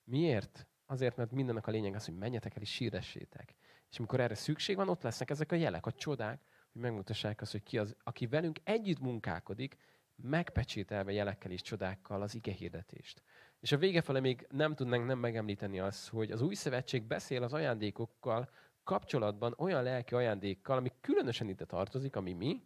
Miért? 0.03 0.67
Azért, 0.85 1.15
mert 1.15 1.31
mindennek 1.31 1.67
a 1.67 1.71
lényeg 1.71 1.95
az, 1.95 2.05
hogy 2.05 2.17
menjetek 2.17 2.55
el 2.55 2.61
és 2.61 2.71
síressétek. 2.71 3.55
És 3.89 3.97
amikor 3.97 4.19
erre 4.19 4.35
szükség 4.35 4.75
van, 4.75 4.89
ott 4.89 5.01
lesznek 5.01 5.29
ezek 5.29 5.51
a 5.51 5.55
jelek, 5.55 5.85
a 5.85 5.91
csodák, 5.91 6.41
hogy 6.71 6.81
megmutassák 6.81 7.41
azt, 7.41 7.51
hogy 7.51 7.63
ki 7.63 7.77
az, 7.77 7.95
aki 8.03 8.27
velünk 8.27 8.59
együtt 8.63 8.99
munkálkodik, 8.99 9.77
megpecsételve 10.15 11.11
jelekkel 11.11 11.51
és 11.51 11.61
csodákkal 11.61 12.21
az 12.21 12.35
ige 12.35 12.51
hirdetést. 12.51 13.21
És 13.59 13.71
a 13.71 13.77
vége 13.77 14.01
fele 14.01 14.19
még 14.19 14.47
nem 14.49 14.75
tudnánk 14.75 15.05
nem 15.05 15.19
megemlíteni 15.19 15.79
azt, 15.79 16.09
hogy 16.09 16.31
az 16.31 16.41
új 16.41 16.55
szövetség 16.55 17.03
beszél 17.03 17.43
az 17.43 17.53
ajándékokkal 17.53 18.49
kapcsolatban 18.83 19.53
olyan 19.57 19.83
lelki 19.83 20.13
ajándékkal, 20.13 20.77
ami 20.77 20.91
különösen 21.01 21.49
ide 21.49 21.65
tartozik, 21.65 22.15
ami 22.15 22.33
mi? 22.33 22.63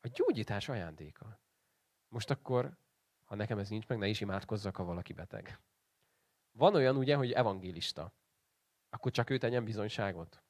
A 0.00 0.08
gyógyítás 0.08 0.68
ajándéka. 0.68 1.40
Most 2.08 2.30
akkor, 2.30 2.76
ha 3.24 3.34
nekem 3.34 3.58
ez 3.58 3.68
nincs 3.68 3.86
meg, 3.86 3.98
ne 3.98 4.08
is 4.08 4.20
imádkozzak, 4.20 4.76
ha 4.76 4.84
valaki 4.84 5.12
beteg. 5.12 5.60
Van 6.52 6.74
olyan 6.74 6.96
ugye, 6.96 7.16
hogy 7.16 7.32
evangélista. 7.32 8.12
Akkor 8.90 9.12
csak 9.12 9.30
ő 9.30 9.38
tegyen 9.38 9.64
bizonyságot. 9.64 10.42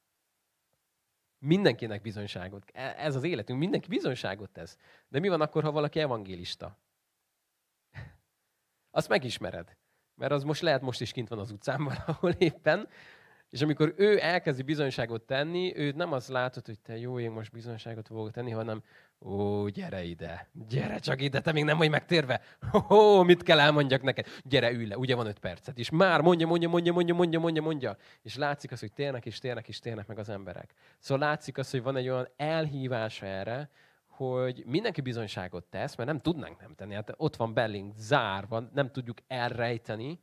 Mindenkinek 1.38 2.02
bizonyságot. 2.02 2.70
E, 2.72 2.94
ez 2.98 3.14
az 3.14 3.22
életünk, 3.24 3.58
mindenki 3.58 3.88
bizonyságot 3.88 4.50
tesz. 4.50 4.78
De 5.08 5.18
mi 5.18 5.28
van 5.28 5.40
akkor, 5.40 5.62
ha 5.62 5.70
valaki 5.70 6.00
evangélista? 6.00 6.78
Azt 8.90 9.08
megismered. 9.08 9.76
Mert 10.14 10.32
az 10.32 10.44
most 10.44 10.62
lehet 10.62 10.80
most 10.80 11.00
is 11.00 11.12
kint 11.12 11.28
van 11.28 11.38
az 11.38 11.50
utcán 11.50 11.84
valahol 11.94 12.30
éppen, 12.30 12.88
és 13.50 13.62
amikor 13.62 13.94
ő 13.96 14.20
elkezdi 14.20 14.62
bizonyságot 14.62 15.22
tenni, 15.22 15.76
ő 15.76 15.90
nem 15.90 16.12
azt 16.12 16.28
látod, 16.28 16.66
hogy 16.66 16.80
te 16.80 16.96
jó, 16.96 17.20
én 17.20 17.30
most 17.30 17.52
bizonyságot 17.52 18.06
fogok 18.06 18.30
tenni, 18.30 18.50
hanem 18.50 18.82
ó, 19.20 19.68
gyere 19.68 20.02
ide, 20.02 20.48
gyere 20.68 20.98
csak 20.98 21.20
ide, 21.20 21.40
te 21.40 21.52
még 21.52 21.64
nem 21.64 21.78
vagy 21.78 21.90
megtérve. 21.90 22.40
Ó, 22.90 23.22
mit 23.22 23.42
kell 23.42 23.60
elmondjak 23.60 24.02
neked? 24.02 24.26
Gyere, 24.44 24.70
ülj 24.70 24.86
le, 24.86 24.98
ugye 24.98 25.14
van 25.14 25.26
öt 25.26 25.38
percet. 25.38 25.78
És 25.78 25.90
már 25.90 26.20
mondja, 26.20 26.46
mondja, 26.46 26.68
mondja, 26.68 26.92
mondja, 26.92 27.14
mondja, 27.14 27.40
mondja, 27.40 27.62
mondja. 27.62 27.96
És 28.22 28.36
látszik 28.36 28.72
az, 28.72 28.80
hogy 28.80 28.92
térnek 28.92 29.26
és 29.26 29.38
térnek 29.38 29.68
és 29.68 29.78
térnek 29.78 30.06
meg 30.06 30.18
az 30.18 30.28
emberek. 30.28 30.74
Szóval 30.98 31.28
látszik 31.28 31.58
az, 31.58 31.70
hogy 31.70 31.82
van 31.82 31.96
egy 31.96 32.08
olyan 32.08 32.28
elhívása 32.36 33.26
erre, 33.26 33.70
hogy 34.06 34.62
mindenki 34.66 35.00
bizonyságot 35.00 35.64
tesz, 35.64 35.94
mert 35.94 36.08
nem 36.08 36.20
tudnánk 36.20 36.60
nem 36.60 36.74
tenni. 36.74 36.94
Hát 36.94 37.14
ott 37.16 37.36
van 37.36 37.54
belünk 37.54 37.94
zárva, 37.96 38.60
nem 38.72 38.90
tudjuk 38.90 39.18
elrejteni, 39.26 40.20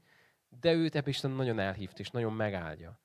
de 0.60 0.74
őt 0.74 0.96
ebben 0.96 1.10
Isten 1.10 1.32
nagyon 1.32 1.60
elhívt 1.60 2.00
és 2.00 2.10
nagyon 2.10 2.34
megáldja. 2.34 3.00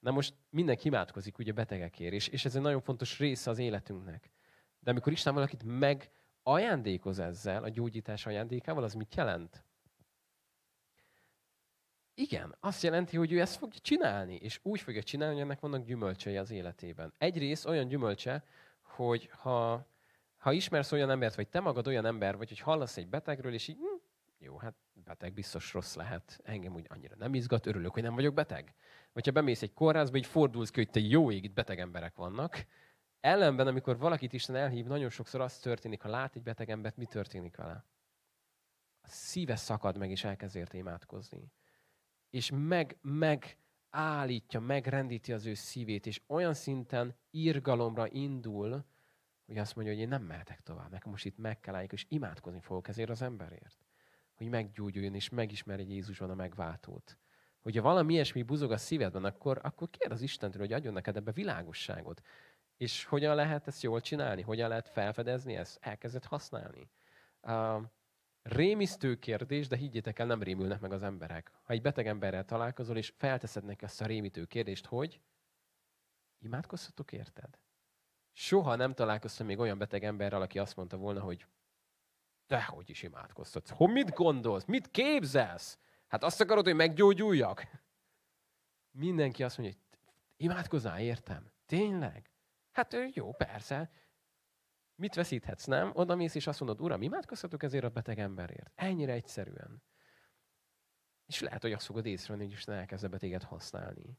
Na 0.00 0.10
most 0.10 0.34
mindenki 0.50 0.86
imádkozik 0.86 1.38
ugye 1.38 1.52
betegekért, 1.52 2.12
és, 2.12 2.28
és 2.28 2.44
ez 2.44 2.56
egy 2.56 2.62
nagyon 2.62 2.80
fontos 2.80 3.18
része 3.18 3.50
az 3.50 3.58
életünknek. 3.58 4.30
De 4.86 4.92
amikor 4.92 5.12
Isten 5.12 5.34
valakit 5.34 5.62
meg 5.64 6.10
ajándékoz 6.42 7.18
ezzel, 7.18 7.62
a 7.62 7.68
gyógyítás 7.68 8.26
ajándékával, 8.26 8.84
az 8.84 8.94
mit 8.94 9.14
jelent? 9.14 9.64
Igen, 12.14 12.56
azt 12.60 12.82
jelenti, 12.82 13.16
hogy 13.16 13.32
ő 13.32 13.40
ezt 13.40 13.56
fogja 13.56 13.78
csinálni, 13.80 14.34
és 14.34 14.60
úgy 14.62 14.80
fogja 14.80 15.02
csinálni, 15.02 15.34
hogy 15.34 15.42
ennek 15.42 15.60
vannak 15.60 15.84
gyümölcsei 15.84 16.36
az 16.36 16.50
életében. 16.50 17.12
Egyrészt 17.18 17.66
olyan 17.66 17.88
gyümölcse, 17.88 18.44
hogy 18.82 19.30
ha, 19.32 19.86
ha 20.36 20.52
ismersz 20.52 20.92
olyan 20.92 21.10
embert, 21.10 21.34
vagy 21.34 21.48
te 21.48 21.60
magad 21.60 21.86
olyan 21.86 22.06
ember 22.06 22.36
vagy, 22.36 22.48
hogy 22.48 22.60
hallasz 22.60 22.96
egy 22.96 23.08
betegről, 23.08 23.52
és 23.52 23.68
így, 23.68 23.76
hm, 23.76 23.96
jó, 24.38 24.56
hát 24.56 24.74
beteg 25.04 25.32
biztos 25.32 25.72
rossz 25.72 25.94
lehet, 25.94 26.40
engem 26.44 26.74
úgy 26.74 26.86
annyira 26.88 27.14
nem 27.16 27.34
izgat, 27.34 27.66
örülök, 27.66 27.92
hogy 27.92 28.02
nem 28.02 28.14
vagyok 28.14 28.34
beteg. 28.34 28.74
Vagy 29.12 29.24
ha 29.24 29.32
bemész 29.32 29.62
egy 29.62 29.72
kórházba, 29.72 30.16
így 30.16 30.26
fordulsz 30.26 30.70
ki, 30.70 30.80
hogy 30.80 30.90
te 30.90 31.00
jó 31.00 31.30
ég, 31.30 31.44
itt 31.44 31.54
beteg 31.54 31.80
emberek 31.80 32.16
vannak. 32.16 32.66
Ellenben, 33.20 33.66
amikor 33.66 33.98
valakit 33.98 34.32
Isten 34.32 34.56
elhív, 34.56 34.86
nagyon 34.86 35.10
sokszor 35.10 35.40
az 35.40 35.58
történik, 35.58 36.02
ha 36.02 36.08
lát 36.08 36.36
egy 36.36 36.42
beteg 36.42 36.70
embert, 36.70 36.96
mi 36.96 37.06
történik 37.06 37.56
vele? 37.56 37.84
A 39.00 39.08
szíve 39.08 39.56
szakad 39.56 39.96
meg, 39.96 40.10
és 40.10 40.24
elkezd 40.24 40.56
érte 40.56 40.76
imádkozni 40.76 41.52
és 42.36 42.50
meg, 42.54 42.96
meg 43.00 43.58
állítja, 43.90 44.60
megrendíti 44.60 45.32
az 45.32 45.46
ő 45.46 45.54
szívét, 45.54 46.06
és 46.06 46.20
olyan 46.26 46.54
szinten 46.54 47.14
írgalomra 47.30 48.08
indul, 48.08 48.84
hogy 49.46 49.58
azt 49.58 49.74
mondja, 49.74 49.94
hogy 49.94 50.02
én 50.02 50.08
nem 50.08 50.22
mehetek 50.22 50.60
tovább, 50.60 50.90
nekem 50.90 51.10
most 51.10 51.24
itt 51.24 51.38
meg 51.38 51.60
kell 51.60 51.74
álljak, 51.74 51.92
és 51.92 52.06
imádkozni 52.08 52.60
fogok 52.60 52.88
ezért 52.88 53.10
az 53.10 53.22
emberért. 53.22 53.84
Hogy 54.34 54.48
meggyógyuljon, 54.48 55.14
és 55.14 55.28
megismerje 55.28 55.86
Jézusban 55.86 56.30
a 56.30 56.34
megváltót. 56.34 57.18
Hogyha 57.60 57.82
valami 57.82 58.12
ilyesmi 58.12 58.42
buzog 58.42 58.70
a 58.70 58.76
szívedben, 58.76 59.24
akkor, 59.24 59.60
akkor 59.62 59.90
kérd 59.90 60.12
az 60.12 60.20
Istentől, 60.20 60.60
hogy 60.60 60.72
adjon 60.72 60.92
neked 60.92 61.16
ebbe 61.16 61.32
világosságot. 61.32 62.22
És 62.76 63.04
hogyan 63.04 63.34
lehet 63.34 63.66
ezt 63.66 63.82
jól 63.82 64.00
csinálni? 64.00 64.42
Hogyan 64.42 64.68
lehet 64.68 64.88
felfedezni 64.88 65.56
ezt? 65.56 65.78
Elkezdett 65.80 66.24
használni. 66.24 66.90
Uh, 67.42 67.82
Rémisztő 68.48 69.18
kérdés, 69.18 69.68
de 69.68 69.76
higgyétek 69.76 70.18
el, 70.18 70.26
nem 70.26 70.42
rémülnek 70.42 70.80
meg 70.80 70.92
az 70.92 71.02
emberek. 71.02 71.52
Ha 71.62 71.72
egy 71.72 71.82
beteg 71.82 72.06
emberrel 72.06 72.44
találkozol, 72.44 72.96
és 72.96 73.12
felteszed 73.16 73.64
neki 73.64 73.84
azt 73.84 74.00
a 74.00 74.06
rémítő 74.06 74.44
kérdést, 74.44 74.86
hogy 74.86 75.20
imádkozhatok 76.38 77.12
érted? 77.12 77.58
Soha 78.32 78.74
nem 78.74 78.94
találkoztam 78.94 79.46
még 79.46 79.58
olyan 79.58 79.78
beteg 79.78 80.04
emberrel, 80.04 80.42
aki 80.42 80.58
azt 80.58 80.76
mondta 80.76 80.96
volna, 80.96 81.20
hogy 81.20 81.46
te 82.46 82.64
hogy 82.64 82.90
is 82.90 83.02
imádkoztatsz? 83.02 83.70
Hogy 83.70 83.92
mit 83.92 84.12
gondolsz? 84.12 84.64
Mit 84.64 84.90
képzelsz? 84.90 85.78
Hát 86.06 86.24
azt 86.24 86.40
akarod, 86.40 86.64
hogy 86.64 86.74
meggyógyuljak? 86.74 87.66
Mindenki 88.90 89.42
azt 89.42 89.58
mondja, 89.58 89.76
hogy 89.76 89.98
imádkozzál, 90.36 91.00
értem. 91.00 91.50
Tényleg? 91.66 92.30
Hát 92.76 92.96
jó, 93.12 93.32
persze. 93.32 93.90
Mit 94.94 95.14
veszíthetsz, 95.14 95.64
nem? 95.64 95.90
Oda 95.94 96.14
mész 96.14 96.34
és 96.34 96.46
azt 96.46 96.60
mondod, 96.60 96.80
Uram, 96.80 97.02
imádkozhatok 97.02 97.62
ezért 97.62 97.84
a 97.84 97.88
beteg 97.88 98.18
emberért. 98.18 98.72
Ennyire 98.74 99.12
egyszerűen. 99.12 99.82
És 101.26 101.40
lehet, 101.40 101.62
hogy 101.62 101.72
azt 101.72 101.86
fogod 101.86 102.06
észrevenni, 102.06 102.44
hogy 102.44 102.52
Isten 102.52 102.74
elkezd 102.74 103.04
a 103.04 103.08
betéget 103.08 103.42
használni. 103.42 104.18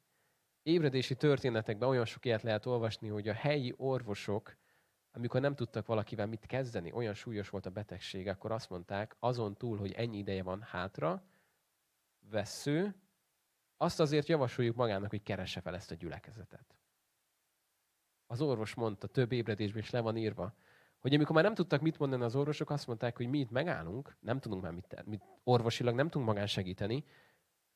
Ébredési 0.64 1.16
történetekben 1.16 1.89
olyan 1.89 2.05
sok 2.05 2.26
ilyet 2.26 2.41
lehet 2.41 2.66
olvasni, 2.66 3.08
hogy 3.08 3.28
a 3.28 3.34
helyi 3.34 3.74
orvosok, 3.78 4.58
amikor 5.12 5.41
nem 5.41 5.55
tudtak 5.55 5.86
valakivel 5.86 6.28
mit 6.28 6.45
kezdeni, 6.45 6.91
olyan 6.91 7.14
súlyos 7.14 7.49
volt 7.49 7.66
a 7.66 7.70
betegség, 7.70 8.28
akkor 8.28 8.51
azt 8.51 8.70
mondták, 8.70 9.16
azon 9.20 9.58
túl, 9.58 9.78
hogy 9.78 9.91
ennyi 9.91 10.18
ideje 10.18 10.43
van 10.43 10.62
hátra, 10.62 11.24
vesző, 12.20 12.95
azt 13.78 13.99
azért 13.99 14.28
javasoljuk 14.28 14.76
magának, 14.76 15.10
hogy 15.10 15.24
keresse 15.24 15.62
fel 15.62 15.76
ezt 15.76 15.91
a 15.91 15.95
gyülekezetet. 15.95 16.78
Az 18.28 18.41
orvos 18.41 18.73
mondta, 18.73 19.07
több 19.07 19.32
ébredésben 19.32 19.82
is 19.82 19.89
le 19.89 19.99
van 19.99 20.17
írva, 20.17 20.55
hogy 20.99 21.13
amikor 21.13 21.36
már 21.36 21.43
nem 21.43 21.53
tudtak 21.53 21.82
mit 21.82 21.99
mondani 21.99 22.23
az 22.23 22.36
orvosok, 22.36 22.69
azt 22.69 22.88
mondták, 22.88 23.17
hogy 23.17 23.28
mi 23.28 23.39
itt 23.39 23.49
megállunk, 23.49 24.17
nem 24.19 24.39
tudunk 24.39 24.61
már 24.61 24.71
mit, 24.71 25.05
mit 25.05 25.23
orvosilag 25.43 25.95
nem 25.95 26.09
tudunk 26.09 26.30
magán 26.30 26.47
segíteni, 26.47 27.05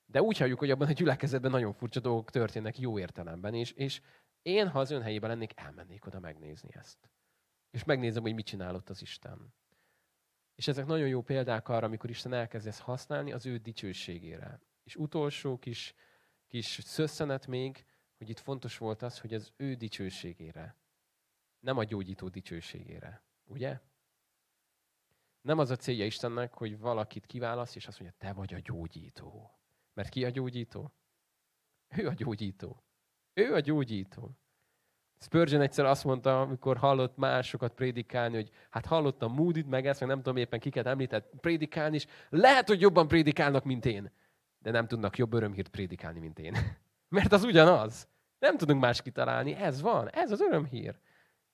de 0.05 0.21
úgy 0.21 0.37
halljuk, 0.37 0.59
hogy 0.59 0.71
abban 0.71 0.87
a 0.87 0.91
gyülekezetben 0.91 1.51
nagyon 1.51 1.73
furcsa 1.73 1.99
dolgok 1.99 2.29
történnek 2.29 2.79
jó 2.79 2.99
értelemben, 2.99 3.53
és, 3.53 3.71
és 3.71 4.01
én, 4.41 4.67
ha 4.67 4.79
az 4.79 4.91
ön 4.91 5.01
helyében 5.01 5.29
lennék, 5.29 5.51
elmennék 5.55 6.05
oda 6.05 6.19
megnézni 6.19 6.69
ezt. 6.73 7.09
És 7.71 7.83
megnézem, 7.83 8.21
hogy 8.21 8.33
mit 8.33 8.45
csinálott 8.45 8.89
az 8.89 9.01
Isten. 9.01 9.53
És 10.55 10.67
ezek 10.67 10.85
nagyon 10.85 11.07
jó 11.07 11.21
példák 11.21 11.69
arra, 11.69 11.85
amikor 11.85 12.09
Isten 12.09 12.33
elkezd 12.33 12.67
ezt 12.67 12.81
használni 12.81 13.31
az 13.31 13.45
ő 13.45 13.57
dicsőségére. 13.57 14.59
És 14.83 14.95
utolsó 14.95 15.59
kis, 15.59 15.95
kis 16.47 16.79
szösszenet 16.83 17.47
még, 17.47 17.85
hogy 18.21 18.29
itt 18.29 18.39
fontos 18.39 18.77
volt 18.77 19.01
az, 19.01 19.19
hogy 19.19 19.33
az 19.33 19.51
ő 19.57 19.73
dicsőségére 19.73 20.75
nem 21.61 21.77
a 21.77 21.83
gyógyító 21.83 22.27
dicsőségére. 22.27 23.23
Ugye? 23.45 23.79
Nem 25.41 25.59
az 25.59 25.69
a 25.69 25.75
célja 25.75 26.05
Istennek, 26.05 26.53
hogy 26.53 26.79
valakit 26.79 27.25
kiválaszt, 27.25 27.75
és 27.75 27.87
azt 27.87 27.99
mondja, 27.99 28.17
te 28.19 28.33
vagy 28.33 28.53
a 28.53 28.59
gyógyító. 28.59 29.59
Mert 29.93 30.09
ki 30.09 30.25
a 30.25 30.29
gyógyító? 30.29 30.93
Ő 31.87 32.07
a 32.07 32.13
gyógyító. 32.13 32.83
Ő 33.33 33.53
a 33.53 33.59
gyógyító. 33.59 34.37
Spurgeon 35.17 35.61
egyszer 35.61 35.85
azt 35.85 36.03
mondta, 36.03 36.41
amikor 36.41 36.77
hallott 36.77 37.17
másokat 37.17 37.73
prédikálni, 37.73 38.35
hogy 38.35 38.51
hát 38.69 38.85
hallottam 38.85 39.33
Moody-t, 39.33 39.67
meg 39.67 39.87
ezt, 39.87 39.99
meg 39.99 40.09
nem 40.09 40.17
tudom 40.17 40.37
éppen 40.37 40.59
kiket 40.59 40.85
említett 40.85 41.33
prédikálni, 41.39 41.95
és 41.95 42.07
lehet, 42.29 42.67
hogy 42.67 42.81
jobban 42.81 43.07
prédikálnak, 43.07 43.63
mint 43.63 43.85
én, 43.85 44.11
de 44.57 44.71
nem 44.71 44.87
tudnak 44.87 45.17
jobb 45.17 45.33
örömhírt 45.33 45.69
prédikálni, 45.69 46.19
mint 46.19 46.39
én. 46.39 46.55
Mert 47.11 47.31
az 47.31 47.43
ugyanaz. 47.43 48.07
Nem 48.39 48.57
tudunk 48.57 48.81
más 48.81 49.01
kitalálni. 49.01 49.53
Ez 49.53 49.81
van. 49.81 50.09
Ez 50.09 50.31
az 50.31 50.41
örömhír. 50.41 50.99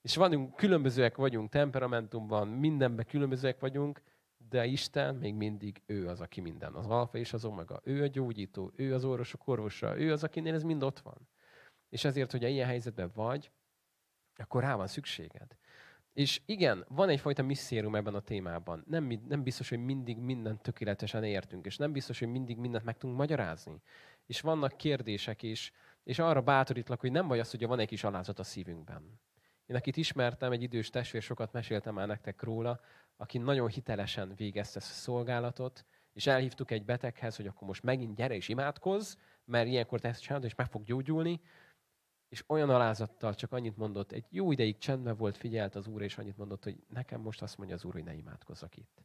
És 0.01 0.16
vagyunk, 0.16 0.55
különbözőek 0.55 1.16
vagyunk 1.16 1.49
temperamentumban, 1.49 2.47
mindenben 2.47 3.05
különbözőek 3.05 3.60
vagyunk, 3.60 4.01
de 4.49 4.66
Isten 4.66 5.16
még 5.16 5.34
mindig 5.34 5.82
ő 5.86 6.08
az, 6.08 6.22
aki 6.22 6.41
minden. 6.41 6.74
Az 6.74 6.86
alfa 6.86 7.18
és 7.18 7.34
az 7.34 7.45
omega. 7.45 7.82
Ő 7.84 8.03
a 8.03 8.08
gyógyító, 8.08 8.72
ő 8.76 8.93
az 8.93 9.03
orvosok 9.03 9.47
orvosa, 9.47 9.99
ő 9.99 10.12
az, 10.12 10.24
akinél 10.24 10.53
ez 10.53 10.64
mind 10.64 10.84
ott 10.84 10.99
van. 10.99 11.28
És 11.89 12.03
ezért, 12.05 12.32
hogy 12.32 12.43
ilyen 12.43 12.68
helyzetben 12.68 13.12
vagy, 13.14 13.51
akkor 14.36 14.62
rá 14.62 14.76
van 14.76 14.88
szükséged. 14.88 15.58
És 16.14 16.41
igen, 16.45 16.86
van 16.88 17.10
egyfajta 17.10 17.43
misszérium 17.43 17.95
ebben 17.95 18.16
a 18.16 18.22
témában. 18.22 18.84
Nem, 18.88 19.22
nem 19.28 19.43
biztos, 19.43 19.70
hogy 19.70 19.86
mindig 19.86 20.18
mindent 20.18 20.62
tökéletesen 20.62 21.24
értünk, 21.24 21.66
és 21.66 21.78
nem 21.78 21.91
biztos, 21.91 22.20
hogy 22.20 22.28
mindig 22.28 22.58
mindent 22.58 22.84
meg 22.84 22.97
tudunk 22.97 23.18
magyarázni. 23.18 23.82
És 24.28 24.41
vannak 24.41 24.78
kérdések 24.78 25.43
is, 25.43 25.71
és 26.03 26.19
arra 26.19 26.41
bátorítlak, 26.41 26.99
hogy 26.99 27.11
nem 27.11 27.28
baj 27.28 27.39
az, 27.39 27.51
hogy 27.51 27.67
van 27.67 27.80
egy 27.80 27.88
kis 27.88 28.03
alázat 28.03 28.39
a 28.39 28.43
szívünkben. 28.43 29.19
Én 29.65 29.75
akit 29.75 29.97
ismertem, 29.97 30.51
egy 30.51 30.61
idős 30.61 30.89
testvér, 30.89 31.21
sokat 31.21 31.51
meséltem 31.51 31.93
már 31.93 32.07
nektek 32.07 32.41
róla, 32.41 32.80
aki 33.17 33.38
nagyon 33.38 33.67
hitelesen 33.67 34.34
végezte 34.36 34.80
ezt 34.80 34.89
a 34.89 34.93
szolgálatot, 34.93 35.86
és 36.13 36.28
elhívtuk 36.28 36.71
egy 36.71 36.86
beteghez, 36.86 37.36
hogy 37.36 37.47
akkor 37.47 37.67
most 37.67 37.84
megint 37.84 38.15
gyere 38.15 38.36
és 38.36 38.47
imádkozz, 38.47 39.15
mert 39.45 39.67
ilyenkor 39.67 39.99
te 39.99 40.07
ezt 40.07 40.21
csinálod, 40.21 40.45
és 40.45 40.55
meg 40.55 40.67
fog 40.67 40.84
gyógyulni. 40.84 41.41
És 42.30 42.43
olyan 42.47 42.69
alázattal 42.69 43.36
csak 43.36 43.51
annyit 43.51 43.78
mondott, 43.78 44.11
egy 44.11 44.25
jó 44.30 44.51
ideig 44.51 44.78
csendben 44.78 45.15
volt, 45.15 45.38
figyelt 45.38 45.75
az 45.75 45.88
Úr, 45.88 46.01
és 46.01 46.17
annyit 46.17 46.38
mondott, 46.38 46.63
hogy 46.63 46.84
nekem 46.88 47.21
most 47.21 47.41
azt 47.41 47.57
mondja 47.57 47.75
az 47.75 47.84
Úr, 47.84 47.93
hogy 47.93 48.03
ne 48.03 48.13
imádkozzak 48.13 48.78
itt. 48.78 49.03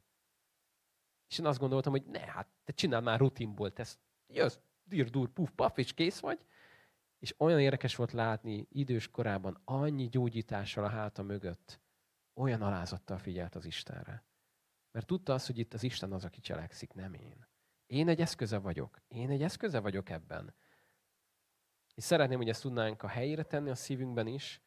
És 1.29 1.39
én 1.39 1.47
azt 1.47 1.59
gondoltam, 1.59 1.93
hogy 1.93 2.05
ne, 2.05 2.21
hát 2.21 2.49
te 2.65 2.73
csinál 2.73 3.01
már 3.01 3.19
rutinból, 3.19 3.73
te 3.73 3.87
jössz, 4.27 4.59
dir, 4.85 5.11
dur, 5.11 5.29
puf, 5.29 5.51
paf, 5.51 5.79
és 5.79 5.93
kész 5.93 6.21
vagy. 6.21 6.45
És 7.19 7.35
olyan 7.39 7.61
érdekes 7.61 7.97
volt 7.97 8.13
látni 8.13 8.67
idős 8.71 9.11
korában 9.11 9.61
annyi 9.65 10.09
gyógyítással 10.09 10.85
a 10.85 10.89
háta 10.89 11.23
mögött, 11.23 11.81
olyan 12.35 12.63
alázattal 12.63 13.19
figyelt 13.19 13.55
az 13.55 13.65
Istenre. 13.65 14.25
Mert 14.91 15.07
tudta 15.07 15.35
azt, 15.35 15.47
hogy 15.47 15.59
itt 15.59 15.75
az 15.75 15.83
Isten 15.83 16.13
az, 16.13 16.25
aki 16.25 16.41
cselekszik, 16.41 16.93
nem 16.93 17.15
én. 17.15 17.47
Én 17.87 18.09
egy 18.09 18.21
eszköze 18.21 18.59
vagyok. 18.59 19.03
Én 19.09 19.31
egy 19.31 19.43
eszköze 19.43 19.79
vagyok 19.79 20.09
ebben. 20.09 20.55
És 21.95 22.05
szeretném, 22.05 22.39
hogy 22.39 22.49
ezt 22.49 22.63
tudnánk 22.63 23.03
a 23.03 23.09
helyére 23.09 23.43
tenni 23.43 23.71
a 23.71 23.75
szívünkben 23.75 24.27
is, 24.27 24.63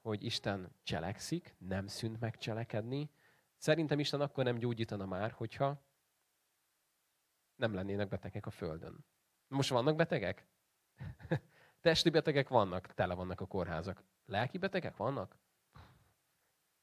hogy 0.00 0.24
Isten 0.24 0.76
cselekszik, 0.82 1.54
nem 1.58 1.86
szűnt 1.86 2.20
meg 2.20 2.36
cselekedni. 2.36 3.10
Szerintem 3.56 3.98
Isten 3.98 4.20
akkor 4.20 4.44
nem 4.44 4.58
gyógyítana 4.58 5.06
már, 5.06 5.30
hogyha 5.30 5.84
nem 7.54 7.74
lennének 7.74 8.08
betegek 8.08 8.46
a 8.46 8.50
Földön. 8.50 9.04
Most 9.54 9.70
vannak 9.70 9.96
betegek? 9.96 10.46
Testi 11.80 12.10
betegek 12.10 12.48
vannak, 12.48 12.94
tele 12.94 13.14
vannak 13.14 13.40
a 13.40 13.46
kórházak. 13.46 14.02
Lelki 14.26 14.58
betegek 14.58 14.96
vannak? 14.96 15.36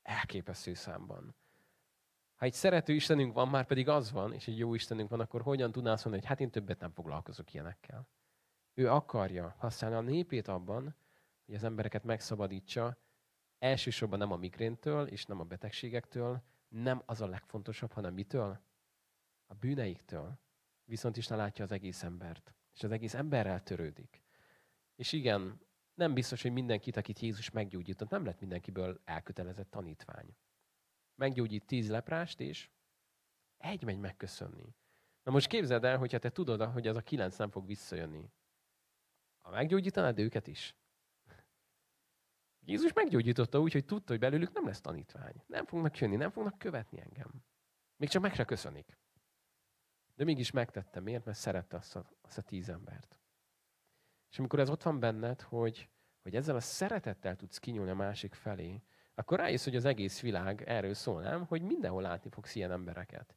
Elképesztő 0.01 0.73
számban. 0.73 1.35
Ha 2.35 2.45
egy 2.45 2.53
szerető 2.53 2.93
Istenünk 2.93 3.33
van, 3.33 3.47
már 3.47 3.65
pedig 3.65 3.87
az 3.87 4.11
van, 4.11 4.33
és 4.33 4.47
egy 4.47 4.57
jó 4.57 4.73
Istenünk 4.73 5.09
van, 5.09 5.19
akkor 5.19 5.41
hogyan 5.41 5.71
tudnál 5.71 5.93
azt 5.93 6.03
mondani, 6.03 6.25
hogy 6.25 6.35
hát 6.35 6.45
én 6.45 6.51
többet 6.51 6.79
nem 6.79 6.91
foglalkozok 6.91 7.53
ilyenekkel. 7.53 8.07
Ő 8.73 8.89
akarja 8.89 9.55
használni 9.57 9.95
a 9.95 10.01
népét 10.01 10.47
abban, 10.47 10.95
hogy 11.45 11.55
az 11.55 11.63
embereket 11.63 12.03
megszabadítsa, 12.03 12.97
elsősorban 13.59 14.19
nem 14.19 14.31
a 14.31 14.37
migréntől 14.37 15.07
és 15.07 15.25
nem 15.25 15.39
a 15.39 15.43
betegségektől, 15.43 16.43
nem 16.67 17.01
az 17.05 17.21
a 17.21 17.27
legfontosabb, 17.27 17.91
hanem 17.91 18.13
mitől? 18.13 18.59
A 19.47 19.53
bűneiktől. 19.53 20.39
Viszont 20.83 21.17
Isten 21.17 21.37
látja 21.37 21.63
az 21.63 21.71
egész 21.71 22.03
embert, 22.03 22.53
és 22.73 22.83
az 22.83 22.91
egész 22.91 23.13
emberrel 23.13 23.63
törődik. 23.63 24.23
És 24.95 25.11
igen, 25.11 25.61
nem 25.93 26.13
biztos, 26.13 26.41
hogy 26.41 26.51
mindenkit, 26.51 26.97
akit 26.97 27.19
Jézus 27.19 27.49
meggyógyított, 27.49 28.09
nem 28.09 28.25
lett 28.25 28.39
mindenkiből 28.39 29.01
elkötelezett 29.05 29.69
tanítvány. 29.69 30.35
meggyógyít 31.15 31.65
tíz 31.65 31.89
leprást, 31.89 32.39
és 32.39 32.69
egy 33.57 33.83
megy 33.83 33.99
megköszönni. 33.99 34.75
Na 35.23 35.31
most 35.31 35.47
képzeld 35.47 35.83
el, 35.83 35.97
hogyha 35.97 36.19
te 36.19 36.29
tudod, 36.29 36.61
hogy 36.61 36.87
az 36.87 36.95
a 36.95 37.01
kilenc 37.01 37.37
nem 37.37 37.49
fog 37.49 37.65
visszajönni. 37.65 38.31
Ha 39.41 39.51
meggyógyítanád 39.51 40.19
őket 40.19 40.47
is. 40.47 40.75
Jézus 42.65 42.93
meggyógyította 42.93 43.59
úgy, 43.59 43.71
hogy 43.71 43.85
tudta, 43.85 44.11
hogy 44.11 44.19
belőlük 44.19 44.53
nem 44.53 44.65
lesz 44.65 44.81
tanítvány. 44.81 45.43
Nem 45.47 45.65
fognak 45.65 45.97
jönni, 45.97 46.15
nem 46.15 46.31
fognak 46.31 46.57
követni 46.57 46.99
engem. 46.99 47.43
Még 47.95 48.09
csak 48.09 48.21
meg 48.21 48.35
se 48.35 48.45
köszönik. 48.45 48.97
De 50.21 50.27
mégis 50.27 50.51
megtette. 50.51 50.99
Miért? 50.99 51.25
Mert 51.25 51.37
szerette 51.37 51.77
azt 51.77 51.95
a, 51.95 52.05
azt 52.21 52.37
a 52.37 52.41
tíz 52.41 52.69
embert. 52.69 53.19
És 54.29 54.39
amikor 54.39 54.59
ez 54.59 54.69
ott 54.69 54.83
van 54.83 54.99
benned, 54.99 55.41
hogy, 55.41 55.89
hogy 56.21 56.35
ezzel 56.35 56.55
a 56.55 56.59
szeretettel 56.59 57.35
tudsz 57.35 57.57
kinyúlni 57.57 57.89
a 57.89 57.95
másik 57.95 58.33
felé, 58.33 58.83
akkor 59.15 59.39
rájössz, 59.39 59.63
hogy 59.63 59.75
az 59.75 59.85
egész 59.85 60.21
világ 60.21 60.63
erről 60.65 60.93
szól, 60.93 61.21
nem? 61.21 61.45
Hogy 61.45 61.61
mindenhol 61.61 62.01
látni 62.01 62.29
fogsz 62.29 62.55
ilyen 62.55 62.71
embereket. 62.71 63.35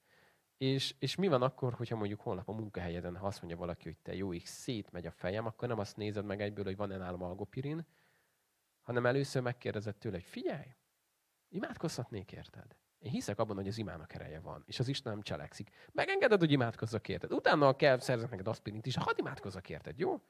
És, 0.57 0.95
és 0.99 1.15
mi 1.15 1.29
van 1.29 1.43
akkor, 1.43 1.75
hogyha 1.75 1.97
mondjuk 1.97 2.21
holnap 2.21 2.49
a 2.49 2.53
munkahelyeden, 2.53 3.17
ha 3.17 3.27
azt 3.27 3.39
mondja 3.41 3.59
valaki, 3.59 3.85
hogy 3.85 3.99
te 3.99 4.15
jó 4.15 4.35
ég, 4.35 4.47
szétmegy 4.47 5.07
a 5.07 5.11
fejem, 5.11 5.47
akkor 5.47 5.69
nem 5.69 5.79
azt 5.79 5.97
nézed 5.97 6.25
meg 6.25 6.41
egyből, 6.41 6.65
hogy 6.65 6.77
van-e 6.77 6.97
nálam 6.97 7.23
algopirin, 7.23 7.87
hanem 8.83 9.07
először 9.07 9.43
megkérdezed 9.43 9.97
tőle, 9.97 10.17
hogy 10.17 10.25
figyelj, 10.25 10.75
imádkozhatnék 11.49 12.33
érted? 12.33 12.77
Én 13.05 13.11
hiszek 13.11 13.39
abban, 13.39 13.57
hogy 13.57 13.69
az 13.69 13.79
imának 13.79 14.15
ereje 14.15 14.41
van, 14.41 14.63
és 14.67 14.79
az 14.79 14.89
Isten 14.89 15.13
nem 15.13 15.23
cselekszik. 15.23 15.71
Megengeded, 15.93 16.39
hogy 16.39 16.51
imádkozzak 16.51 17.09
érted. 17.09 17.33
Utána 17.33 17.77
kell 17.77 17.99
szerzek 17.99 18.31
neked 18.31 18.47
aspirint 18.49 18.87
is, 18.87 18.97
hadd 18.97 19.19
imádkozzak 19.19 19.69
érted, 19.69 19.99
jó? 19.99 20.21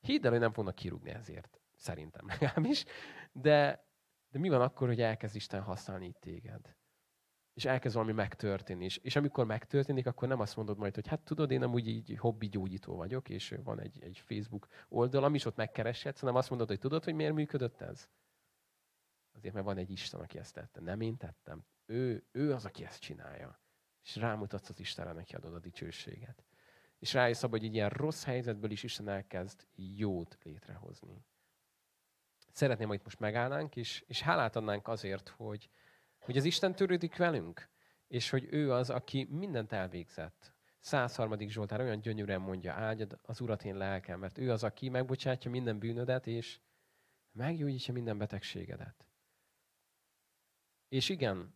Hidd 0.00 0.24
el, 0.24 0.30
hogy 0.30 0.40
nem 0.40 0.52
fognak 0.52 0.74
kirúgni 0.74 1.10
ezért. 1.10 1.60
Szerintem 1.74 2.26
legalábbis. 2.26 2.84
De, 3.32 3.86
de 4.28 4.38
mi 4.38 4.48
van 4.48 4.60
akkor, 4.60 4.88
hogy 4.88 5.00
elkezd 5.00 5.36
Isten 5.36 5.62
használni 5.62 6.06
itt 6.06 6.20
téged? 6.20 6.76
És 7.54 7.64
elkezd 7.64 7.94
valami 7.94 8.12
megtörténni. 8.12 8.84
És, 8.84 8.96
és 8.96 9.16
amikor 9.16 9.46
megtörténik, 9.46 10.06
akkor 10.06 10.28
nem 10.28 10.40
azt 10.40 10.56
mondod 10.56 10.78
majd, 10.78 10.94
hogy 10.94 11.06
hát 11.06 11.20
tudod, 11.20 11.50
én 11.50 11.62
amúgy 11.62 11.88
így 11.88 12.16
hobbi 12.18 12.48
gyógyító 12.48 12.96
vagyok, 12.96 13.28
és 13.28 13.54
van 13.64 13.80
egy, 13.80 14.02
egy 14.02 14.18
Facebook 14.18 14.66
oldalam 14.88 15.34
is, 15.34 15.44
ott 15.44 15.56
megkereshetsz, 15.56 16.20
hanem 16.20 16.34
azt 16.34 16.48
mondod, 16.48 16.68
hogy 16.68 16.78
tudod, 16.78 17.04
hogy 17.04 17.14
miért 17.14 17.34
működött 17.34 17.80
ez? 17.80 18.08
Azért, 19.34 19.54
mert 19.54 19.66
van 19.66 19.76
egy 19.76 19.90
Isten, 19.90 20.20
aki 20.20 20.38
ezt 20.38 20.54
tette. 20.54 20.80
Nem 20.80 21.00
én 21.00 21.16
tettem. 21.16 21.64
Ő, 21.86 22.26
ő 22.32 22.52
az, 22.52 22.64
aki 22.64 22.84
ezt 22.84 23.00
csinálja. 23.00 23.60
És 24.02 24.16
rámutatsz 24.16 24.68
az 24.68 24.80
Istenre, 24.80 25.12
neki 25.12 25.34
adod 25.34 25.54
a 25.54 25.58
dicsőséget. 25.58 26.44
És 26.98 27.12
rájössz 27.12 27.42
abba, 27.42 27.56
hogy 27.56 27.66
egy 27.66 27.74
ilyen 27.74 27.88
rossz 27.88 28.24
helyzetből 28.24 28.70
is 28.70 28.82
Isten 28.82 29.08
elkezd 29.08 29.66
jót 29.74 30.38
létrehozni. 30.42 31.24
Szeretném, 32.52 32.88
hogy 32.88 33.00
most 33.04 33.18
megállnánk, 33.18 33.76
és, 33.76 34.04
és 34.06 34.20
hálát 34.20 34.56
adnánk 34.56 34.88
azért, 34.88 35.28
hogy, 35.28 35.68
hogy 36.18 36.36
az 36.36 36.44
Isten 36.44 36.74
törődik 36.74 37.16
velünk, 37.16 37.68
és 38.08 38.30
hogy 38.30 38.46
ő 38.50 38.72
az, 38.72 38.90
aki 38.90 39.26
mindent 39.30 39.72
elvégzett. 39.72 40.54
103. 40.78 41.48
Zsoltár 41.48 41.80
olyan 41.80 42.00
gyönyörűen 42.00 42.40
mondja, 42.40 42.72
áldjad 42.72 43.18
az 43.22 43.40
Urat 43.40 43.64
én 43.64 43.76
lelkem, 43.76 44.18
mert 44.18 44.38
ő 44.38 44.50
az, 44.50 44.64
aki 44.64 44.88
megbocsátja 44.88 45.50
minden 45.50 45.78
bűnödet, 45.78 46.26
és 46.26 46.60
meggyógyítja 47.32 47.92
minden 47.92 48.18
betegségedet. 48.18 49.06
És 50.88 51.08
igen, 51.08 51.54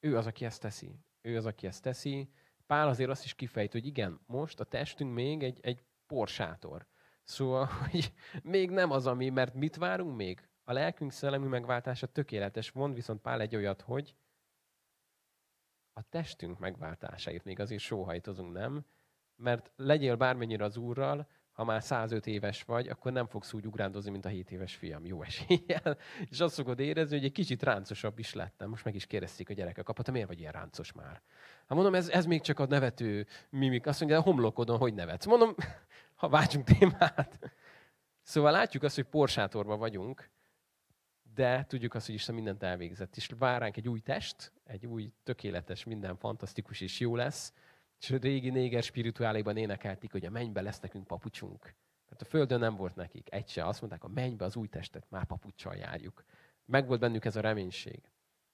ő 0.00 0.16
az, 0.16 0.26
aki 0.26 0.44
ezt 0.44 0.60
teszi. 0.60 1.00
Ő 1.20 1.36
az, 1.36 1.46
aki 1.46 1.66
ezt 1.66 1.82
teszi. 1.82 2.30
Pál 2.66 2.88
azért 2.88 3.10
azt 3.10 3.24
is 3.24 3.34
kifejt, 3.34 3.72
hogy 3.72 3.86
igen, 3.86 4.20
most 4.26 4.60
a 4.60 4.64
testünk 4.64 5.14
még 5.14 5.42
egy, 5.42 5.58
egy 5.62 5.84
porsátor. 6.06 6.86
Szóval, 7.24 7.64
hogy 7.90 8.12
még 8.42 8.70
nem 8.70 8.90
az, 8.90 9.06
ami, 9.06 9.28
mert 9.28 9.54
mit 9.54 9.76
várunk 9.76 10.16
még? 10.16 10.48
A 10.64 10.72
lelkünk 10.72 11.12
szellemi 11.12 11.46
megváltása 11.46 12.06
tökéletes. 12.06 12.72
Mond 12.72 12.94
viszont 12.94 13.20
Pál 13.20 13.40
egy 13.40 13.56
olyat, 13.56 13.80
hogy 13.80 14.14
a 15.92 16.02
testünk 16.02 16.58
megváltásáért 16.58 17.44
még 17.44 17.60
azért 17.60 17.82
sóhajtozunk, 17.82 18.52
nem? 18.52 18.84
Mert 19.36 19.72
legyél 19.76 20.16
bármennyire 20.16 20.64
az 20.64 20.76
Úrral, 20.76 21.28
ha 21.58 21.64
már 21.64 21.82
105 21.82 22.26
éves 22.26 22.62
vagy, 22.62 22.88
akkor 22.88 23.12
nem 23.12 23.26
fogsz 23.26 23.52
úgy 23.52 23.66
ugrándozni, 23.66 24.10
mint 24.10 24.24
a 24.24 24.28
7 24.28 24.50
éves 24.50 24.74
fiam. 24.74 25.06
Jó 25.06 25.22
eséllyel. 25.22 25.98
És 26.30 26.40
azt 26.40 26.54
fogod 26.54 26.78
érezni, 26.78 27.16
hogy 27.16 27.24
egy 27.24 27.32
kicsit 27.32 27.62
ráncosabb 27.62 28.18
is 28.18 28.34
lettem. 28.34 28.68
Most 28.68 28.84
meg 28.84 28.94
is 28.94 29.06
kérdezték 29.06 29.50
a 29.50 29.52
gyerekek, 29.52 29.88
apa, 29.88 30.02
te 30.02 30.10
miért 30.10 30.26
vagy 30.26 30.40
ilyen 30.40 30.52
ráncos 30.52 30.92
már? 30.92 31.22
Hát 31.58 31.68
mondom, 31.68 31.94
ez, 31.94 32.08
ez 32.08 32.26
még 32.26 32.40
csak 32.40 32.58
a 32.58 32.66
nevető 32.66 33.26
mimik. 33.50 33.86
Azt 33.86 34.00
mondja, 34.00 34.18
a 34.18 34.22
homlokodon 34.22 34.78
hogy 34.78 34.94
nevetsz? 34.94 35.26
Mondom, 35.26 35.54
ha 36.14 36.28
váltsunk 36.28 36.64
témát. 36.64 37.38
Szóval 38.22 38.50
látjuk 38.50 38.82
azt, 38.82 38.94
hogy 38.94 39.04
porsátorban 39.04 39.78
vagyunk, 39.78 40.30
de 41.34 41.64
tudjuk 41.64 41.94
azt, 41.94 42.06
hogy 42.06 42.14
Isten 42.14 42.34
mindent 42.34 42.62
elvégzett. 42.62 43.16
És 43.16 43.30
vár 43.38 43.60
ránk 43.60 43.76
egy 43.76 43.88
új 43.88 44.00
test, 44.00 44.52
egy 44.64 44.86
új, 44.86 45.12
tökéletes, 45.24 45.84
minden 45.84 46.16
fantasztikus 46.16 46.80
és 46.80 47.00
jó 47.00 47.16
lesz. 47.16 47.52
És 48.00 48.08
régi 48.08 48.50
néger 48.50 48.82
spirituáléban 48.82 49.56
énekelték, 49.56 50.12
hogy 50.12 50.24
a 50.24 50.30
mennybe 50.30 50.60
lesz 50.60 50.80
nekünk 50.80 51.06
papucsunk. 51.06 51.74
Mert 52.08 52.22
a 52.22 52.24
földön 52.24 52.58
nem 52.58 52.76
volt 52.76 52.94
nekik 52.94 53.32
egy 53.32 53.48
se. 53.48 53.66
Azt 53.66 53.80
mondták, 53.80 54.04
a 54.04 54.08
mennybe 54.08 54.44
az 54.44 54.56
új 54.56 54.68
testet 54.68 55.06
már 55.10 55.24
papucsal 55.24 55.74
járjuk. 55.74 56.24
Megvolt 56.64 57.00
bennük 57.00 57.24
ez 57.24 57.36
a 57.36 57.40
reménység, 57.40 58.00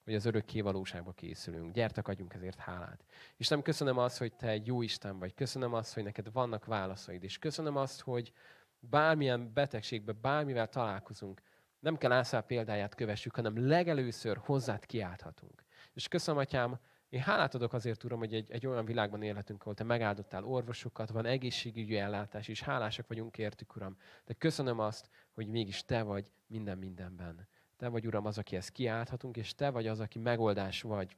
hogy 0.03 0.15
az 0.15 0.25
örökké 0.25 0.61
valóságba 0.61 1.11
készülünk. 1.11 1.73
Gyertek, 1.73 2.07
adjunk 2.07 2.33
ezért 2.33 2.59
hálát. 2.59 3.05
És 3.37 3.47
nem 3.47 3.61
köszönöm 3.61 3.97
azt, 3.97 4.17
hogy 4.17 4.33
te 4.33 4.47
egy 4.47 4.65
jó 4.65 4.81
Isten 4.81 5.19
vagy. 5.19 5.33
Köszönöm 5.33 5.73
azt, 5.73 5.93
hogy 5.93 6.03
neked 6.03 6.31
vannak 6.31 6.65
válaszaid. 6.65 7.23
És 7.23 7.37
köszönöm 7.37 7.75
azt, 7.75 8.01
hogy 8.01 8.31
bármilyen 8.79 9.53
betegségbe, 9.53 10.11
bármivel 10.11 10.69
találkozunk, 10.69 11.41
nem 11.79 11.97
kell 11.97 12.11
Ászál 12.11 12.41
példáját 12.41 12.95
kövessük, 12.95 13.35
hanem 13.35 13.67
legelőször 13.67 14.37
hozzád 14.37 14.85
kiálthatunk. 14.85 15.63
És 15.93 16.07
köszönöm, 16.07 16.39
Atyám, 16.39 16.79
én 17.15 17.21
hálát 17.21 17.55
adok 17.55 17.73
azért, 17.73 18.03
Uram, 18.03 18.19
hogy 18.19 18.33
egy, 18.33 18.51
egy 18.51 18.67
olyan 18.67 18.85
világban 18.85 19.21
élhetünk, 19.21 19.61
ahol 19.61 19.73
Te 19.73 19.83
megáldottál 19.83 20.43
orvosokat, 20.43 21.09
van 21.09 21.25
egészségügyi 21.25 21.97
ellátás, 21.97 22.47
és 22.47 22.61
hálásak 22.61 23.07
vagyunk 23.07 23.37
értük, 23.37 23.75
Uram. 23.75 23.97
De 24.25 24.33
köszönöm 24.33 24.79
azt, 24.79 25.09
hogy 25.33 25.47
mégis 25.47 25.85
Te 25.85 26.03
vagy 26.03 26.31
minden 26.47 26.77
mindenben. 26.77 27.47
Te 27.77 27.87
vagy, 27.87 28.05
Uram, 28.07 28.25
az, 28.25 28.37
aki 28.37 28.55
ezt 28.55 28.71
kiálthatunk, 28.71 29.37
és 29.37 29.55
Te 29.55 29.69
vagy 29.69 29.87
az, 29.87 29.99
aki 29.99 30.19
megoldás 30.19 30.81
vagy 30.81 31.17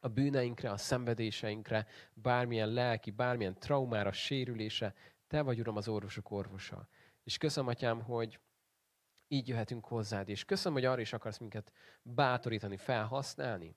a 0.00 0.08
bűneinkre, 0.08 0.70
a 0.70 0.76
szenvedéseinkre, 0.76 1.86
bármilyen 2.14 2.68
lelki, 2.68 3.10
bármilyen 3.10 3.58
traumára, 3.58 4.12
sérülése. 4.12 4.94
Te 5.26 5.42
vagy, 5.42 5.60
Uram, 5.60 5.76
az 5.76 5.88
orvosok 5.88 6.30
orvosa. 6.30 6.88
És 7.22 7.38
köszönöm, 7.38 7.68
Atyám, 7.68 8.02
hogy 8.02 8.40
így 9.28 9.48
jöhetünk 9.48 9.84
hozzád, 9.84 10.28
és 10.28 10.44
köszönöm, 10.44 10.78
hogy 10.78 10.86
arra 10.86 11.00
is 11.00 11.12
akarsz 11.12 11.38
minket 11.38 11.72
bátorítani, 12.02 12.76
felhasználni, 12.76 13.76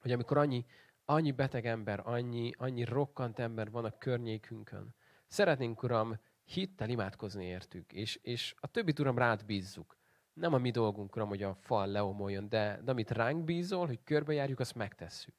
hogy 0.00 0.12
amikor 0.12 0.38
annyi, 0.38 0.64
annyi 1.04 1.32
beteg 1.32 1.66
ember, 1.66 2.00
annyi, 2.04 2.52
annyi 2.58 2.84
rokkant 2.84 3.38
ember 3.38 3.70
van 3.70 3.84
a 3.84 3.98
környékünkön, 3.98 4.94
szeretnénk, 5.26 5.82
Uram, 5.82 6.20
hittel 6.44 6.88
imádkozni 6.88 7.44
értük, 7.44 7.92
és, 7.92 8.18
és 8.22 8.54
a 8.60 8.66
többi 8.66 8.92
Uram, 8.98 9.18
rád 9.18 9.44
bízzuk. 9.44 9.96
Nem 10.32 10.54
a 10.54 10.58
mi 10.58 10.70
dolgunk, 10.70 11.16
Uram, 11.16 11.28
hogy 11.28 11.42
a 11.42 11.54
fal 11.54 11.86
leomoljon, 11.86 12.48
de, 12.48 12.80
de 12.84 12.90
amit 12.90 13.10
ránk 13.10 13.44
bízol, 13.44 13.86
hogy 13.86 14.00
körbejárjuk, 14.04 14.60
azt 14.60 14.74
megtesszük. 14.74 15.34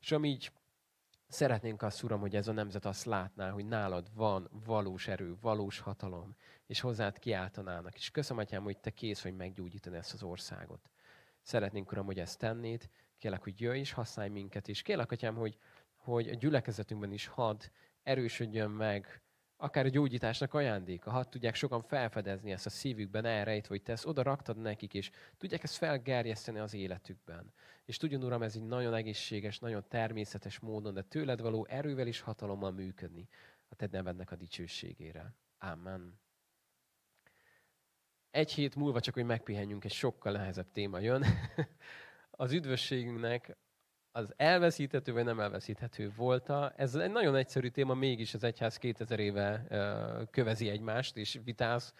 És 0.00 0.12
amígy 0.12 0.52
szeretnénk 1.28 1.82
azt, 1.82 2.02
Uram, 2.02 2.20
hogy 2.20 2.36
ez 2.36 2.48
a 2.48 2.52
nemzet 2.52 2.84
azt 2.84 3.04
látná, 3.04 3.50
hogy 3.50 3.66
nálad 3.66 4.10
van 4.14 4.50
valós 4.64 5.08
erő, 5.08 5.36
valós 5.40 5.78
hatalom, 5.78 6.36
és 6.66 6.80
hozzád 6.80 7.18
kiáltanának. 7.18 7.94
És 7.94 8.10
köszönöm, 8.10 8.42
Atyám, 8.42 8.62
hogy 8.62 8.78
Te 8.78 8.90
kész 8.90 9.22
vagy 9.22 9.36
meggyógyítani 9.36 9.96
ezt 9.96 10.12
az 10.12 10.22
országot. 10.22 10.90
Szeretnénk, 11.42 11.92
Uram, 11.92 12.06
hogy 12.06 12.18
ezt 12.18 12.38
tennéd, 12.38 12.88
Kélek, 13.20 13.42
hogy 13.42 13.60
jöjj 13.60 13.78
és 13.78 13.92
használj 13.92 14.28
minket, 14.28 14.68
és 14.68 14.82
kélek, 14.82 15.10
Atyám, 15.10 15.34
hogy, 15.34 15.58
hogy 15.96 16.28
a 16.28 16.34
gyülekezetünkben 16.34 17.12
is 17.12 17.26
had 17.26 17.70
erősödjön 18.02 18.70
meg, 18.70 19.22
akár 19.56 19.84
a 19.84 19.88
gyógyításnak 19.88 20.54
ajándéka, 20.54 21.10
hadd 21.10 21.30
tudják 21.30 21.54
sokan 21.54 21.82
felfedezni 21.82 22.52
ezt 22.52 22.66
a 22.66 22.70
szívükben 22.70 23.24
elrejt, 23.24 23.66
hogy 23.66 23.82
te 23.82 23.92
ezt 23.92 24.06
oda 24.06 24.22
raktad 24.22 24.56
nekik, 24.56 24.94
és 24.94 25.10
tudják 25.36 25.62
ezt 25.62 25.76
felgerjeszteni 25.76 26.58
az 26.58 26.74
életükben. 26.74 27.52
És 27.84 27.96
tudjon, 27.96 28.24
Uram, 28.24 28.42
ez 28.42 28.56
egy 28.56 28.66
nagyon 28.66 28.94
egészséges, 28.94 29.58
nagyon 29.58 29.84
természetes 29.88 30.58
módon, 30.58 30.94
de 30.94 31.02
tőled 31.02 31.40
való 31.40 31.66
erővel 31.66 32.06
és 32.06 32.20
hatalommal 32.20 32.70
működni 32.70 33.28
a 33.68 33.74
te 33.74 33.88
nevednek 33.90 34.30
a 34.30 34.36
dicsőségére. 34.36 35.34
Amen. 35.58 36.20
Egy 38.30 38.52
hét 38.52 38.74
múlva 38.74 39.00
csak, 39.00 39.14
hogy 39.14 39.24
megpihenjünk, 39.24 39.84
egy 39.84 39.92
sokkal 39.92 40.32
nehezebb 40.32 40.72
téma 40.72 40.98
jön. 40.98 41.24
az 42.40 42.52
üdvösségünknek 42.52 43.56
az 44.12 44.32
elveszíthető 44.36 45.12
vagy 45.12 45.24
nem 45.24 45.40
elveszíthető 45.40 46.12
volta. 46.16 46.72
Ez 46.76 46.94
egy 46.94 47.10
nagyon 47.10 47.36
egyszerű 47.36 47.68
téma, 47.68 47.94
mégis 47.94 48.34
az 48.34 48.44
egyház 48.44 48.76
2000 48.76 49.18
éve 49.18 49.66
kövezi 50.30 50.68
egymást, 50.68 51.16
és 51.16 51.40
vitáz, 51.44 51.94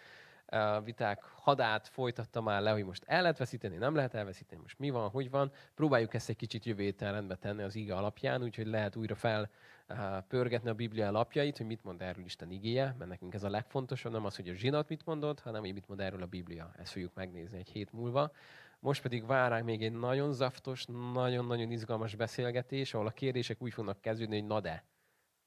viták 0.85 1.23
hadát 1.23 1.89
folytatta 1.89 2.41
már 2.41 2.63
le, 2.63 2.71
hogy 2.71 2.85
most 2.85 3.05
el 3.07 3.23
lehet 3.23 3.39
veszíteni, 3.39 3.77
nem 3.77 3.95
lehet 3.95 4.15
elveszíteni, 4.15 4.61
most 4.61 4.79
mi 4.79 4.91
van, 4.91 5.09
hogy 5.09 5.31
van. 5.31 5.53
Próbáljuk 5.75 6.15
ezt 6.15 6.29
egy 6.29 6.37
kicsit 6.37 6.65
jövő 6.65 6.83
héten 6.83 7.13
rendbe 7.13 7.37
tenni 7.37 7.63
az 7.63 7.75
ige 7.75 7.95
alapján, 7.95 8.43
úgyhogy 8.43 8.67
lehet 8.67 8.97
újra 8.97 9.15
fel 9.15 9.51
pörgetni 10.29 10.71
a 10.71 10.75
Biblia 10.75 11.09
alapjait, 11.09 11.57
hogy 11.57 11.67
mit 11.67 11.85
mond 11.85 12.03
erről 12.03 12.25
Isten 12.25 12.51
igéje, 12.51 12.95
mert 12.99 13.11
nekünk 13.11 13.35
ez 13.35 13.45
a 13.45 13.51
legfontosabb, 13.51 14.13
nem 14.13 14.25
az, 14.25 14.37
hogy 14.37 14.49
a 14.49 14.55
zsinat 14.55 14.89
mit 14.89 15.07
mondott, 15.07 15.41
hanem 15.41 15.61
hogy 15.61 15.73
mit 15.73 15.89
mond 15.89 16.01
erről 16.01 16.23
a 16.23 16.27
Biblia. 16.27 16.73
Ezt 16.79 16.93
fogjuk 16.93 17.15
megnézni 17.15 17.59
egy 17.59 17.69
hét 17.69 17.93
múlva. 17.93 18.33
Most 18.81 19.03
pedig 19.03 19.27
vár 19.27 19.51
ránk 19.51 19.65
még 19.65 19.83
egy 19.83 19.93
nagyon 19.93 20.33
zaftos, 20.33 20.85
nagyon-nagyon 21.13 21.71
izgalmas 21.71 22.15
beszélgetés, 22.15 22.95
ahol 22.95 23.07
a 23.07 23.11
kérdések 23.11 23.63
úgy 23.63 23.73
fognak 23.73 24.01
kezdődni, 24.01 24.39
hogy 24.39 24.49
na 24.49 24.61
de, 24.61 24.85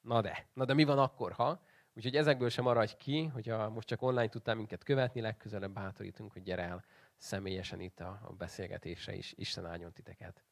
na 0.00 0.20
de, 0.20 0.46
na 0.52 0.64
de 0.64 0.74
mi 0.74 0.84
van 0.84 0.98
akkor, 0.98 1.32
ha? 1.32 1.62
Úgyhogy 1.96 2.16
ezekből 2.16 2.48
sem 2.48 2.64
maradj 2.64 2.96
ki, 2.98 3.24
hogyha 3.24 3.68
most 3.68 3.86
csak 3.86 4.02
online 4.02 4.28
tudtál 4.28 4.54
minket 4.54 4.84
követni, 4.84 5.20
legközelebb 5.20 5.72
bátorítunk, 5.72 6.32
hogy 6.32 6.42
gyere 6.42 6.62
el 6.62 6.84
személyesen 7.16 7.80
itt 7.80 8.00
a 8.00 8.34
beszélgetésre 8.38 9.14
is. 9.14 9.32
Isten 9.36 9.66
áldjon 9.66 9.92
titeket! 9.92 10.44